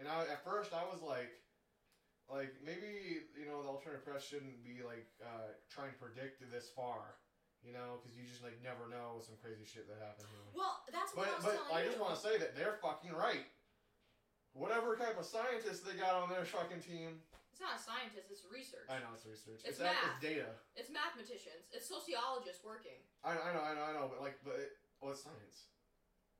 And 0.00 0.10
I 0.10 0.26
at 0.26 0.42
first 0.42 0.74
I 0.74 0.82
was 0.82 0.98
like, 0.98 1.38
like 2.26 2.50
maybe 2.66 3.22
you 3.38 3.46
know 3.46 3.62
the 3.62 3.70
alternative 3.70 4.02
press 4.02 4.26
shouldn't 4.26 4.58
be 4.66 4.82
like 4.82 5.06
uh, 5.22 5.54
trying 5.70 5.94
to 5.94 5.98
predict 6.02 6.42
this 6.50 6.66
far, 6.74 7.14
you 7.66 7.74
know, 7.74 7.98
because 7.98 8.14
you 8.14 8.22
just 8.22 8.46
like 8.46 8.54
never 8.62 8.86
know 8.86 9.18
some 9.18 9.34
crazy 9.42 9.66
shit 9.66 9.90
that 9.90 9.98
happened 9.98 10.30
here. 10.30 10.46
Well, 10.54 10.86
that's 10.94 11.10
what 11.12 11.26
I 11.26 11.34
But 11.34 11.36
was 11.36 11.44
but 11.50 11.54
telling 11.58 11.74
I 11.74 11.78
you. 11.82 11.86
just 11.90 11.98
want 11.98 12.14
to 12.14 12.22
say 12.22 12.38
that 12.38 12.54
they're 12.54 12.78
fucking 12.78 13.10
right. 13.10 13.42
Whatever 14.54 14.94
type 14.96 15.18
of 15.18 15.26
scientists 15.26 15.82
they 15.84 15.98
got 15.98 16.14
on 16.16 16.30
their 16.32 16.46
fucking 16.46 16.80
team, 16.80 17.20
It's 17.52 17.60
not 17.60 17.76
a 17.76 17.82
scientist, 17.82 18.30
it's 18.32 18.46
research. 18.48 18.88
I 18.88 19.02
know 19.04 19.12
it's 19.12 19.26
research. 19.28 19.60
It's 19.66 19.76
that- 19.82 19.92
math. 19.98 20.16
it's 20.16 20.22
data. 20.24 20.48
It's 20.78 20.88
mathematicians. 20.88 21.68
It's 21.74 21.84
sociologists 21.90 22.62
working. 22.64 23.02
I, 23.26 23.36
I 23.36 23.50
know, 23.52 23.60
I 23.66 23.72
know, 23.76 23.84
I 23.84 23.92
know, 23.92 24.06
but 24.08 24.22
like, 24.22 24.38
but 24.46 24.56
it, 24.56 24.78
what's 25.02 25.26
science? 25.26 25.68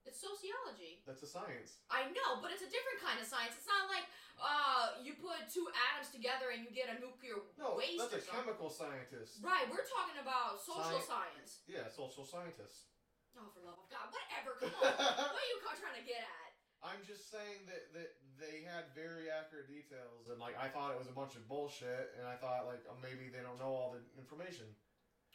It's 0.06 0.22
sociology. 0.22 1.02
That's 1.04 1.22
a 1.22 1.30
science. 1.30 1.82
I 1.90 2.06
know, 2.14 2.38
but 2.40 2.54
it's 2.54 2.62
a 2.62 2.70
different 2.70 3.02
kind 3.02 3.18
of 3.18 3.26
science. 3.26 3.58
It's 3.58 3.66
not 3.68 3.90
like 3.90 4.06
uh 4.38 5.00
you 5.02 5.18
put 5.18 5.48
two 5.50 5.66
atoms 5.90 6.12
together 6.14 6.54
and 6.54 6.62
you 6.62 6.70
get 6.70 6.86
a 6.92 6.96
nuclear 7.02 7.42
No, 7.58 7.74
waste 7.76 7.98
that's 7.98 8.14
a 8.14 8.20
something. 8.22 8.54
chemical 8.54 8.68
scientist. 8.70 9.42
Right, 9.42 9.66
we're 9.66 9.84
talking 9.86 10.22
about 10.22 10.62
social 10.62 11.02
science. 11.02 11.66
Yeah, 11.66 11.90
social 11.90 12.22
scientists. 12.24 12.88
Oh, 13.36 13.52
for 13.52 13.60
love 13.66 13.76
of 13.82 13.88
God, 13.92 14.08
whatever. 14.08 14.56
Come 14.56 14.72
on. 14.80 14.96
what 15.28 15.36
are 15.36 15.50
you 15.52 15.58
trying 15.60 16.00
to 16.00 16.06
get 16.08 16.24
at? 16.24 16.50
I'm 16.84 17.02
just 17.04 17.28
saying 17.32 17.66
that 17.68 17.90
that 17.96 18.10
they 18.38 18.64
had 18.64 18.92
very 18.96 19.28
accurate 19.32 19.68
details, 19.68 20.28
and 20.30 20.38
like 20.40 20.56
I 20.60 20.68
thought 20.68 20.92
it 20.92 21.00
was 21.00 21.08
a 21.08 21.16
bunch 21.16 21.34
of 21.36 21.44
bullshit, 21.48 22.12
and 22.16 22.24
I 22.28 22.36
thought 22.36 22.68
like 22.68 22.84
oh, 22.88 22.96
maybe 23.00 23.28
they 23.32 23.40
don't 23.44 23.58
know 23.60 23.72
all 23.72 23.96
the 23.96 24.00
information. 24.20 24.68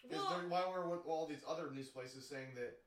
Is 0.02 0.18
Well, 0.18 0.34
there, 0.34 0.50
why 0.50 0.66
were 0.66 0.98
all 1.06 1.30
these 1.30 1.46
other 1.46 1.70
news 1.70 1.90
places 1.94 2.26
saying 2.26 2.58
that, 2.58 2.82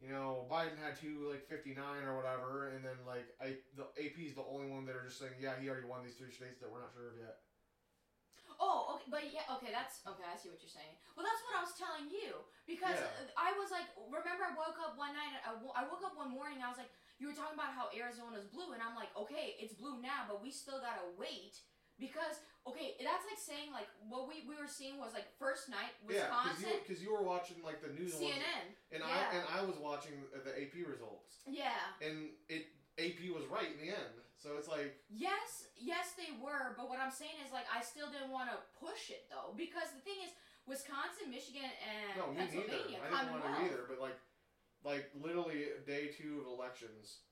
you 0.00 0.12
know, 0.12 0.44
Biden 0.52 0.76
had 0.76 0.94
two 1.00 1.28
like 1.32 1.48
fifty 1.48 1.72
nine 1.72 2.04
or 2.04 2.16
whatever, 2.16 2.68
and 2.76 2.84
then 2.84 3.00
like 3.08 3.32
I, 3.40 3.56
the 3.76 3.88
AP 3.96 4.20
is 4.20 4.36
the 4.36 4.44
only 4.44 4.68
one 4.68 4.84
that 4.86 4.96
are 4.96 5.08
just 5.08 5.18
saying, 5.18 5.40
yeah, 5.40 5.56
he 5.56 5.68
already 5.68 5.88
won 5.88 6.04
these 6.04 6.16
three 6.20 6.32
states 6.32 6.60
that 6.60 6.68
we're 6.68 6.84
not 6.84 6.92
sure 6.92 7.08
of 7.12 7.16
yet. 7.16 7.40
oh, 8.60 8.96
okay, 8.96 9.08
but 9.08 9.24
yeah, 9.32 9.44
okay, 9.56 9.72
that's 9.72 10.00
okay. 10.04 10.24
I 10.24 10.36
see 10.36 10.48
what 10.52 10.60
you're 10.60 10.72
saying. 10.72 10.96
Well, 11.16 11.24
that's 11.24 11.40
what 11.48 11.54
I 11.56 11.62
was 11.64 11.74
telling 11.76 12.08
you 12.12 12.44
because 12.68 12.96
Yeah. 12.96 13.24
Uh, 13.28 13.48
I 13.48 13.56
was 13.56 13.72
like, 13.72 13.88
remember, 14.08 14.44
I 14.48 14.52
woke 14.56 14.76
up 14.80 14.96
one 15.00 15.16
night. 15.16 15.32
I 15.44 15.56
I 15.76 15.84
woke 15.88 16.04
up 16.04 16.16
one 16.16 16.32
morning. 16.32 16.60
I 16.60 16.68
was 16.68 16.80
like, 16.80 16.92
you 17.16 17.28
were 17.32 17.36
talking 17.36 17.56
about 17.56 17.72
how 17.72 17.88
Arizona's 17.92 18.48
blue, 18.48 18.76
and 18.76 18.80
I'm 18.84 18.96
like, 18.96 19.12
okay, 19.16 19.56
it's 19.56 19.72
blue 19.72 20.00
now, 20.04 20.28
but 20.28 20.44
we 20.44 20.52
still 20.52 20.80
gotta 20.80 21.04
wait 21.16 21.56
because 21.96 22.44
okay, 22.66 22.98
that's 23.00 23.24
like 23.30 23.38
saying 23.38 23.70
like 23.72 23.88
what 24.10 24.26
we, 24.26 24.42
we 24.46 24.58
were 24.58 24.68
seeing 24.70 24.98
was 24.98 25.14
like 25.14 25.26
first 25.38 25.70
night 25.70 25.94
Yeah, 26.06 26.26
because 26.28 26.60
you 26.60 26.66
Wisconsin, 26.66 26.76
because 26.82 27.00
you 27.02 27.10
were 27.14 27.22
watching 27.24 27.56
like 27.62 27.78
the 27.80 27.92
news 27.94 28.14
ones, 28.18 28.34
CNN. 28.36 28.66
and 28.92 29.00
yeah. 29.00 29.10
I 29.10 29.20
and 29.38 29.44
I 29.46 29.60
was 29.64 29.78
watching 29.78 30.14
the 30.34 30.52
AP 30.54 30.82
results, 30.86 31.46
Yeah. 31.46 31.74
and 32.02 32.34
it 32.50 32.66
AP 32.98 33.28
was 33.32 33.44
right 33.46 33.68
in 33.70 33.78
the 33.80 33.92
end. 33.92 34.14
So 34.36 34.60
it's 34.60 34.68
like 34.68 34.92
Yes, 35.08 35.72
yes, 35.80 36.12
they 36.20 36.32
were. 36.42 36.76
But 36.76 36.92
what 36.92 37.00
I'm 37.00 37.10
saying 37.14 37.40
is, 37.40 37.52
like, 37.56 37.64
I 37.72 37.80
still 37.80 38.12
didn't 38.12 38.30
want 38.30 38.52
to 38.52 38.58
push 38.76 39.08
it 39.08 39.26
though, 39.32 39.56
because 39.56 39.88
the 39.96 40.04
thing 40.04 40.20
is, 40.20 40.32
Wisconsin, 40.68 41.32
Michigan, 41.32 41.66
and 41.66 42.20
no, 42.20 42.28
me 42.34 42.44
neither. 42.44 42.76
I 43.00 43.24
didn't 43.24 43.32
want 43.32 43.44
to 43.48 43.64
either, 43.64 43.88
but 43.88 43.96
like 44.02 44.18
like 44.84 45.08
literally 45.16 45.72
day 45.86 46.12
two 46.12 46.44
of 46.44 46.52
elections 46.52 47.24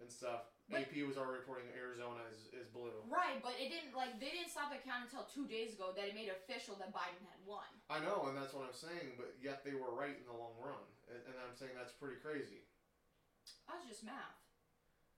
and 0.00 0.10
stuff. 0.10 0.51
But- 0.70 0.86
AP 0.88 1.02
was 1.04 1.18
already 1.18 1.42
reporting 1.42 1.68
Arizona 1.74 2.22
is, 2.30 2.48
is 2.54 2.66
blue. 2.70 2.94
Right, 3.10 3.42
but 3.42 3.58
it 3.58 3.68
didn't 3.68 3.92
like 3.92 4.16
they 4.22 4.30
didn't 4.30 4.48
stop 4.54 4.70
the 4.70 4.80
count 4.80 5.10
until 5.10 5.26
two 5.26 5.44
days 5.50 5.74
ago 5.74 5.92
that 5.92 6.06
it 6.08 6.14
made 6.14 6.30
official 6.30 6.78
that 6.78 6.94
Biden 6.94 7.20
had 7.28 7.40
won. 7.44 7.66
I 7.90 8.00
know, 8.00 8.30
and 8.30 8.34
that's 8.38 8.54
what 8.54 8.64
I'm 8.64 8.76
saying. 8.76 9.18
But 9.20 9.36
yet 9.42 9.66
they 9.66 9.74
were 9.74 9.92
right 9.92 10.14
in 10.16 10.24
the 10.24 10.36
long 10.36 10.54
run, 10.62 10.86
and, 11.10 11.18
and 11.28 11.36
I'm 11.42 11.52
saying 11.52 11.74
that's 11.76 11.92
pretty 11.92 12.22
crazy. 12.22 12.64
That's 13.68 13.84
just 13.84 14.04
math. 14.06 14.42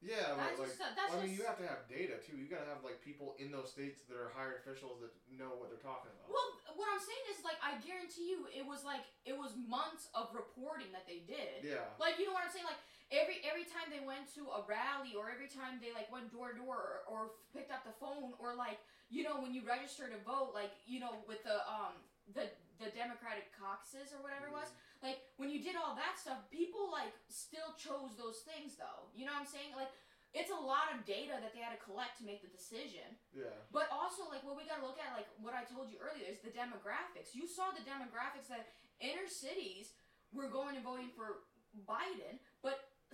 Yeah, 0.05 0.36
That's 0.36 0.61
like 0.61 0.68
just 0.68 0.76
that's 0.84 1.16
I 1.16 1.24
mean, 1.24 1.32
you 1.32 1.49
have 1.49 1.57
to 1.57 1.64
have 1.64 1.88
data 1.88 2.20
too. 2.20 2.36
You 2.36 2.45
gotta 2.45 2.68
have 2.68 2.84
like 2.84 3.01
people 3.01 3.40
in 3.40 3.49
those 3.49 3.72
states 3.72 4.05
that 4.05 4.20
are 4.20 4.28
hired 4.36 4.61
officials 4.61 5.01
that 5.01 5.16
know 5.32 5.57
what 5.57 5.72
they're 5.72 5.80
talking 5.80 6.12
about. 6.12 6.28
well, 6.28 6.45
what 6.76 6.92
I'm 6.92 7.01
saying 7.01 7.24
is, 7.32 7.40
like, 7.40 7.57
I 7.64 7.80
guarantee 7.80 8.28
you, 8.36 8.45
it 8.53 8.68
was 8.68 8.84
like 8.84 9.01
it 9.24 9.32
was 9.32 9.57
months 9.57 10.12
of 10.12 10.28
reporting 10.36 10.92
that 10.92 11.09
they 11.09 11.24
did. 11.24 11.64
yeah, 11.64 11.88
Like, 11.97 12.20
you 12.20 12.28
know 12.28 12.36
what 12.36 12.45
I'm 12.45 12.53
saying? 12.53 12.68
Like 12.68 12.84
every 13.14 13.38
every 13.46 13.64
time 13.64 13.88
they 13.88 14.02
went 14.02 14.26
to 14.34 14.50
a 14.50 14.60
rally, 14.66 15.14
or 15.14 15.30
every 15.30 15.48
time 15.48 15.78
they 15.78 15.94
like 15.94 16.10
went 16.10 16.30
door 16.34 16.52
to 16.52 16.58
door, 16.58 17.06
or, 17.06 17.06
or 17.06 17.20
picked 17.54 17.70
up 17.70 17.86
the 17.86 17.94
phone, 18.02 18.34
or 18.42 18.54
like 18.58 18.82
you 19.08 19.22
know 19.22 19.38
when 19.38 19.54
you 19.54 19.62
register 19.62 20.10
to 20.10 20.18
vote, 20.26 20.52
like 20.52 20.74
you 20.84 20.98
know 20.98 21.22
with 21.30 21.42
the 21.46 21.62
um 21.64 21.94
the 22.34 22.50
the 22.82 22.90
Democratic 22.92 23.54
caucuses 23.54 24.10
or 24.10 24.18
whatever 24.20 24.50
it 24.50 24.54
was. 24.54 24.68
Like 25.02 25.22
when 25.36 25.52
you 25.52 25.60
did 25.62 25.76
all 25.76 25.94
that 25.94 26.18
stuff, 26.18 26.42
people 26.50 26.90
like 26.90 27.12
still 27.30 27.76
chose 27.78 28.16
those 28.18 28.42
things 28.42 28.74
though. 28.74 29.08
You 29.14 29.28
know 29.28 29.36
what 29.36 29.46
I'm 29.46 29.50
saying? 29.50 29.76
Like 29.76 29.92
it's 30.34 30.50
a 30.50 30.58
lot 30.58 30.90
of 30.90 31.06
data 31.06 31.38
that 31.38 31.54
they 31.54 31.62
had 31.62 31.78
to 31.78 31.82
collect 31.86 32.18
to 32.18 32.26
make 32.26 32.42
the 32.42 32.50
decision. 32.50 33.06
yeah, 33.30 33.54
But 33.70 33.86
also, 33.94 34.26
like, 34.26 34.42
what 34.42 34.58
we 34.58 34.66
gotta 34.66 34.82
look 34.82 34.98
at, 34.98 35.14
like, 35.14 35.30
what 35.38 35.54
I 35.54 35.62
told 35.62 35.86
you 35.86 36.02
earlier, 36.02 36.26
is 36.26 36.42
the 36.42 36.50
demographics. 36.50 37.38
You 37.38 37.46
saw 37.46 37.70
the 37.70 37.86
demographics 37.86 38.50
that 38.50 38.74
inner 38.98 39.30
cities 39.30 39.94
were 40.34 40.50
going 40.50 40.74
and 40.74 40.82
voting 40.82 41.14
for 41.14 41.46
Biden, 41.86 42.42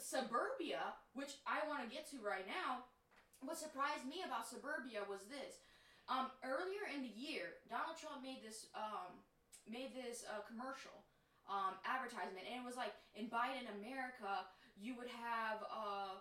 suburbia, 0.00 0.96
which 1.12 1.38
I 1.46 1.66
want 1.68 1.84
to 1.84 1.92
get 1.92 2.08
to 2.10 2.18
right 2.24 2.46
now, 2.48 2.88
what 3.40 3.56
surprised 3.56 4.04
me 4.04 4.20
about 4.24 4.48
suburbia 4.48 5.04
was 5.08 5.24
this. 5.28 5.64
Um, 6.08 6.28
earlier 6.42 6.90
in 6.90 7.06
the 7.06 7.14
year, 7.14 7.62
Donald 7.70 7.96
Trump 7.96 8.20
made 8.20 8.42
this 8.42 8.66
um, 8.74 9.22
made 9.68 9.94
this 9.94 10.26
uh, 10.26 10.42
commercial 10.42 11.06
um, 11.46 11.78
advertisement, 11.86 12.44
and 12.50 12.58
it 12.58 12.66
was 12.66 12.74
like 12.74 12.92
in 13.14 13.30
Biden 13.30 13.68
America, 13.78 14.48
you 14.74 14.98
would 14.98 15.08
have 15.08 15.62
uh, 15.70 16.18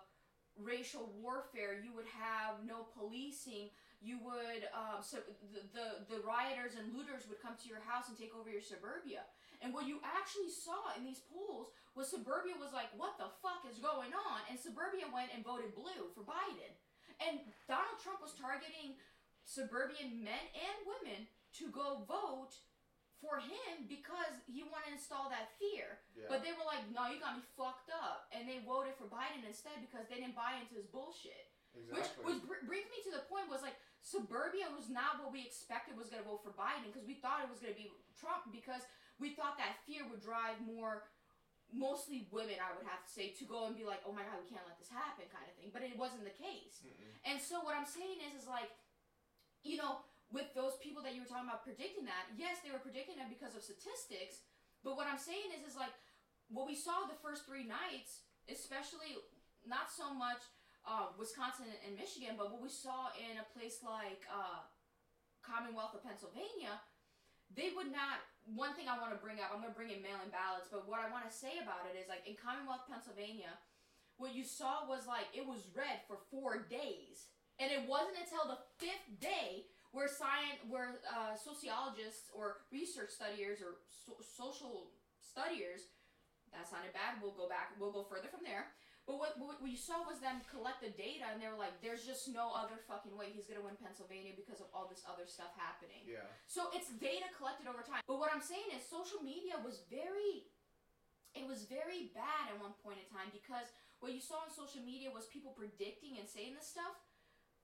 racial 0.54 1.10
warfare, 1.18 1.80
you 1.82 1.90
would 1.92 2.06
have 2.06 2.62
no 2.62 2.86
policing, 2.94 3.74
you 4.00 4.22
would 4.22 4.64
um, 4.72 5.02
so 5.02 5.18
the, 5.52 5.66
the 5.74 5.86
the 6.06 6.20
rioters 6.22 6.78
and 6.78 6.94
looters 6.94 7.26
would 7.28 7.42
come 7.42 7.58
to 7.58 7.68
your 7.68 7.82
house 7.84 8.08
and 8.08 8.16
take 8.16 8.32
over 8.32 8.48
your 8.48 8.64
suburbia. 8.64 9.26
And 9.60 9.76
what 9.76 9.84
you 9.84 10.00
actually 10.00 10.48
saw 10.48 10.96
in 10.96 11.04
these 11.04 11.20
polls 11.28 11.68
was 11.92 12.08
suburbia 12.08 12.56
was 12.56 12.72
like, 12.72 12.88
what 12.96 13.20
the 13.20 13.28
fuck 13.44 13.62
is 13.68 13.76
going 13.76 14.16
on? 14.16 14.40
And 14.48 14.56
suburbia 14.56 15.04
went 15.12 15.30
and 15.36 15.44
voted 15.44 15.76
blue 15.76 16.08
for 16.16 16.24
Biden. 16.24 16.72
And 17.20 17.44
Donald 17.68 18.00
Trump 18.00 18.24
was 18.24 18.32
targeting 18.32 18.96
suburban 19.44 20.24
men 20.24 20.44
and 20.56 20.76
women 20.88 21.28
to 21.60 21.68
go 21.68 22.06
vote 22.08 22.56
for 23.20 23.36
him 23.36 23.84
because 23.84 24.32
he 24.48 24.64
wanted 24.64 24.96
to 24.96 24.96
install 24.96 25.28
that 25.28 25.52
fear. 25.60 26.00
yeah. 26.16 26.24
But 26.32 26.40
they 26.40 26.56
were 26.56 26.64
like, 26.64 26.88
no, 26.88 27.12
you 27.12 27.20
got 27.20 27.36
me 27.36 27.44
fucked 27.52 27.92
up. 27.92 28.32
And 28.32 28.48
they 28.48 28.64
voted 28.64 28.96
for 28.96 29.12
Biden 29.12 29.44
instead 29.44 29.76
because 29.84 30.08
they 30.08 30.24
didn't 30.24 30.38
buy 30.38 30.56
into 30.56 30.80
his 30.80 30.88
bullshit. 30.88 31.52
Which, 31.76 32.00
exactly. 32.00 32.24
which 32.24 32.40
br- 32.48 32.64
brings 32.64 32.88
me 32.88 32.98
to 33.06 33.12
the 33.12 33.28
point 33.28 33.52
was 33.52 33.60
like, 33.60 33.76
suburbia 34.00 34.72
was 34.72 34.88
not 34.88 35.20
what 35.20 35.30
we 35.36 35.44
expected 35.44 36.00
was 36.00 36.08
going 36.08 36.24
to 36.24 36.28
vote 36.28 36.40
for 36.40 36.56
Biden 36.56 36.88
because 36.88 37.04
we 37.04 37.20
thought 37.20 37.44
it 37.44 37.52
was 37.52 37.60
going 37.60 37.76
to 37.76 37.78
be 37.78 37.92
Trump 38.16 38.48
because 38.48 38.82
we 39.20 39.36
thought 39.36 39.60
that 39.60 39.78
fear 39.84 40.02
would 40.08 40.24
drive 40.24 40.56
more, 40.64 41.06
mostly 41.70 42.26
women, 42.32 42.58
I 42.58 42.72
would 42.74 42.88
have 42.88 43.04
to 43.04 43.10
say, 43.12 43.36
to 43.36 43.44
go 43.44 43.68
and 43.68 43.76
be 43.76 43.84
like, 43.84 44.00
oh 44.08 44.16
my 44.16 44.24
God, 44.24 44.40
we 44.40 44.48
can't 44.48 44.64
let 44.64 44.80
this 44.80 44.90
happen 44.90 45.28
kind 45.28 45.44
of 45.44 45.54
thing. 45.60 45.70
But 45.70 45.84
it 45.84 45.94
wasn't 45.94 46.24
the 46.24 46.34
case. 46.34 46.80
Mm-mm. 46.82 47.12
And 47.28 47.36
so 47.38 47.60
what 47.60 47.76
I'm 47.76 47.86
saying 47.86 48.24
is, 48.26 48.42
is 48.42 48.48
like, 48.48 48.72
you 49.62 49.76
know, 49.76 50.02
with 50.32 50.48
those 50.56 50.80
people 50.80 51.04
that 51.04 51.12
you 51.12 51.20
were 51.20 51.28
talking 51.28 51.46
about 51.46 51.62
predicting 51.62 52.08
that, 52.08 52.32
yes, 52.34 52.64
they 52.64 52.72
were 52.72 52.80
predicting 52.80 53.20
that 53.20 53.28
because 53.28 53.52
of 53.52 53.60
statistics. 53.60 54.42
But 54.80 54.96
what 54.96 55.04
I'm 55.04 55.20
saying 55.20 55.52
is, 55.52 55.62
is 55.68 55.76
like, 55.76 55.92
what 56.48 56.64
we 56.66 56.74
saw 56.74 57.04
the 57.06 57.18
first 57.20 57.44
three 57.44 57.62
nights, 57.62 58.26
especially 58.48 59.20
not 59.68 59.92
so 59.92 60.10
much 60.10 60.42
uh, 60.88 61.12
Wisconsin 61.20 61.68
and 61.84 61.92
Michigan, 61.94 62.34
but 62.40 62.48
what 62.50 62.64
we 62.64 62.72
saw 62.72 63.12
in 63.20 63.36
a 63.38 63.46
place 63.52 63.84
like 63.84 64.24
uh, 64.26 64.64
Commonwealth 65.44 65.94
of 65.94 66.02
Pennsylvania, 66.02 66.80
they 67.52 67.70
would 67.76 67.92
not. 67.92 68.22
One 68.48 68.74
thing 68.74 68.90
I 68.90 68.98
want 68.98 69.14
to 69.14 69.20
bring 69.20 69.38
up, 69.38 69.52
I'm 69.54 69.62
going 69.62 69.70
to 69.72 69.78
bring 69.78 69.92
in 69.94 70.02
mail-in 70.02 70.32
ballots, 70.32 70.72
but 70.72 70.88
what 70.88 70.98
I 70.98 71.12
want 71.12 71.28
to 71.28 71.34
say 71.34 71.60
about 71.62 71.86
it 71.86 71.94
is 71.94 72.10
like 72.10 72.26
in 72.26 72.34
Commonwealth, 72.34 72.88
Pennsylvania, 72.90 73.54
what 74.18 74.34
you 74.34 74.44
saw 74.44 74.84
was 74.84 75.06
like 75.06 75.30
it 75.32 75.46
was 75.46 75.70
red 75.72 76.02
for 76.10 76.18
four 76.28 76.66
days, 76.68 77.30
and 77.60 77.70
it 77.70 77.86
wasn't 77.86 78.20
until 78.20 78.44
the 78.48 78.60
fifth 78.76 79.06
day 79.20 79.70
where 79.92 80.06
science, 80.06 80.62
where 80.68 81.02
uh, 81.08 81.34
sociologists 81.34 82.30
or 82.30 82.62
research 82.70 83.10
studiers 83.10 83.58
or 83.58 83.82
so- 83.90 84.22
social 84.22 84.92
studiers, 85.18 85.90
that 86.52 86.66
sounded 86.66 86.92
bad. 86.94 87.18
We'll 87.22 87.34
go 87.34 87.48
back. 87.48 87.74
We'll 87.78 87.94
go 87.94 88.06
further 88.06 88.30
from 88.30 88.42
there. 88.42 88.70
But 89.10 89.18
what, 89.18 89.34
what 89.42 89.58
we 89.58 89.74
saw 89.74 90.06
was 90.06 90.22
them 90.22 90.38
collect 90.46 90.86
the 90.86 90.94
data, 90.94 91.26
and 91.34 91.42
they 91.42 91.50
were 91.50 91.58
like, 91.58 91.82
"There's 91.82 92.06
just 92.06 92.30
no 92.30 92.54
other 92.54 92.78
fucking 92.86 93.10
way 93.18 93.34
he's 93.34 93.50
gonna 93.50 93.66
win 93.66 93.74
Pennsylvania 93.74 94.38
because 94.38 94.62
of 94.62 94.70
all 94.70 94.86
this 94.86 95.02
other 95.02 95.26
stuff 95.26 95.50
happening." 95.58 96.06
Yeah. 96.06 96.30
So 96.46 96.70
it's 96.70 96.94
data 96.94 97.26
collected 97.34 97.66
over 97.66 97.82
time. 97.82 98.06
But 98.06 98.22
what 98.22 98.30
I'm 98.30 98.38
saying 98.38 98.70
is 98.70 98.86
social 98.86 99.18
media 99.18 99.58
was 99.66 99.82
very 99.90 100.46
it 101.34 101.42
was 101.42 101.66
very 101.66 102.14
bad 102.14 102.54
at 102.54 102.62
one 102.62 102.78
point 102.86 103.02
in 103.02 103.06
time 103.10 103.34
because 103.34 103.74
what 103.98 104.14
you 104.14 104.22
saw 104.22 104.46
on 104.46 104.50
social 104.54 104.82
media 104.86 105.10
was 105.10 105.26
people 105.26 105.58
predicting 105.58 106.18
and 106.22 106.30
saying 106.30 106.54
this 106.54 106.70
stuff, 106.70 106.94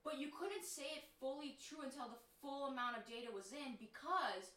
but 0.03 0.19
you 0.19 0.27
couldn't 0.35 0.67
say 0.67 0.99
it 0.99 1.07
fully 1.19 1.55
true 1.63 1.79
until 1.87 2.11
the 2.11 2.19
full 2.43 2.75
amount 2.75 2.99
of 2.99 3.07
data 3.07 3.31
was 3.31 3.55
in 3.55 3.79
because 3.79 4.51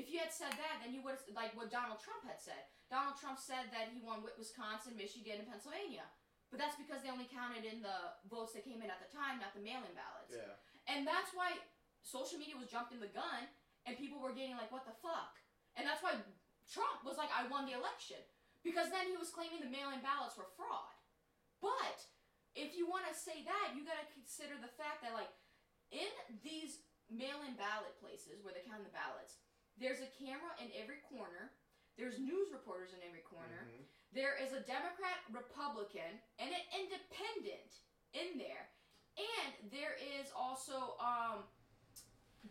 if 0.00 0.08
you 0.08 0.16
had 0.16 0.32
said 0.32 0.56
that, 0.56 0.80
then 0.80 0.96
you 0.96 1.04
would 1.04 1.20
have 1.20 1.24
like 1.36 1.52
what 1.52 1.68
Donald 1.68 2.00
Trump 2.00 2.24
had 2.24 2.40
said. 2.40 2.72
Donald 2.88 3.20
Trump 3.20 3.36
said 3.36 3.68
that 3.72 3.92
he 3.92 4.00
won 4.00 4.24
Wi- 4.24 4.36
Wisconsin, 4.40 4.96
Michigan, 4.96 5.44
and 5.44 5.48
Pennsylvania. 5.48 6.08
But 6.52 6.60
that's 6.60 6.76
because 6.76 7.00
they 7.00 7.08
only 7.08 7.32
counted 7.32 7.64
in 7.64 7.80
the 7.80 8.12
votes 8.28 8.52
that 8.52 8.68
came 8.68 8.84
in 8.84 8.92
at 8.92 9.00
the 9.00 9.08
time, 9.08 9.40
not 9.40 9.56
the 9.56 9.64
mail-in 9.64 9.96
ballots. 9.96 10.36
Yeah. 10.36 10.60
And 10.84 11.08
that's 11.08 11.32
why 11.32 11.56
social 12.04 12.36
media 12.36 12.60
was 12.60 12.68
jumped 12.68 12.92
in 12.92 13.00
the 13.00 13.08
gun 13.08 13.48
and 13.88 13.96
people 13.96 14.20
were 14.20 14.36
getting 14.36 14.60
like, 14.60 14.68
what 14.68 14.84
the 14.84 14.92
fuck? 15.00 15.40
And 15.80 15.88
that's 15.88 16.04
why 16.04 16.12
Trump 16.68 17.00
was 17.08 17.16
like, 17.16 17.32
I 17.32 17.48
won 17.48 17.64
the 17.64 17.72
election. 17.72 18.20
Because 18.60 18.92
then 18.92 19.08
he 19.08 19.16
was 19.16 19.32
claiming 19.32 19.64
the 19.64 19.72
mail 19.72 19.90
in 19.90 20.04
ballots 20.04 20.36
were 20.36 20.52
fraud. 20.54 20.92
But 21.58 22.04
if 22.52 22.76
you 22.76 22.84
want 22.84 23.08
to 23.08 23.16
say 23.16 23.42
that, 23.42 23.72
you 23.72 23.82
got 23.82 23.98
to 23.98 24.14
consider 24.14 24.54
the 24.60 24.70
fact 24.76 25.02
that, 25.02 25.16
like, 25.16 25.32
in 25.90 26.06
these 26.44 26.84
mail 27.10 27.42
in 27.42 27.58
ballot 27.58 27.96
places 27.98 28.44
where 28.44 28.54
they 28.54 28.62
count 28.62 28.84
the 28.86 28.94
ballots, 28.94 29.40
there's 29.80 30.04
a 30.04 30.14
camera 30.14 30.52
in 30.62 30.70
every 30.78 31.02
corner, 31.10 31.50
there's 31.96 32.18
news 32.18 32.50
reporters 32.52 32.92
in 32.94 33.00
every 33.06 33.20
corner, 33.22 33.68
Mhm. 33.68 33.84
there 34.12 34.36
is 34.36 34.52
a 34.52 34.60
Democrat, 34.60 35.18
Republican, 35.30 36.20
and 36.38 36.52
an 36.52 36.62
independent 36.80 37.80
in 38.12 38.38
there. 38.38 38.70
And 39.16 39.70
there 39.70 39.94
is 39.94 40.32
also 40.32 40.96
um, 40.98 41.44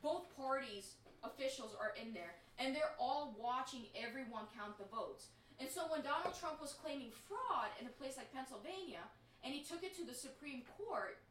both 0.02 0.30
parties 0.36 0.96
officials 1.24 1.76
are 1.76 1.92
in 1.96 2.14
there, 2.14 2.36
and 2.58 2.76
they're 2.76 2.96
all 3.00 3.34
watching 3.38 3.88
everyone 3.96 4.48
count 4.56 4.78
the 4.78 4.86
votes. 4.86 5.30
And 5.60 5.70
so 5.70 5.88
when 5.92 6.02
Donald 6.02 6.34
Trump 6.40 6.60
was 6.62 6.74
claiming 6.74 7.12
fraud 7.12 7.70
in 7.80 7.86
a 7.86 7.90
place 7.92 8.18
like 8.18 8.32
Pennsylvania, 8.32 9.02
and 9.44 9.54
he 9.54 9.64
took 9.64 9.84
it 9.84 9.96
to 9.98 10.04
the 10.06 10.14
Supreme 10.14 10.64
Court, 10.66 11.22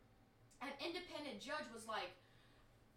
an 0.61 0.71
independent 0.85 1.41
judge 1.41 1.67
was 1.73 1.87
like, 1.87 2.11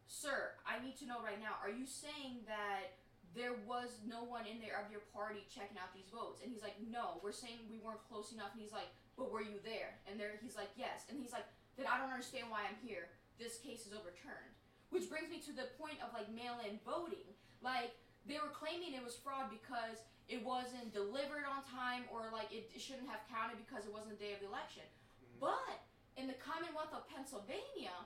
"Sir, 0.08 0.56
I 0.66 0.80
need 0.80 0.98
to 0.98 1.06
know 1.06 1.22
right 1.22 1.40
now. 1.40 1.54
Are 1.62 1.70
you 1.70 1.86
saying 1.88 2.46
that?" 2.46 2.98
There 3.34 3.58
was 3.66 3.98
no 4.06 4.22
one 4.22 4.46
in 4.46 4.62
there 4.62 4.78
of 4.78 4.94
your 4.94 5.02
party 5.10 5.42
checking 5.50 5.78
out 5.82 5.90
these 5.94 6.10
votes, 6.14 6.42
and 6.42 6.54
he's 6.54 6.62
like, 6.62 6.78
"No, 6.86 7.18
we're 7.26 7.34
saying 7.34 7.66
we 7.66 7.82
weren't 7.82 8.06
close 8.06 8.32
enough." 8.32 8.54
And 8.54 8.62
he's 8.62 8.72
like, 8.72 8.94
"But 9.18 9.34
were 9.34 9.42
you 9.42 9.58
there?" 9.66 9.98
And 10.06 10.20
there, 10.20 10.38
he's 10.38 10.56
like, 10.56 10.70
"Yes." 10.78 11.10
And 11.10 11.18
he's 11.18 11.34
like, 11.34 11.46
"Then 11.76 11.88
I 11.90 11.98
don't 11.98 12.14
understand 12.14 12.50
why 12.54 12.70
I'm 12.70 12.78
here. 12.86 13.10
This 13.42 13.58
case 13.58 13.86
is 13.90 13.94
overturned." 13.94 14.54
Which 14.94 15.10
brings 15.10 15.30
me 15.34 15.42
to 15.50 15.54
the 15.54 15.74
point 15.82 15.98
of 16.06 16.14
like 16.14 16.30
mail-in 16.30 16.78
voting. 16.86 17.34
Like 17.62 17.98
they 18.30 18.38
were 18.38 18.54
claiming 18.54 18.94
it 18.94 19.04
was 19.04 19.18
fraud 19.18 19.50
because 19.50 20.06
it 20.30 20.46
wasn't 20.46 20.94
delivered 20.94 21.50
on 21.50 21.66
time, 21.66 22.06
or 22.14 22.30
like 22.32 22.54
it, 22.54 22.70
it 22.70 22.82
shouldn't 22.82 23.10
have 23.10 23.26
counted 23.28 23.58
because 23.58 23.90
it 23.90 23.92
wasn't 23.92 24.14
the 24.14 24.22
day 24.22 24.38
of 24.38 24.40
the 24.40 24.48
election. 24.48 24.86
Mm-hmm. 24.86 25.50
But 25.50 25.82
in 26.16 26.30
the 26.30 26.38
Commonwealth 26.38 26.94
of 26.94 27.10
Pennsylvania, 27.10 27.98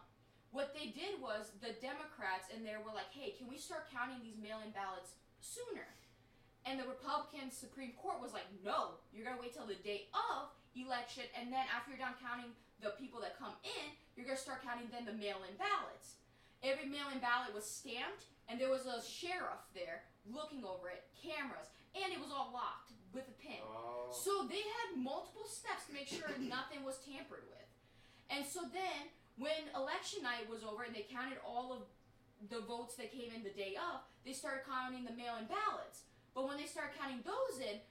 what 0.52 0.74
they 0.74 0.88
did 0.88 1.22
was 1.22 1.52
the 1.62 1.74
Democrats 1.82 2.50
in 2.54 2.64
there 2.64 2.80
were 2.80 2.94
like, 2.94 3.12
"Hey, 3.12 3.32
can 3.32 3.48
we 3.48 3.58
start 3.58 3.92
counting 3.92 4.22
these 4.24 4.38
mail-in 4.38 4.72
ballots 4.72 5.14
sooner?" 5.40 5.88
And 6.66 6.80
the 6.80 6.88
Republican 6.88 7.52
Supreme 7.52 7.94
Court 7.94 8.20
was 8.20 8.34
like, 8.34 8.48
"No, 8.64 9.00
you're 9.12 9.26
gonna 9.26 9.40
wait 9.40 9.54
till 9.54 9.66
the 9.66 9.76
day 9.76 10.10
of 10.14 10.52
election, 10.76 11.24
and 11.36 11.52
then 11.52 11.66
after 11.68 11.92
you're 11.92 12.00
done 12.00 12.16
counting 12.22 12.56
the 12.80 12.92
people 12.92 13.20
that 13.22 13.38
come 13.38 13.56
in, 13.64 13.96
you're 14.16 14.26
gonna 14.26 14.38
start 14.38 14.64
counting 14.64 14.90
then 14.90 15.06
the 15.06 15.14
mail-in 15.14 15.56
ballots." 15.58 16.16
Every 16.64 16.86
mail-in 16.86 17.20
ballot 17.20 17.54
was 17.54 17.70
stamped, 17.70 18.26
and 18.48 18.60
there 18.60 18.70
was 18.70 18.86
a 18.86 19.04
sheriff 19.04 19.62
there 19.74 20.06
looking 20.26 20.66
over 20.66 20.90
it, 20.90 21.08
cameras, 21.22 21.68
and 21.96 22.12
it 22.12 22.20
was 22.20 22.32
all 22.32 22.52
locked 22.52 22.92
with 23.14 23.28
a 23.28 23.38
pin. 23.42 23.62
Oh. 23.62 24.12
So 24.12 24.48
they 24.48 24.62
had 24.62 24.98
multiple 24.98 25.46
steps 25.46 25.86
to 25.88 25.94
make 25.94 26.08
sure 26.08 26.28
nothing 26.40 26.84
was 26.84 26.98
tampered 27.00 27.44
with. 27.50 27.68
And 28.30 28.46
so 28.46 28.62
then, 28.74 29.10
when 29.38 29.70
election 29.78 30.26
night 30.26 30.50
was 30.50 30.66
over 30.66 30.84
and 30.84 30.94
they 30.94 31.06
counted 31.06 31.38
all 31.46 31.74
of 31.74 31.86
the 32.50 32.62
votes 32.66 32.98
that 32.98 33.14
came 33.14 33.34
in 33.34 33.42
the 33.42 33.54
day 33.54 33.78
of, 33.78 34.02
they 34.26 34.34
started 34.34 34.66
counting 34.66 35.06
the 35.06 35.14
mail 35.14 35.38
in 35.38 35.46
ballots. 35.46 36.06
But 36.34 36.46
when 36.50 36.58
they 36.58 36.70
started 36.70 36.98
counting 36.98 37.22
those 37.26 37.62
in, 37.62 37.82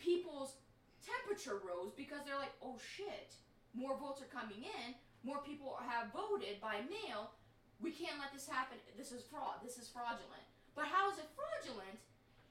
people's 0.00 0.56
temperature 1.04 1.60
rose 1.60 1.92
because 1.96 2.24
they're 2.24 2.40
like, 2.40 2.52
oh 2.60 2.76
shit, 2.80 3.36
more 3.72 3.96
votes 3.96 4.20
are 4.20 4.28
coming 4.32 4.64
in, 4.64 4.96
more 5.24 5.40
people 5.44 5.76
have 5.80 6.12
voted 6.12 6.60
by 6.60 6.84
mail. 6.88 7.32
We 7.80 7.92
can't 7.92 8.20
let 8.20 8.32
this 8.32 8.48
happen. 8.48 8.76
This 8.96 9.12
is 9.12 9.24
fraud. 9.24 9.60
This 9.64 9.76
is 9.76 9.88
fraudulent. 9.88 10.44
But 10.76 10.88
how 10.88 11.08
is 11.12 11.18
it 11.20 11.28
fraudulent 11.32 12.00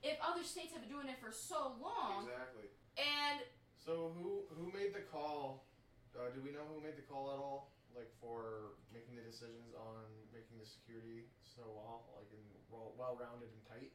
if 0.01 0.17
other 0.21 0.43
states 0.43 0.73
have 0.73 0.81
been 0.81 0.93
doing 0.93 1.09
it 1.09 1.17
for 1.21 1.31
so 1.31 1.73
long? 1.81 2.25
Exactly. 2.29 2.69
And 2.97 3.41
So 3.77 4.13
who 4.17 4.45
who 4.53 4.69
made 4.73 4.93
the 4.93 5.05
call? 5.05 5.65
Uh, 6.13 6.29
do 6.33 6.41
we 6.45 6.53
know 6.53 6.65
who 6.69 6.81
made 6.81 6.97
the 6.97 7.05
call 7.05 7.33
at 7.33 7.39
all? 7.41 7.73
Like 7.93 8.09
for 8.17 8.73
making 8.89 9.13
the 9.15 9.21
decisions 9.21 9.77
on 9.77 10.01
making 10.33 10.57
the 10.57 10.65
security 10.65 11.29
so 11.45 11.61
well, 11.77 12.09
like 12.17 12.25
and 12.33 12.41
well 12.69 12.97
rounded 13.17 13.53
and 13.53 13.63
tight. 13.69 13.93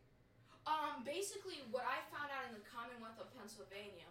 um, 0.71 1.03
basically, 1.03 1.67
what 1.75 1.83
I 1.83 1.99
found 2.15 2.31
out 2.31 2.47
in 2.47 2.55
the 2.55 2.63
Commonwealth 2.63 3.19
of 3.19 3.27
Pennsylvania 3.35 4.07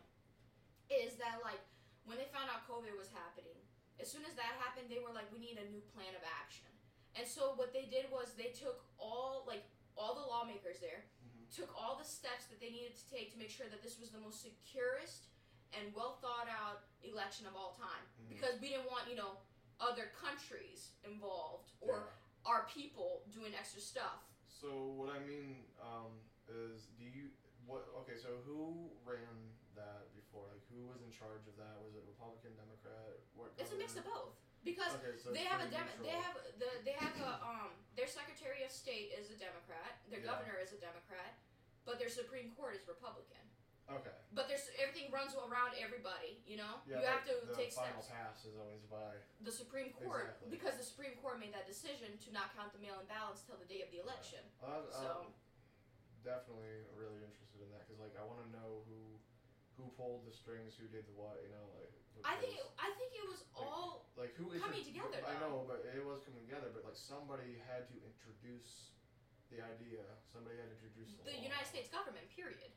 is 0.91 1.15
that 1.23 1.39
like 1.43 1.63
when 2.03 2.19
they 2.19 2.27
found 2.35 2.51
out 2.51 2.67
COVID 2.67 2.91
was 2.99 3.07
happening, 3.15 3.55
as 3.99 4.11
soon 4.11 4.27
as 4.27 4.35
that 4.35 4.59
happened, 4.59 4.91
they 4.91 4.99
were 4.99 5.11
like, 5.15 5.31
we 5.31 5.39
need 5.39 5.55
a 5.59 5.67
new 5.71 5.83
plan 5.95 6.11
of 6.15 6.23
action. 6.35 6.67
And 7.15 7.23
so 7.23 7.55
what 7.55 7.71
they 7.71 7.87
did 7.87 8.11
was 8.11 8.35
they 8.35 8.51
took 8.51 8.83
all 8.99 9.47
like 9.47 9.63
all 9.95 10.13
the 10.19 10.27
lawmakers 10.27 10.77
there, 10.83 11.07
Mhm. 11.23 11.47
took 11.49 11.71
all 11.73 11.95
the 11.95 12.05
steps 12.05 12.45
that 12.51 12.59
they 12.59 12.69
needed 12.69 12.93
to 12.99 13.05
take 13.09 13.31
to 13.33 13.37
make 13.39 13.49
sure 13.49 13.65
that 13.71 13.81
this 13.81 13.97
was 13.97 14.11
the 14.11 14.19
most 14.19 14.43
securest 14.43 15.31
and 15.73 15.95
well 15.95 16.19
thought 16.21 16.47
out 16.51 16.83
election 17.03 17.47
of 17.47 17.55
all 17.55 17.73
time. 17.79 18.03
Mhm. 18.21 18.29
Because 18.35 18.59
we 18.59 18.69
didn't 18.69 18.91
want 18.91 19.07
you 19.09 19.15
know 19.15 19.39
other 19.79 20.09
countries 20.17 20.95
involved 21.05 21.71
or 21.81 22.09
Yeah. 22.09 22.49
our 22.51 22.65
people 22.71 23.21
doing 23.31 23.53
extra 23.53 23.81
stuff. 23.81 24.25
So 24.47 24.69
what 24.97 25.09
I 25.13 25.19
mean 25.19 25.65
um, 25.81 26.17
is, 26.49 26.87
do 26.97 27.05
you 27.05 27.29
what? 27.67 27.83
Okay, 28.07 28.15
so 28.15 28.39
who 28.47 28.87
ran 29.03 29.35
that 29.75 30.07
before? 30.15 30.47
Like 30.47 30.63
who 30.71 30.87
was 30.87 31.03
in 31.03 31.11
charge 31.11 31.43
of 31.51 31.55
that? 31.59 31.75
Was 31.83 31.93
it 31.99 32.03
Republican, 32.07 32.55
Democrat? 32.55 33.19
What? 33.35 33.51
It's 33.59 33.75
a 33.75 33.77
mix 33.77 33.99
of 33.99 34.07
both 34.07 34.39
because 34.63 34.95
Okay, 35.03 35.19
so 35.19 35.29
they 35.35 35.43
have 35.43 35.59
a 35.59 35.67
pretty 35.67 35.75
dem- 35.75 35.91
neutral. 35.99 36.07
they 36.07 36.15
have 36.17 36.35
the 36.63 36.71
they 36.87 36.95
have 36.95 37.15
a 37.19 37.31
um 37.43 37.71
their 37.99 38.07
Secretary 38.07 38.63
of 38.63 38.71
State 38.71 39.11
is 39.19 39.29
a 39.29 39.37
Democrat, 39.37 39.99
their 40.07 40.23
Yeah. 40.23 40.31
governor 40.31 40.55
is 40.63 40.71
a 40.71 40.79
Democrat, 40.79 41.35
but 41.83 41.99
their 41.99 42.09
Supreme 42.09 42.55
Court 42.55 42.79
is 42.79 42.87
Republican. 42.87 43.43
Okay. 43.87 44.11
But 44.35 44.51
there's 44.51 44.67
everything 44.75 45.07
runs 45.15 45.31
around 45.39 45.79
everybody, 45.79 46.43
you 46.43 46.59
know. 46.59 46.83
Yeah, 46.83 46.99
you 46.99 47.07
have 47.07 47.23
to 47.31 47.39
the 47.47 47.55
take 47.55 47.71
final 47.71 48.03
steps. 48.03 48.11
pass 48.11 48.37
is 48.43 48.59
always 48.59 48.83
by. 48.91 49.15
The 49.47 49.53
Supreme 49.53 49.95
Court, 49.95 50.35
Exactly. 50.43 50.51
because 50.51 50.75
the 50.75 50.83
Supreme 50.83 51.15
Court 51.23 51.39
made 51.39 51.55
that 51.55 51.63
decision 51.63 52.19
to 52.27 52.29
not 52.35 52.51
count 52.51 52.75
the 52.75 52.83
mail-in 52.83 53.07
ballots 53.07 53.47
till 53.47 53.55
the 53.55 53.69
day 53.69 53.79
of 53.87 53.89
the 53.95 54.03
election. 54.03 54.43
Uh, 54.59 54.83
So- 54.91 55.31
definitely 56.27 56.83
really 56.99 57.23
interested 57.23 57.63
in 57.63 57.71
that 57.71 57.87
because 57.87 58.03
like 58.03 58.11
I 58.19 58.23
want 58.27 58.43
to 58.43 58.49
know 58.51 58.83
who 58.91 58.99
who 59.79 59.87
pulled 59.95 60.27
the 60.27 60.35
strings, 60.35 60.75
who 60.75 60.89
did 60.91 61.07
the 61.07 61.15
what, 61.15 61.39
you 61.39 61.53
know, 61.55 61.71
like. 61.79 61.93
I 62.25 62.33
think 62.41 62.57
it, 62.57 62.65
I 62.81 62.89
think 62.97 63.13
it 63.13 63.23
was 63.29 63.45
all 63.53 64.09
like 64.17 64.33
who 64.35 64.49
coming 64.57 64.83
together, 64.83 65.21
I 65.23 65.37
know, 65.39 65.63
but 65.69 65.85
it 65.85 66.01
was 66.03 66.19
coming 66.27 66.43
together. 66.43 66.73
But 66.73 66.83
like 66.83 66.97
somebody 66.97 67.61
had 67.63 67.87
to 67.93 67.95
introduce 68.03 68.91
the 69.53 69.63
idea. 69.63 70.03
Somebody 70.27 70.57
had 70.59 70.67
to 70.67 70.75
introduce 70.81 71.15
the, 71.15 71.31
the. 71.31 71.39
United 71.39 71.69
States 71.69 71.87
government. 71.87 72.25
Period. 72.33 72.73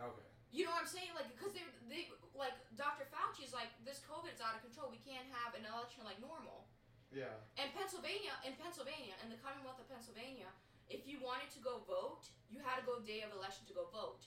Okay. 0.00 0.28
You 0.52 0.64
know 0.64 0.72
what 0.72 0.86
I'm 0.86 0.90
saying? 0.90 1.12
Like, 1.12 1.28
because 1.34 1.52
they, 1.52 1.64
they, 1.90 2.08
like, 2.32 2.54
Dr. 2.78 3.04
Fauci 3.12 3.44
is 3.44 3.52
like, 3.52 3.68
this 3.84 4.00
COVID 4.06 4.32
is 4.32 4.40
out 4.40 4.56
of 4.56 4.62
control. 4.64 4.88
We 4.88 5.02
can't 5.02 5.26
have 5.42 5.52
an 5.58 5.66
election 5.68 6.06
like 6.06 6.16
normal. 6.22 6.68
Yeah. 7.12 7.32
And 7.60 7.68
Pennsylvania, 7.76 8.32
in 8.46 8.56
Pennsylvania, 8.56 9.16
in 9.24 9.28
the 9.28 9.40
Commonwealth 9.40 9.80
of 9.82 9.88
Pennsylvania, 9.90 10.48
if 10.88 11.04
you 11.04 11.18
wanted 11.20 11.50
to 11.56 11.60
go 11.60 11.82
vote, 11.84 12.30
you 12.48 12.62
had 12.62 12.78
to 12.80 12.84
go 12.86 13.02
day 13.02 13.26
of 13.26 13.34
election 13.34 13.66
to 13.68 13.74
go 13.74 13.90
vote. 13.90 14.26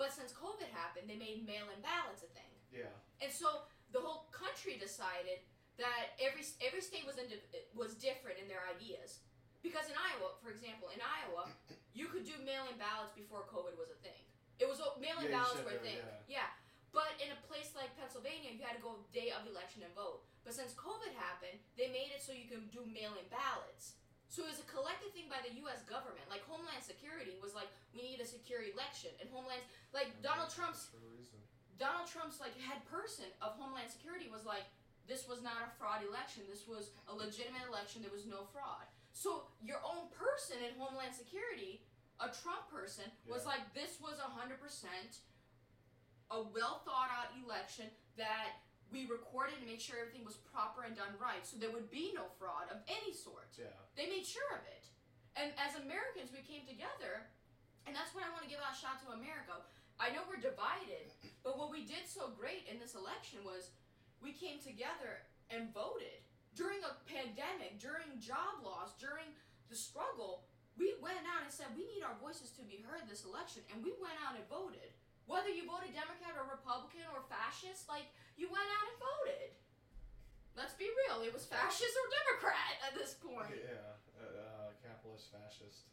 But 0.00 0.10
since 0.10 0.32
COVID 0.32 0.68
happened, 0.72 1.06
they 1.06 1.16
made 1.20 1.44
mail-in 1.46 1.80
ballots 1.84 2.24
a 2.24 2.30
thing, 2.32 2.50
Yeah. 2.72 2.88
and 3.20 3.28
so 3.28 3.68
the 3.92 4.00
whole 4.00 4.32
country 4.32 4.80
decided 4.80 5.44
that 5.76 6.16
every 6.16 6.40
every 6.64 6.80
state 6.80 7.04
was 7.04 7.20
indi- 7.20 7.44
was 7.76 7.94
different 8.00 8.40
in 8.40 8.48
their 8.48 8.64
ideas. 8.64 9.20
Because 9.60 9.92
in 9.92 9.96
Iowa, 10.00 10.40
for 10.40 10.48
example, 10.48 10.88
in 10.88 11.04
Iowa, 11.04 11.52
you 11.92 12.08
could 12.08 12.24
do 12.24 12.32
mail-in 12.40 12.80
ballots 12.80 13.12
before 13.12 13.44
COVID 13.52 13.76
was 13.76 13.92
a 13.92 13.98
thing. 14.00 14.24
It 14.60 14.68
was 14.68 14.78
mail-in 15.00 15.32
Yeah, 15.32 15.40
ballots 15.40 15.64
were 15.64 15.74
a 15.74 15.82
thing. 15.82 15.98
yeah. 16.28 16.52
But 16.92 17.16
in 17.22 17.32
a 17.32 17.38
place 17.48 17.72
like 17.72 17.94
Pennsylvania, 17.96 18.52
you 18.52 18.60
had 18.66 18.76
to 18.76 18.82
go 18.84 19.00
day 19.14 19.32
of 19.32 19.46
election 19.48 19.82
and 19.86 19.94
vote. 19.96 20.26
But 20.44 20.52
since 20.52 20.74
COVID 20.76 21.14
happened, 21.16 21.58
they 21.80 21.88
made 21.88 22.10
it 22.12 22.20
so 22.20 22.34
you 22.36 22.50
can 22.50 22.66
do 22.74 22.82
mail-in 22.84 23.24
ballots. 23.32 23.96
So 24.28 24.46
it 24.46 24.50
was 24.54 24.62
a 24.62 24.68
collective 24.70 25.10
thing 25.10 25.26
by 25.26 25.42
the 25.42 25.54
U.S. 25.66 25.82
government. 25.90 26.22
Like 26.30 26.46
Homeland 26.46 26.82
Security 26.86 27.34
was 27.42 27.50
like, 27.54 27.66
we 27.90 28.02
need 28.04 28.22
a 28.22 28.26
secure 28.28 28.62
election, 28.62 29.10
and 29.18 29.26
Homeland, 29.34 29.62
like 29.90 30.14
Donald 30.22 30.50
Trump's 30.54 30.86
For 30.92 31.02
a 31.02 31.10
reason. 31.10 31.38
Donald 31.82 32.06
Trump's 32.06 32.38
like 32.38 32.54
head 32.60 32.84
person 32.86 33.26
of 33.42 33.58
Homeland 33.58 33.90
Security 33.90 34.30
was 34.30 34.46
like, 34.46 34.66
this 35.10 35.26
was 35.26 35.42
not 35.42 35.66
a 35.66 35.70
fraud 35.80 36.06
election. 36.06 36.46
This 36.46 36.68
was 36.70 36.94
a 37.10 37.14
legitimate 37.14 37.66
election. 37.66 38.02
There 38.06 38.14
was 38.14 38.26
no 38.28 38.46
fraud. 38.54 38.86
So 39.10 39.50
your 39.58 39.82
own 39.82 40.06
person 40.14 40.62
in 40.62 40.78
Homeland 40.78 41.10
Security, 41.18 41.82
a 42.20 42.28
Trump 42.28 42.68
person, 42.70 43.10
was 43.26 43.42
Yeah. 43.42 43.48
like, 43.56 43.74
this 43.74 44.00
was 44.00 44.18
hundred 44.20 44.60
percent 44.60 45.18
a 46.30 46.40
well 46.42 46.78
thought 46.86 47.10
out 47.10 47.34
election 47.44 47.90
that 48.16 48.62
we 48.92 49.06
recorded 49.06 49.58
and 49.58 49.66
made 49.66 49.82
sure 49.82 49.98
everything 49.98 50.24
was 50.24 50.36
proper 50.36 50.82
and 50.82 50.94
done 50.94 51.14
right. 51.18 51.42
So 51.46 51.56
there 51.58 51.70
would 51.70 51.90
be 51.90 52.12
no 52.14 52.26
fraud 52.38 52.70
of 52.70 52.78
any 52.86 53.12
sort. 53.14 53.50
Yeah. 53.58 53.66
They 53.96 54.06
made 54.06 54.26
sure 54.26 54.46
of 54.54 54.62
it. 54.66 54.86
And 55.34 55.50
as 55.58 55.74
Americans, 55.78 56.30
we 56.34 56.42
came 56.42 56.66
together, 56.66 57.26
and 57.86 57.94
that's 57.94 58.14
what 58.14 58.22
I 58.26 58.30
want 58.30 58.42
to 58.42 58.50
give 58.50 58.58
out 58.62 58.74
a 58.74 58.78
shout 58.78 58.98
to 59.06 59.14
America. 59.14 59.62
I 59.98 60.10
know 60.10 60.22
we're 60.26 60.42
divided, 60.42 61.10
but 61.42 61.58
what 61.58 61.70
we 61.70 61.86
did 61.86 62.06
so 62.06 62.30
great 62.34 62.66
in 62.70 62.78
this 62.78 62.94
election 62.94 63.42
was 63.46 63.70
we 64.22 64.32
came 64.32 64.58
together 64.58 65.22
and 65.50 65.72
voted. 65.74 66.22
During 66.54 66.82
a 66.82 66.98
pandemic, 67.06 67.78
during 67.78 68.18
job 68.18 68.62
loss, 68.62 68.94
during 68.98 69.30
the 69.70 69.76
struggle, 69.78 70.39
we 70.80 70.96
went 71.04 71.20
out 71.28 71.44
and 71.44 71.52
said 71.52 71.68
we 71.76 71.84
need 71.84 72.00
our 72.00 72.16
voices 72.16 72.48
to 72.56 72.64
be 72.64 72.80
heard 72.80 73.04
this 73.04 73.28
election, 73.28 73.60
and 73.68 73.84
we 73.84 73.92
went 74.00 74.16
out 74.24 74.32
and 74.32 74.48
voted. 74.48 74.96
Whether 75.28 75.52
you 75.52 75.68
voted 75.68 75.92
Democrat 75.92 76.32
or 76.40 76.48
Republican 76.48 77.04
or 77.12 77.20
fascist, 77.28 77.84
like 77.86 78.08
you 78.40 78.48
went 78.48 78.64
out 78.64 78.88
and 78.88 78.98
voted. 78.98 79.52
Let's 80.56 80.74
be 80.74 80.88
real, 81.06 81.20
it 81.22 81.36
was 81.36 81.44
fascist 81.44 81.94
or 81.94 82.08
Democrat 82.24 82.80
at 82.82 82.96
this 82.96 83.14
point. 83.20 83.54
Yeah. 83.54 84.00
Uh, 84.16 84.24
uh, 84.24 84.68
capitalist 84.80 85.30
fascist. 85.30 85.86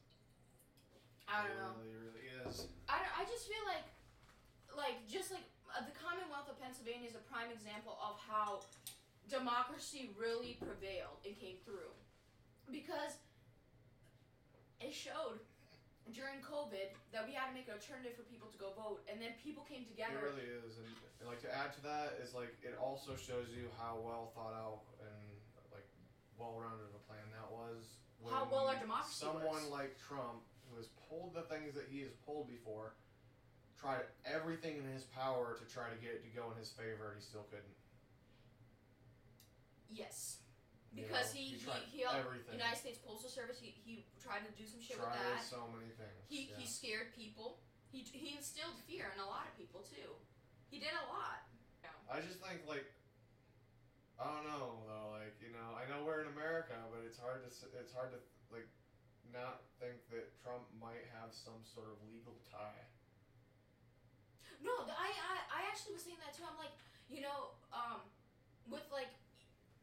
I 1.27 1.43
don't 1.43 1.59
know. 1.59 1.75
really, 1.83 1.99
really 1.99 2.25
is. 2.47 2.71
I, 2.87 3.03
don't, 3.03 3.13
I 3.19 3.27
just 3.27 3.51
feel 3.51 3.61
like, 3.67 3.85
like, 4.73 5.03
just 5.05 5.29
like 5.29 5.43
uh, 5.75 5.83
the 5.83 5.93
Commonwealth 5.93 6.47
of 6.47 6.55
Pennsylvania 6.57 7.11
is 7.11 7.19
a 7.19 7.23
prime 7.27 7.51
example 7.51 7.99
of 7.99 8.15
how 8.23 8.63
democracy 9.27 10.15
really 10.15 10.55
prevailed 10.63 11.19
and 11.27 11.35
came 11.35 11.59
through. 11.67 11.91
Because 12.71 13.19
it 14.81 14.93
showed 14.93 15.41
during 16.15 16.39
COVID 16.39 16.93
that 17.11 17.27
we 17.27 17.35
had 17.35 17.51
to 17.51 17.53
make 17.53 17.67
an 17.67 17.75
alternative 17.75 18.15
for 18.15 18.23
people 18.31 18.47
to 18.47 18.59
go 18.59 18.71
vote, 18.77 19.03
and 19.11 19.19
then 19.19 19.35
people 19.43 19.67
came 19.67 19.83
together. 19.83 20.15
It 20.15 20.23
really 20.23 20.47
is, 20.47 20.79
and, 20.79 20.87
and 21.19 21.25
like 21.27 21.43
to 21.43 21.51
add 21.51 21.75
to 21.75 21.81
that 21.83 22.15
is 22.23 22.31
like 22.31 22.55
it 22.63 22.77
also 22.79 23.17
shows 23.19 23.51
you 23.51 23.67
how 23.75 23.99
well 23.99 24.31
thought 24.31 24.55
out 24.55 24.87
and 25.03 25.23
like 25.73 25.87
well 26.39 26.55
rounded 26.55 26.87
of 26.87 26.95
a 26.95 27.03
plan 27.09 27.23
that 27.35 27.49
was. 27.51 27.99
How 28.27 28.47
well 28.49 28.67
our 28.67 28.75
democracy 28.75 29.23
Someone 29.23 29.67
was. 29.67 29.71
like 29.71 29.95
Trump, 29.99 30.43
who 30.67 30.75
has 30.77 30.89
pulled 31.07 31.35
the 31.35 31.45
things 31.47 31.75
that 31.75 31.85
he 31.87 32.01
has 32.01 32.11
pulled 32.25 32.49
before, 32.49 32.95
tried 33.79 34.03
everything 34.25 34.77
in 34.77 34.87
his 34.91 35.03
power 35.03 35.55
to 35.55 35.63
try 35.71 35.87
to 35.87 35.95
get 36.01 36.11
it 36.17 36.23
to 36.23 36.31
go 36.35 36.51
in 36.51 36.57
his 36.57 36.71
favor, 36.71 37.13
and 37.13 37.21
he 37.21 37.23
still 37.23 37.45
couldn't. 37.51 37.77
yes. 39.91 40.39
You 40.97 41.05
Because 41.05 41.29
know, 41.29 41.37
he, 41.37 41.45
he 41.45 41.55
he, 41.55 41.61
tried 41.61 41.85
he, 41.93 41.97
helped 42.01 42.25
everything. 42.25 42.57
United 42.57 42.81
States 42.81 42.97
Postal 42.97 43.29
Service, 43.29 43.61
he, 43.61 43.77
he 43.85 44.01
tried 44.17 44.41
to 44.49 44.51
do 44.57 44.65
some 44.65 44.81
shit 44.81 44.97
tried 44.97 45.13
with 45.13 45.37
that. 45.37 45.45
so 45.45 45.69
many 45.69 45.93
things. 45.93 46.17
He, 46.25 46.49
yeah. 46.49 46.57
he 46.57 46.65
scared 46.65 47.13
people. 47.13 47.61
He, 47.93 48.01
he 48.01 48.33
instilled 48.33 48.73
fear 48.89 49.13
in 49.13 49.21
a 49.21 49.29
lot 49.29 49.45
of 49.45 49.53
people 49.53 49.85
too. 49.85 50.09
He 50.73 50.81
did 50.81 50.91
a 50.97 51.05
lot. 51.13 51.45
I 52.09 52.23
just 52.23 52.39
think 52.39 52.63
like 52.65 52.87
I 54.15 54.25
don't 54.31 54.47
know 54.47 54.79
though. 54.87 55.11
Like 55.19 55.35
you 55.43 55.51
know, 55.51 55.75
I 55.75 55.83
know 55.91 56.07
we're 56.07 56.23
in 56.23 56.31
America, 56.31 56.73
but 56.87 57.03
it's 57.03 57.19
hard 57.19 57.43
to 57.43 57.51
s- 57.51 57.67
it's 57.75 57.91
hard 57.91 58.15
to 58.15 58.19
like 58.47 58.65
not 59.35 59.67
think 59.83 59.99
that 60.15 60.31
Trump 60.39 60.63
might 60.79 61.03
have 61.19 61.35
some 61.35 61.59
sort 61.67 61.91
of 61.91 61.99
legal 62.07 62.39
tie. 62.47 62.87
No, 64.63 64.87
I, 64.87 65.11
I 65.11 65.33
I 65.51 65.59
actually 65.67 65.99
was 65.99 66.03
saying 66.07 66.17
that 66.23 66.31
too. 66.31 66.47
I'm 66.47 66.55
like, 66.55 66.71
you 67.11 67.21
know, 67.21 67.53
um, 67.75 68.01
with 68.71 68.87
like 68.87 69.11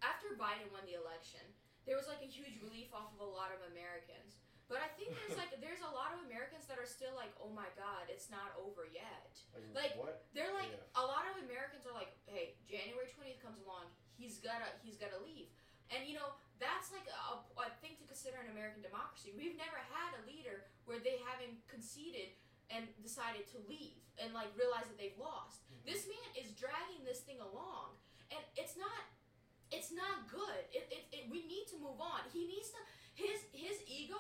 after 0.05 0.37
Biden 0.37 0.69
won 0.71 0.85
the 0.85 0.95
election, 1.01 1.41
there 1.89 1.97
was 1.97 2.07
like 2.09 2.21
a 2.21 2.29
huge 2.29 2.61
relief 2.61 2.93
off 2.93 3.13
of 3.17 3.21
a 3.25 3.29
lot 3.29 3.49
of 3.53 3.61
Americans. 3.73 4.41
But 4.65 4.81
I 4.81 4.89
think 4.97 5.13
there's 5.21 5.37
like 5.37 5.53
there's 5.61 5.85
a 5.85 5.93
lot 5.93 6.17
of 6.17 6.25
Americans 6.25 6.65
that 6.73 6.81
are 6.81 6.89
still 6.89 7.13
like, 7.13 7.33
oh 7.41 7.53
my 7.53 7.69
God, 7.77 8.09
it's 8.09 8.33
not 8.33 8.57
over 8.57 8.89
yet. 8.89 9.37
Like, 9.53 9.69
Like, 9.77 9.93
what? 10.01 10.25
They're 10.33 10.53
like 10.57 10.73
Yeah. 10.73 11.01
a 11.01 11.05
lot 11.05 11.29
of 11.29 11.37
Americans 11.45 11.85
are 11.85 11.93
like, 11.93 12.17
hey, 12.25 12.57
January 12.65 13.09
twentieth 13.13 13.41
comes 13.45 13.61
along, 13.61 13.93
he's 14.17 14.41
gotta 14.41 14.69
he's 14.81 14.97
gotta 14.97 15.21
leave, 15.21 15.53
and 15.93 16.09
you 16.09 16.17
know 16.17 16.33
that's 16.57 16.89
like 16.97 17.05
a, 17.13 17.45
a 17.61 17.69
thing 17.85 18.01
to 18.01 18.05
consider 18.09 18.41
in 18.41 18.49
American 18.57 18.81
democracy. 18.81 19.37
We've 19.37 19.59
never 19.61 19.77
had 19.93 20.17
a 20.17 20.25
leader 20.25 20.65
where 20.89 20.97
they 21.03 21.21
haven't 21.29 21.61
conceded 21.69 22.33
and 22.73 22.89
decided 23.05 23.45
to 23.53 23.61
leave 23.69 24.01
and 24.17 24.33
like 24.33 24.49
realize 24.57 24.89
that 24.89 24.97
they've 24.97 25.19
lost. 25.21 25.69
Mhm. 25.69 25.93
This 25.93 26.09
man 26.09 26.29
is 26.41 26.57
dragging 26.57 27.05
this 27.05 27.21
thing 27.21 27.37
along, 27.45 28.01
and 28.33 28.41
it's 28.57 28.81
not 28.81 29.13
it's 29.71 29.93
not 29.93 30.29
good. 30.29 30.63
It, 30.73 30.89
it, 30.91 31.03
it 31.13 31.23
we 31.31 31.47
need 31.47 31.69
to 31.73 31.79
move 31.81 32.01
on. 32.01 32.25
He 32.33 32.49
needs 32.49 32.73
to 32.75 32.81
his 33.15 33.39
his 33.53 33.81
ego. 33.87 34.19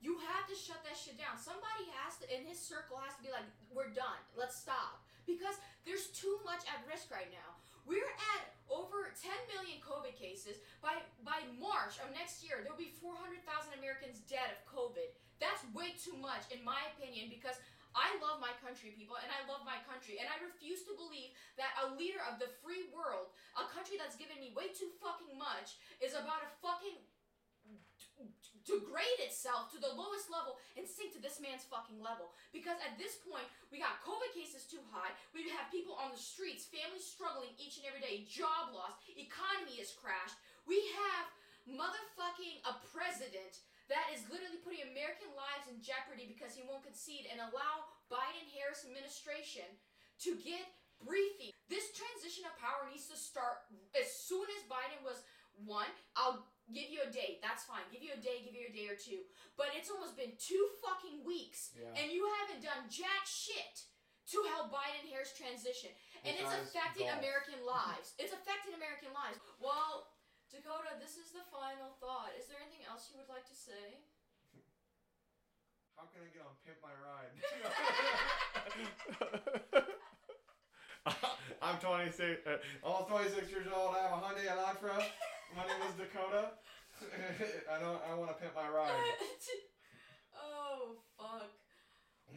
You 0.00 0.20
have 0.28 0.44
to 0.46 0.54
shut 0.54 0.84
that 0.84 0.94
shit 0.94 1.16
down. 1.16 1.40
Somebody 1.40 1.88
has 2.00 2.20
to 2.22 2.24
in 2.28 2.44
his 2.46 2.60
circle 2.60 3.00
has 3.00 3.16
to 3.16 3.22
be 3.24 3.32
like, 3.32 3.48
we're 3.72 3.90
done. 3.90 4.20
Let's 4.36 4.56
stop 4.56 5.02
because 5.26 5.58
there's 5.88 6.12
too 6.14 6.38
much 6.46 6.62
at 6.68 6.84
risk 6.86 7.10
right 7.10 7.28
now. 7.32 7.50
We're 7.86 8.12
at 8.34 8.50
over 8.66 9.14
10 9.14 9.30
million 9.54 9.78
COVID 9.78 10.18
cases. 10.18 10.58
By 10.82 11.02
by 11.22 11.46
March 11.58 11.98
of 12.02 12.10
next 12.12 12.42
year, 12.42 12.62
there'll 12.62 12.78
be 12.78 12.94
400,000 12.98 13.42
Americans 13.78 14.22
dead 14.26 14.50
of 14.54 14.58
COVID. 14.66 15.10
That's 15.38 15.62
way 15.76 15.92
too 16.00 16.16
much, 16.16 16.48
in 16.48 16.64
my 16.64 16.80
opinion, 16.96 17.28
because 17.28 17.60
I 17.96 18.12
love 18.20 18.44
my 18.44 18.52
country, 18.60 18.92
people, 18.92 19.16
and 19.16 19.32
I 19.32 19.40
love 19.48 19.64
my 19.64 19.80
country, 19.88 20.20
and 20.20 20.28
I 20.28 20.36
refuse 20.44 20.84
to 20.84 20.92
believe 20.92 21.32
that 21.56 21.72
a 21.80 21.96
leader 21.96 22.20
of 22.28 22.36
the 22.36 22.52
free 22.60 22.92
world, 22.92 23.32
a 23.56 23.64
country 23.72 23.96
that's 23.96 24.20
given 24.20 24.36
me 24.36 24.52
way 24.52 24.68
too 24.68 24.92
fucking 25.00 25.32
much, 25.34 25.80
is 26.04 26.12
about 26.12 26.44
to 26.44 26.50
fucking 26.60 27.00
degrade 28.66 29.20
itself 29.22 29.70
to 29.70 29.78
the 29.78 29.94
lowest 29.94 30.26
level 30.28 30.58
and 30.74 30.84
sink 30.84 31.14
to 31.14 31.22
this 31.22 31.38
man's 31.38 31.62
fucking 31.64 32.02
level. 32.02 32.34
Because 32.50 32.76
at 32.82 32.98
this 32.98 33.16
point, 33.22 33.46
we 33.70 33.78
got 33.78 34.02
COVID 34.02 34.34
cases 34.34 34.66
too 34.66 34.82
high. 34.90 35.14
We 35.32 35.46
have 35.54 35.70
people 35.70 35.94
on 35.96 36.10
the 36.10 36.20
streets, 36.20 36.66
families 36.66 37.06
struggling 37.06 37.54
each 37.56 37.78
and 37.78 37.86
every 37.86 38.02
day, 38.02 38.26
job 38.26 38.74
loss, 38.74 38.98
economy 39.14 39.78
is 39.78 39.94
crashed. 39.94 40.36
We 40.66 40.82
have 40.98 41.26
motherfucking 41.66 42.62
a 42.66 42.74
president 42.90 43.62
that 43.92 44.10
is 44.14 44.26
literally 44.28 44.58
putting 44.62 44.82
American 44.86 45.30
lives 45.34 45.70
in 45.70 45.78
jeopardy 45.82 46.26
because 46.26 46.54
he 46.58 46.66
won't 46.66 46.82
concede 46.82 47.26
and 47.30 47.38
allow 47.38 47.86
Biden 48.10 48.46
Harris 48.54 48.82
administration 48.86 49.66
to 50.26 50.34
get 50.42 50.64
briefing. 51.02 51.52
This 51.70 51.92
transition 51.92 52.46
of 52.48 52.56
power 52.58 52.86
needs 52.88 53.06
to 53.12 53.18
start 53.18 53.66
as 53.94 54.08
soon 54.10 54.46
as 54.58 54.62
Biden 54.66 55.02
was 55.04 55.22
won. 55.62 55.86
I'll 56.16 56.46
give 56.72 56.88
you 56.90 57.04
a 57.04 57.10
date. 57.12 57.38
That's 57.44 57.62
fine. 57.68 57.84
Give 57.94 58.02
you 58.02 58.14
a 58.16 58.22
day, 58.22 58.42
give 58.42 58.56
you 58.56 58.66
a 58.70 58.74
day 58.74 58.86
or 58.90 58.98
two. 58.98 59.22
But 59.60 59.70
it's 59.76 59.90
almost 59.92 60.16
been 60.18 60.34
two 60.40 60.64
fucking 60.82 61.22
weeks 61.22 61.70
Yeah. 61.76 61.94
and 61.94 62.10
you 62.10 62.26
haven't 62.42 62.64
done 62.64 62.88
jack 62.90 63.22
shit 63.28 63.86
to 64.34 64.42
help 64.50 64.74
Biden 64.74 65.06
Harris 65.06 65.30
transition. 65.36 65.94
And 66.26 66.34
it's 66.34 66.50
affecting 66.50 67.06
golf. 67.06 67.22
American 67.22 67.62
lives. 67.62 68.18
It's 68.18 68.34
affecting 68.34 68.74
American 68.74 69.14
lives. 69.14 69.38
Well, 69.62 70.10
Dakota, 70.50 70.94
this 71.02 71.16
is 71.18 71.30
the 71.34 71.42
final 71.50 71.90
thought. 72.00 72.30
Is 72.38 72.46
there 72.46 72.58
anything 72.62 72.84
else 72.86 73.10
you 73.10 73.18
would 73.18 73.28
like 73.28 73.44
to 73.50 73.54
say? 73.56 73.98
How 75.96 76.04
can 76.12 76.22
I 76.22 76.28
get 76.30 76.42
on 76.44 76.54
Pimp 76.64 76.78
My 76.84 76.92
Ride? 76.94 77.34
I'm 81.62 81.78
26, 81.78 82.46
uh, 82.46 82.58
almost 82.82 83.08
26 83.10 83.50
years 83.50 83.66
old. 83.74 83.94
I 83.96 84.00
have 84.06 84.12
a 84.12 84.20
Hyundai 84.22 84.46
Elantra. 84.46 85.02
My 85.56 85.64
name 85.66 85.82
is 85.88 85.94
Dakota. 85.96 86.50
I 87.72 87.78
know 87.80 88.00
I 88.08 88.14
want 88.14 88.30
to 88.30 88.34
pimp 88.40 88.54
my 88.56 88.68
ride. 88.68 88.90
oh 90.40 90.96
fuck. 91.18 91.50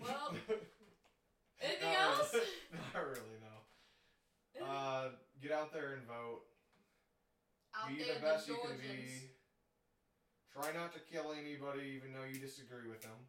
Well, 0.02 0.34
anything 1.62 1.94
Not 1.94 2.20
else? 2.20 2.34
really- 2.34 2.48
Not 2.94 3.04
really, 3.08 3.38
no. 3.42 4.66
Uh, 4.66 5.10
get 5.42 5.52
out 5.52 5.72
there 5.74 5.94
and 5.94 6.04
vote. 6.06 6.42
Out 7.78 7.90
be 7.90 8.02
there, 8.02 8.18
the 8.18 8.26
best 8.26 8.50
you 8.50 8.58
can 8.62 8.78
be. 8.78 9.34
Try 10.50 10.74
not 10.74 10.94
to 10.98 11.02
kill 11.06 11.34
anybody, 11.34 11.94
even 11.98 12.14
though 12.14 12.26
you 12.26 12.42
disagree 12.42 12.90
with 12.90 13.06
them. 13.06 13.20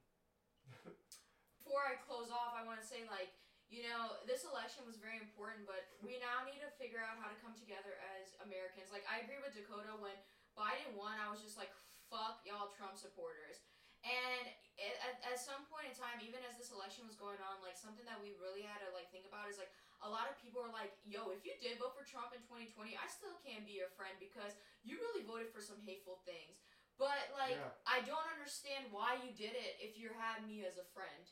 Before 1.60 1.84
I 1.84 2.00
close 2.00 2.32
off, 2.32 2.56
I 2.56 2.64
want 2.64 2.80
to 2.80 2.86
say 2.86 3.04
like. 3.10 3.32
You 3.70 3.86
know, 3.86 4.18
this 4.26 4.42
election 4.42 4.82
was 4.82 4.98
very 4.98 5.22
important, 5.22 5.62
but 5.62 5.86
we 6.02 6.18
now 6.18 6.42
need 6.42 6.58
to 6.58 6.66
figure 6.74 6.98
out 6.98 7.22
how 7.22 7.30
to 7.30 7.38
come 7.38 7.54
together 7.54 7.94
as 8.18 8.34
Americans. 8.42 8.90
Like, 8.90 9.06
I 9.06 9.22
agree 9.22 9.38
with 9.38 9.54
Dakota 9.54 9.94
when 9.94 10.18
Biden 10.58 10.90
won, 10.98 11.14
I 11.22 11.30
was 11.30 11.38
just 11.38 11.54
like, 11.54 11.70
fuck 12.10 12.42
y'all 12.42 12.74
Trump 12.74 12.98
supporters. 12.98 13.62
And 14.02 14.50
at, 14.82 15.22
at 15.22 15.38
some 15.38 15.70
point 15.70 15.86
in 15.86 15.94
time, 15.94 16.18
even 16.18 16.42
as 16.50 16.58
this 16.58 16.74
election 16.74 17.06
was 17.06 17.14
going 17.14 17.38
on, 17.46 17.62
like 17.62 17.78
something 17.78 18.02
that 18.10 18.18
we 18.18 18.34
really 18.42 18.66
had 18.66 18.82
to 18.82 18.90
like 18.90 19.06
think 19.14 19.30
about 19.30 19.46
is 19.46 19.54
like 19.54 19.70
a 20.02 20.08
lot 20.08 20.28
of 20.28 20.36
people 20.40 20.64
are 20.64 20.72
like, 20.72 20.96
"Yo, 21.04 21.30
if 21.30 21.44
you 21.44 21.52
did 21.60 21.78
vote 21.78 21.96
for 21.96 22.04
Trump 22.04 22.32
in 22.32 22.40
2020, 22.48 22.96
I 22.96 23.06
still 23.08 23.36
can't 23.44 23.64
be 23.64 23.76
your 23.76 23.92
friend 23.94 24.16
because 24.20 24.56
you 24.82 24.96
really 24.96 25.24
voted 25.24 25.52
for 25.52 25.60
some 25.60 25.80
hateful 25.84 26.24
things." 26.24 26.60
But 26.96 27.32
like, 27.32 27.56
Yeah. 27.56 27.72
I 27.88 28.04
don't 28.04 28.28
understand 28.36 28.92
why 28.92 29.16
you 29.24 29.32
did 29.32 29.56
it 29.56 29.80
if 29.80 29.96
you 29.96 30.12
had 30.20 30.44
me 30.46 30.64
as 30.68 30.76
a 30.76 30.84
friend. 30.92 31.24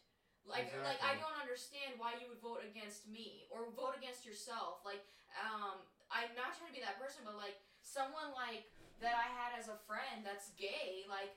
Like, 0.49 0.73
like 0.81 0.97
I 1.05 1.21
don't 1.21 1.37
understand 1.37 2.01
why 2.01 2.16
you 2.16 2.29
would 2.33 2.41
vote 2.41 2.64
against 2.64 3.05
me 3.05 3.45
or 3.53 3.69
vote 3.77 3.93
against 3.97 4.25
yourself. 4.25 4.81
Like, 4.81 5.05
um, 5.37 5.85
I'm 6.09 6.33
not 6.33 6.57
trying 6.57 6.73
to 6.73 6.77
be 6.77 6.81
that 6.81 6.97
person, 6.97 7.21
but 7.29 7.37
like 7.37 7.61
someone 7.85 8.33
like 8.33 8.64
that 9.05 9.12
I 9.12 9.29
had 9.29 9.53
as 9.61 9.69
a 9.69 9.77
friend 9.85 10.25
that's 10.25 10.51
gay, 10.57 11.05
like, 11.05 11.37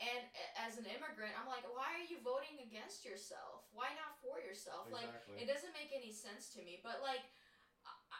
and 0.00 0.28
as 0.56 0.76
an 0.76 0.84
immigrant, 0.88 1.32
I'm 1.40 1.48
like, 1.48 1.64
why 1.72 1.92
are 1.96 2.06
you 2.08 2.20
voting 2.20 2.60
against 2.60 3.04
yourself? 3.04 3.59
Why 3.72 3.94
not 3.94 4.18
for 4.18 4.42
yourself? 4.42 4.90
Like, 4.90 5.08
it 5.38 5.46
doesn't 5.46 5.72
make 5.74 5.94
any 5.94 6.10
sense 6.10 6.50
to 6.54 6.60
me. 6.62 6.82
But 6.82 7.02
like, 7.02 7.22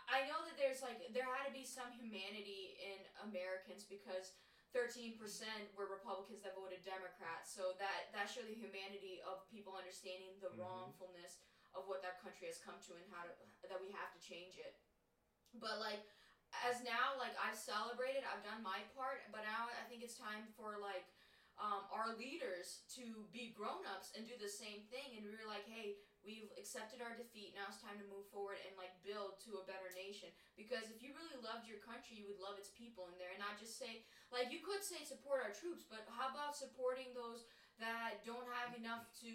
I- 0.09 0.27
know 0.31 0.47
that 0.47 0.57
there's 0.57 0.81
like 0.81 1.11
there 1.13 1.27
had 1.27 1.47
to 1.47 1.55
be 1.55 1.67
some 1.67 1.91
humanity 1.93 2.79
in 2.79 2.99
Americans 3.27 3.85
because 3.85 4.39
13% 4.73 5.19
were 5.75 5.91
Republicans 5.91 6.41
that 6.47 6.55
voted 6.55 6.83
Democrat. 6.87 7.47
So 7.47 7.75
that 7.83 8.15
that 8.15 8.31
showed 8.31 8.47
the 8.47 8.55
humanity 8.55 9.19
of 9.27 9.43
people 9.51 9.75
understanding 9.75 10.39
the 10.39 10.51
Mhm. 10.55 10.63
wrongfulness 10.63 11.43
of 11.75 11.87
what 11.87 12.03
that 12.03 12.23
country 12.23 12.47
has 12.47 12.59
come 12.63 12.79
to 12.87 12.95
and 12.95 13.07
how 13.13 13.23
to 13.27 13.33
that 13.69 13.81
we 13.83 13.91
have 13.91 14.13
to 14.15 14.21
change 14.23 14.59
it. 14.59 14.79
But 15.55 15.79
like 15.79 16.07
as 16.65 16.83
now 16.83 17.15
like 17.19 17.37
I've 17.39 17.59
celebrated, 17.59 18.25
I've 18.25 18.43
done 18.43 18.63
my 18.63 18.83
part, 18.95 19.23
but 19.31 19.43
now 19.43 19.69
I 19.69 19.85
think 19.89 20.03
it's 20.03 20.17
time 20.17 20.47
for 20.55 20.79
like 20.79 21.07
um, 21.61 21.85
our 21.93 22.17
leaders 22.17 22.81
to 22.97 23.29
be 23.31 23.53
grown-ups 23.53 24.17
and 24.17 24.25
do 24.25 24.35
the 24.41 24.49
same 24.49 24.89
thing 24.89 25.13
and 25.15 25.29
we 25.29 25.37
were 25.37 25.47
like, 25.47 25.69
hey, 25.69 26.01
we've 26.25 26.49
accepted 26.57 27.05
our 27.05 27.13
defeat. 27.17 27.53
Now 27.53 27.69
it's 27.69 27.81
time 27.81 28.01
to 28.01 28.07
move 28.09 28.29
forward 28.33 28.61
and 28.65 28.73
like 28.81 28.93
build 29.05 29.41
to 29.45 29.61
a 29.61 29.69
better 29.69 29.93
nation. 29.93 30.33
Because 30.57 30.89
if 30.89 31.05
you 31.05 31.13
really 31.13 31.37
loved 31.41 31.69
your 31.69 31.81
country, 31.81 32.17
you 32.17 32.29
would 32.29 32.41
love 32.41 32.57
its 32.57 32.73
people 32.73 33.09
in 33.13 33.17
there 33.21 33.33
and 33.33 33.41
not 33.41 33.61
just 33.61 33.77
say 33.77 34.05
like 34.33 34.49
you 34.49 34.65
could 34.65 34.81
say 34.81 35.05
support 35.05 35.45
our 35.45 35.53
troops, 35.53 35.85
but 35.85 36.09
how 36.09 36.33
about 36.33 36.57
supporting 36.57 37.13
those 37.13 37.45
that 37.81 38.21
don't 38.29 38.49
have 38.49 38.77
enough 38.77 39.09
to 39.25 39.33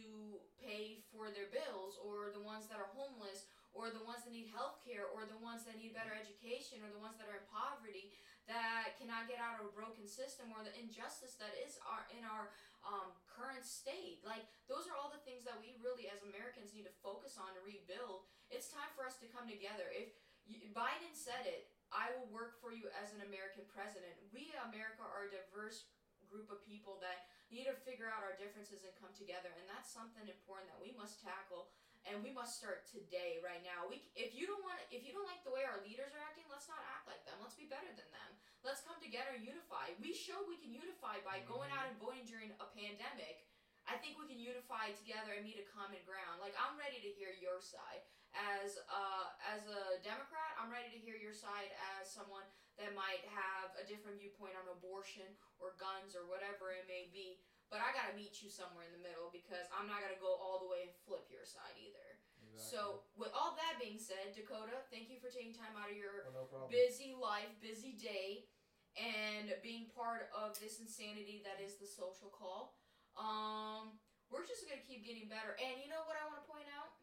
pay 0.61 1.01
for 1.09 1.33
their 1.33 1.49
bills 1.49 1.97
or 1.97 2.29
the 2.29 2.41
ones 2.41 2.69
that 2.69 2.77
are 2.77 2.93
homeless 2.93 3.49
or 3.73 3.91
the 3.91 4.05
ones 4.07 4.23
that 4.23 4.31
need 4.31 4.47
health 4.53 4.79
care 4.85 5.09
or 5.09 5.27
the 5.27 5.35
ones 5.41 5.67
that 5.67 5.75
need 5.75 5.91
better 5.91 6.15
education 6.15 6.79
or 6.79 6.87
the 6.93 7.01
ones 7.01 7.17
that 7.19 7.27
are 7.27 7.41
in 7.41 7.47
poverty 7.51 8.13
that 8.45 8.93
cannot 9.01 9.25
get 9.25 9.41
out 9.41 9.57
of 9.57 9.69
a 9.69 9.73
broken 9.73 10.05
system 10.05 10.53
or 10.53 10.61
the 10.61 10.73
injustice 10.77 11.37
that 11.41 11.53
is 11.57 11.81
our 11.85 12.05
in 12.13 12.21
our 12.21 12.53
um, 12.85 13.09
current 13.25 13.65
state. 13.65 14.21
Like 14.21 14.45
those 14.69 14.85
are 14.85 14.95
all 14.95 15.09
the 15.09 15.21
things 15.25 15.45
that 15.49 15.57
we 15.57 15.73
really 15.81 16.05
as 16.09 16.21
americans 16.21 16.73
need 16.73 16.85
to 16.85 16.95
focus 17.01 17.37
on 17.41 17.53
to 17.57 17.61
rebuild. 17.65 18.29
It's 18.53 18.69
time 18.69 18.89
for 18.93 19.05
us 19.05 19.17
to 19.21 19.27
come 19.29 19.49
together. 19.49 19.89
If 19.89 20.13
you, 20.45 20.69
biden 20.77 21.09
said 21.17 21.49
it 21.49 21.73
i 21.89 22.13
will 22.13 22.29
work 22.29 22.61
for 22.61 22.69
you 22.69 22.85
as 23.01 23.13
an 23.17 23.25
american 23.25 23.65
president. 23.65 24.13
We 24.29 24.53
america 24.69 25.01
are 25.01 25.25
a 25.25 25.33
diverse 25.33 25.89
group 26.29 26.49
of 26.53 26.61
people 26.65 27.01
that 27.01 27.29
need 27.49 27.69
to 27.69 27.77
figure 27.85 28.09
out 28.09 28.25
our 28.25 28.37
differences 28.37 28.85
and 28.85 28.93
come 28.97 29.13
together 29.13 29.53
and 29.57 29.65
that's 29.69 29.89
something 29.89 30.25
important 30.25 30.69
that 30.69 30.81
we 30.81 30.93
must 30.97 31.21
tackle 31.21 31.69
and 32.05 32.21
we 32.21 32.29
must 32.29 32.61
start 32.61 32.85
today 32.85 33.41
right 33.41 33.61
now. 33.65 33.89
We 33.89 34.05
if 34.13 34.37
you 34.37 34.45
don't 34.45 34.61
want 34.61 34.77
if 34.93 35.01
you 35.01 35.11
don't 35.11 35.25
like 35.25 35.41
the 35.41 35.53
way 35.53 35.65
our 35.65 35.81
leaders 35.81 36.13
are 36.13 36.21
acting 36.21 36.45
let's 36.47 36.69
not 36.69 36.81
act 36.93 37.09
like 37.09 37.25
them. 37.25 37.41
Let's 37.41 37.57
be 37.57 37.65
better 37.65 37.89
than 37.89 38.07
them. 38.13 38.31
Let's 38.61 38.85
come 38.85 38.97
together 39.01 39.33
and 39.33 39.45
unify. 39.45 39.93
We 39.97 40.13
show 40.13 40.37
we 40.45 40.61
can 40.61 40.73
unify 40.73 41.21
by 41.25 41.41
going 41.49 41.73
out 41.73 41.89
and 41.89 41.97
voting 41.97 42.25
during 42.29 42.53
a 42.57 42.67
pandemic. 42.73 43.45
I 43.85 44.01
think 44.01 44.17
we 44.17 44.25
can 44.25 44.41
unify 44.41 44.97
together 44.97 45.37
and 45.37 45.45
meet 45.45 45.61
a 45.61 45.67
common 45.69 46.01
ground. 46.05 46.41
Like 46.41 46.53
i'm 46.61 46.77
ready 46.77 47.01
to 47.01 47.11
hear 47.17 47.33
your 47.33 47.61
side. 47.61 48.05
As 48.37 48.77
uh 48.91 49.31
as 49.41 49.65
a 49.65 49.97
democrat 50.05 50.59
i'm 50.61 50.67
ready 50.69 50.91
to 50.93 50.99
hear 50.99 51.15
your 51.15 51.33
side 51.33 51.71
as 51.97 52.05
someone 52.11 52.45
that 52.75 52.91
might 52.91 53.23
have 53.31 53.71
a 53.79 53.87
different 53.87 54.19
viewpoint 54.19 54.59
on 54.59 54.67
abortion 54.67 55.27
or 55.63 55.79
guns 55.79 56.11
or 56.11 56.27
whatever 56.27 56.75
it 56.75 56.83
may 56.91 57.07
be 57.07 57.39
but 57.75 57.83
I 57.83 57.91
gotta 57.91 58.15
meet 58.15 58.39
you 58.39 58.47
somewhere 58.47 58.87
in 58.87 58.95
the 58.95 59.03
middle 59.03 59.27
because 59.35 59.67
I'm 59.75 59.91
not 59.91 59.99
gonna 59.99 60.15
go 60.15 60.31
all 60.39 60.63
the 60.63 60.71
way 60.71 60.87
and 60.87 60.95
flip 61.03 61.27
your 61.27 61.43
side 61.43 61.75
either. 61.75 62.23
Exactly. 62.39 62.55
So, 62.55 63.03
with 63.19 63.35
all 63.35 63.51
that 63.59 63.75
being 63.83 63.99
said, 63.99 64.31
Dakota, 64.31 64.79
thank 64.87 65.11
you 65.11 65.19
for 65.19 65.27
taking 65.27 65.51
time 65.51 65.75
out 65.75 65.91
of 65.91 65.99
your 65.99 66.31
Oh, 66.31 66.47
no 66.47 66.71
busy 66.71 67.11
life, 67.11 67.51
busy 67.59 67.99
day, 67.99 68.47
and 68.95 69.51
being 69.59 69.91
part 69.91 70.31
of 70.31 70.55
this 70.63 70.79
insanity 70.79 71.43
that 71.43 71.59
is 71.59 71.75
the 71.75 71.83
social 71.83 72.31
call. 72.31 72.79
Um, 73.19 73.99
we're 74.31 74.47
just 74.47 74.63
gonna 74.63 74.79
keep 74.79 75.03
getting 75.03 75.27
better. 75.27 75.59
And 75.59 75.75
you 75.83 75.91
know 75.91 76.07
what 76.07 76.15
I 76.15 76.23
want 76.31 76.39
to 76.39 76.47
point 76.47 76.71
out 76.71 76.95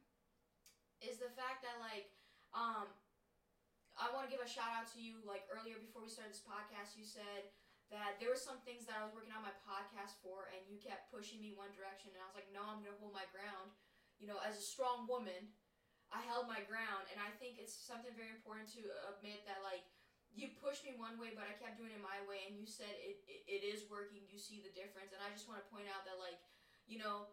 is 1.05 1.21
the 1.21 1.29
fact 1.37 1.61
that 1.69 1.77
like, 1.85 2.09
um, 2.57 2.89
I 4.01 4.09
want 4.17 4.25
to 4.25 4.33
give 4.33 4.41
a 4.41 4.49
shout 4.49 4.73
out 4.73 4.89
to 4.97 4.99
you. 5.05 5.21
Like 5.29 5.45
earlier 5.53 5.77
before 5.77 6.01
we 6.01 6.09
started 6.09 6.33
this 6.33 6.41
podcast, 6.41 6.97
you 6.97 7.05
said 7.05 7.53
that 7.93 8.17
there 8.19 8.33
were 8.33 8.41
some 8.41 8.59
things 8.65 8.89
that 8.89 8.97
I 8.97 9.05
was 9.05 9.13
working 9.13 9.37
on 9.37 9.45
my 9.45 9.55
podcast 9.63 10.17
for, 10.25 10.49
and 10.51 10.65
you 10.65 10.81
kept 10.81 11.13
pushing 11.13 11.39
me 11.45 11.53
one 11.53 11.71
direction, 11.77 12.11
and 12.17 12.21
I 12.21 12.27
was 12.27 12.37
like, 12.37 12.49
no, 12.51 12.65
I'm 12.65 12.81
gonna 12.81 12.97
hold 12.99 13.13
my 13.13 13.29
ground. 13.31 13.77
You 14.17 14.27
know, 14.33 14.41
as 14.41 14.57
a 14.57 14.65
strong 14.65 15.05
woman, 15.05 15.53
I 16.09 16.25
held 16.25 16.49
my 16.49 16.65
ground, 16.65 17.09
and 17.13 17.21
I 17.21 17.33
think 17.37 17.61
it's 17.61 17.73
something 17.77 18.13
very 18.17 18.33
important 18.33 18.73
to 18.77 18.83
admit 19.13 19.45
that 19.49 19.61
like 19.65 19.85
you 20.33 20.49
pushed 20.57 20.85
me 20.89 20.97
one 20.97 21.21
way, 21.21 21.37
but 21.37 21.45
I 21.45 21.53
kept 21.57 21.77
doing 21.77 21.93
it 21.93 22.01
my 22.01 22.21
way, 22.25 22.49
and 22.49 22.57
you 22.57 22.65
said 22.65 22.93
it, 22.97 23.21
it, 23.29 23.45
it 23.49 23.63
is 23.65 23.85
working. 23.93 24.25
You 24.29 24.41
see 24.41 24.65
the 24.65 24.73
difference, 24.73 25.13
and 25.13 25.21
I 25.21 25.29
just 25.33 25.45
want 25.49 25.61
to 25.61 25.69
point 25.69 25.89
out 25.93 26.09
that 26.09 26.17
like, 26.17 26.41
you 26.89 26.97
know, 26.97 27.29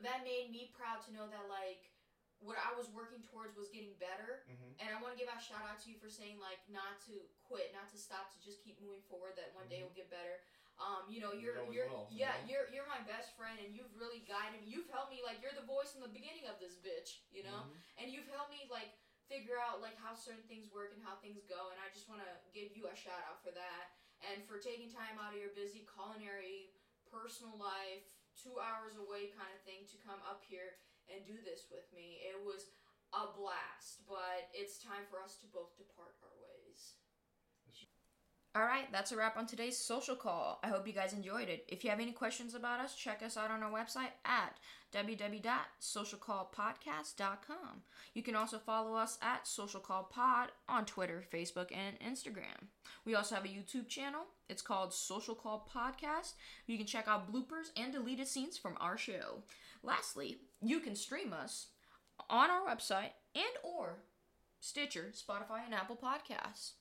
that 0.00 0.24
made 0.24 0.48
me 0.52 0.72
proud 0.72 1.04
to 1.08 1.12
know 1.12 1.28
that 1.28 1.46
like 1.48 1.92
what 2.40 2.56
I 2.56 2.72
was 2.76 2.88
working 2.92 3.20
towards 3.28 3.56
was 3.56 3.68
getting 3.68 3.94
better, 4.00 4.44
hmm 4.48 4.72
and 4.80 4.88
I 4.88 4.96
want 5.04 5.12
to 5.12 5.20
give 5.20 5.28
a 5.28 5.36
shout 5.36 5.60
out 5.68 5.76
to 5.84 5.92
you 5.92 6.00
for 6.00 6.08
saying 6.08 6.40
like 6.40 6.64
not 6.72 6.96
to 7.04 7.12
quit, 7.44 7.68
not 7.76 7.92
to 7.92 8.00
stop, 8.00 8.32
to 8.32 8.38
just 8.40 8.64
keep 8.64 8.80
moving 8.80 9.04
forward. 9.04 9.36
That 9.36 9.52
one 9.52 9.68
day 9.68 9.84
Mhm. 9.84 9.92
will 9.92 9.96
get 10.00 10.08
better. 10.08 10.40
Um, 10.80 11.04
you 11.12 11.20
know, 11.20 11.36
You 11.36 11.52
you're 11.52 11.60
you're 11.68 11.90
you 12.08 12.24
yeah, 12.24 12.40
know? 12.40 12.48
you're 12.48 12.66
you're 12.72 12.88
my 12.88 13.04
best 13.04 13.36
friend, 13.36 13.60
and 13.60 13.76
you've 13.76 13.92
really 13.94 14.24
guided 14.24 14.64
me. 14.64 14.72
You've 14.72 14.88
helped 14.88 15.12
me 15.12 15.20
like 15.20 15.44
you're 15.44 15.52
the 15.52 15.68
voice 15.68 15.92
in 15.94 16.00
the 16.00 16.08
beginning 16.08 16.48
of 16.48 16.56
this 16.58 16.80
bitch, 16.80 17.20
you 17.28 17.44
know, 17.44 17.68
Mm-hmm. 17.68 18.00
and 18.00 18.06
you've 18.08 18.28
helped 18.32 18.48
me 18.56 18.64
like 18.72 18.96
figure 19.28 19.60
out 19.60 19.84
like 19.84 19.94
how 20.00 20.16
certain 20.16 20.42
things 20.48 20.72
work 20.72 20.96
and 20.96 21.04
how 21.04 21.20
things 21.20 21.44
go. 21.44 21.68
And 21.68 21.76
I 21.78 21.92
just 21.92 22.08
want 22.08 22.24
to 22.24 22.32
give 22.56 22.72
you 22.74 22.88
a 22.88 22.96
shout 22.96 23.20
out 23.28 23.44
for 23.44 23.52
that 23.52 23.92
and 24.24 24.40
for 24.48 24.56
taking 24.58 24.88
time 24.90 25.20
out 25.20 25.36
of 25.36 25.38
your 25.38 25.52
busy 25.52 25.84
culinary 25.86 26.72
personal 27.06 27.54
life, 27.60 28.08
two 28.34 28.56
hours 28.58 28.96
away 28.96 29.28
kind 29.36 29.52
of 29.52 29.60
thing 29.62 29.84
to 29.92 29.96
come 30.00 30.18
up 30.24 30.40
here 30.48 30.80
and 31.10 31.26
do 31.26 31.42
this 31.42 31.66
with 31.70 31.90
me. 31.94 32.22
It 32.24 32.38
was 32.40 32.70
a 33.12 33.26
blast, 33.34 34.06
but 34.06 34.48
it's 34.54 34.78
time 34.78 35.04
for 35.10 35.20
us 35.22 35.36
to 35.42 35.46
both 35.50 35.76
depart 35.76 36.14
our 36.22 36.34
ways. 36.38 36.94
All 38.56 38.62
right, 38.62 38.90
that's 38.90 39.12
a 39.12 39.16
wrap 39.16 39.36
on 39.36 39.46
today's 39.46 39.78
social 39.78 40.16
call. 40.16 40.58
I 40.64 40.68
hope 40.68 40.84
you 40.84 40.92
guys 40.92 41.12
enjoyed 41.12 41.48
it. 41.48 41.64
If 41.68 41.84
you 41.84 41.90
have 41.90 42.00
any 42.00 42.10
questions 42.10 42.56
about 42.56 42.80
us, 42.80 42.96
check 42.96 43.22
us 43.22 43.36
out 43.36 43.52
on 43.52 43.62
our 43.62 43.70
website 43.70 44.10
at 44.24 44.56
www.socialcallpodcast.com. 44.92 47.82
You 48.12 48.24
can 48.24 48.34
also 48.34 48.58
follow 48.58 48.96
us 48.96 49.18
at 49.22 49.46
Social 49.46 49.78
Call 49.78 50.02
Pod 50.02 50.50
on 50.68 50.84
Twitter, 50.84 51.22
Facebook, 51.32 51.70
and 51.72 51.96
Instagram. 52.00 52.70
We 53.04 53.14
also 53.14 53.36
have 53.36 53.44
a 53.44 53.48
YouTube 53.48 53.86
channel. 53.86 54.22
It's 54.48 54.62
called 54.62 54.92
Social 54.92 55.36
Call 55.36 55.70
Podcast. 55.72 56.32
You 56.66 56.76
can 56.76 56.86
check 56.86 57.06
out 57.06 57.32
bloopers 57.32 57.70
and 57.76 57.92
deleted 57.92 58.26
scenes 58.26 58.58
from 58.58 58.76
our 58.80 58.98
show. 58.98 59.44
Lastly, 59.82 60.38
you 60.60 60.80
can 60.80 60.94
stream 60.94 61.32
us 61.32 61.68
on 62.28 62.50
our 62.50 62.66
website 62.66 63.12
and 63.34 63.44
or 63.64 64.04
Stitcher, 64.60 65.12
Spotify, 65.12 65.64
and 65.64 65.74
Apple 65.74 65.96
Podcasts. 65.96 66.72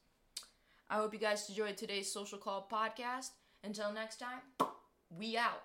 I 0.89 0.95
hope 0.95 1.13
you 1.13 1.19
guys 1.19 1.47
enjoyed 1.47 1.77
today's 1.77 2.11
Social 2.11 2.37
Call 2.37 2.67
podcast. 2.71 3.29
Until 3.63 3.93
next 3.93 4.17
time, 4.17 4.41
we 5.09 5.37
out. 5.37 5.63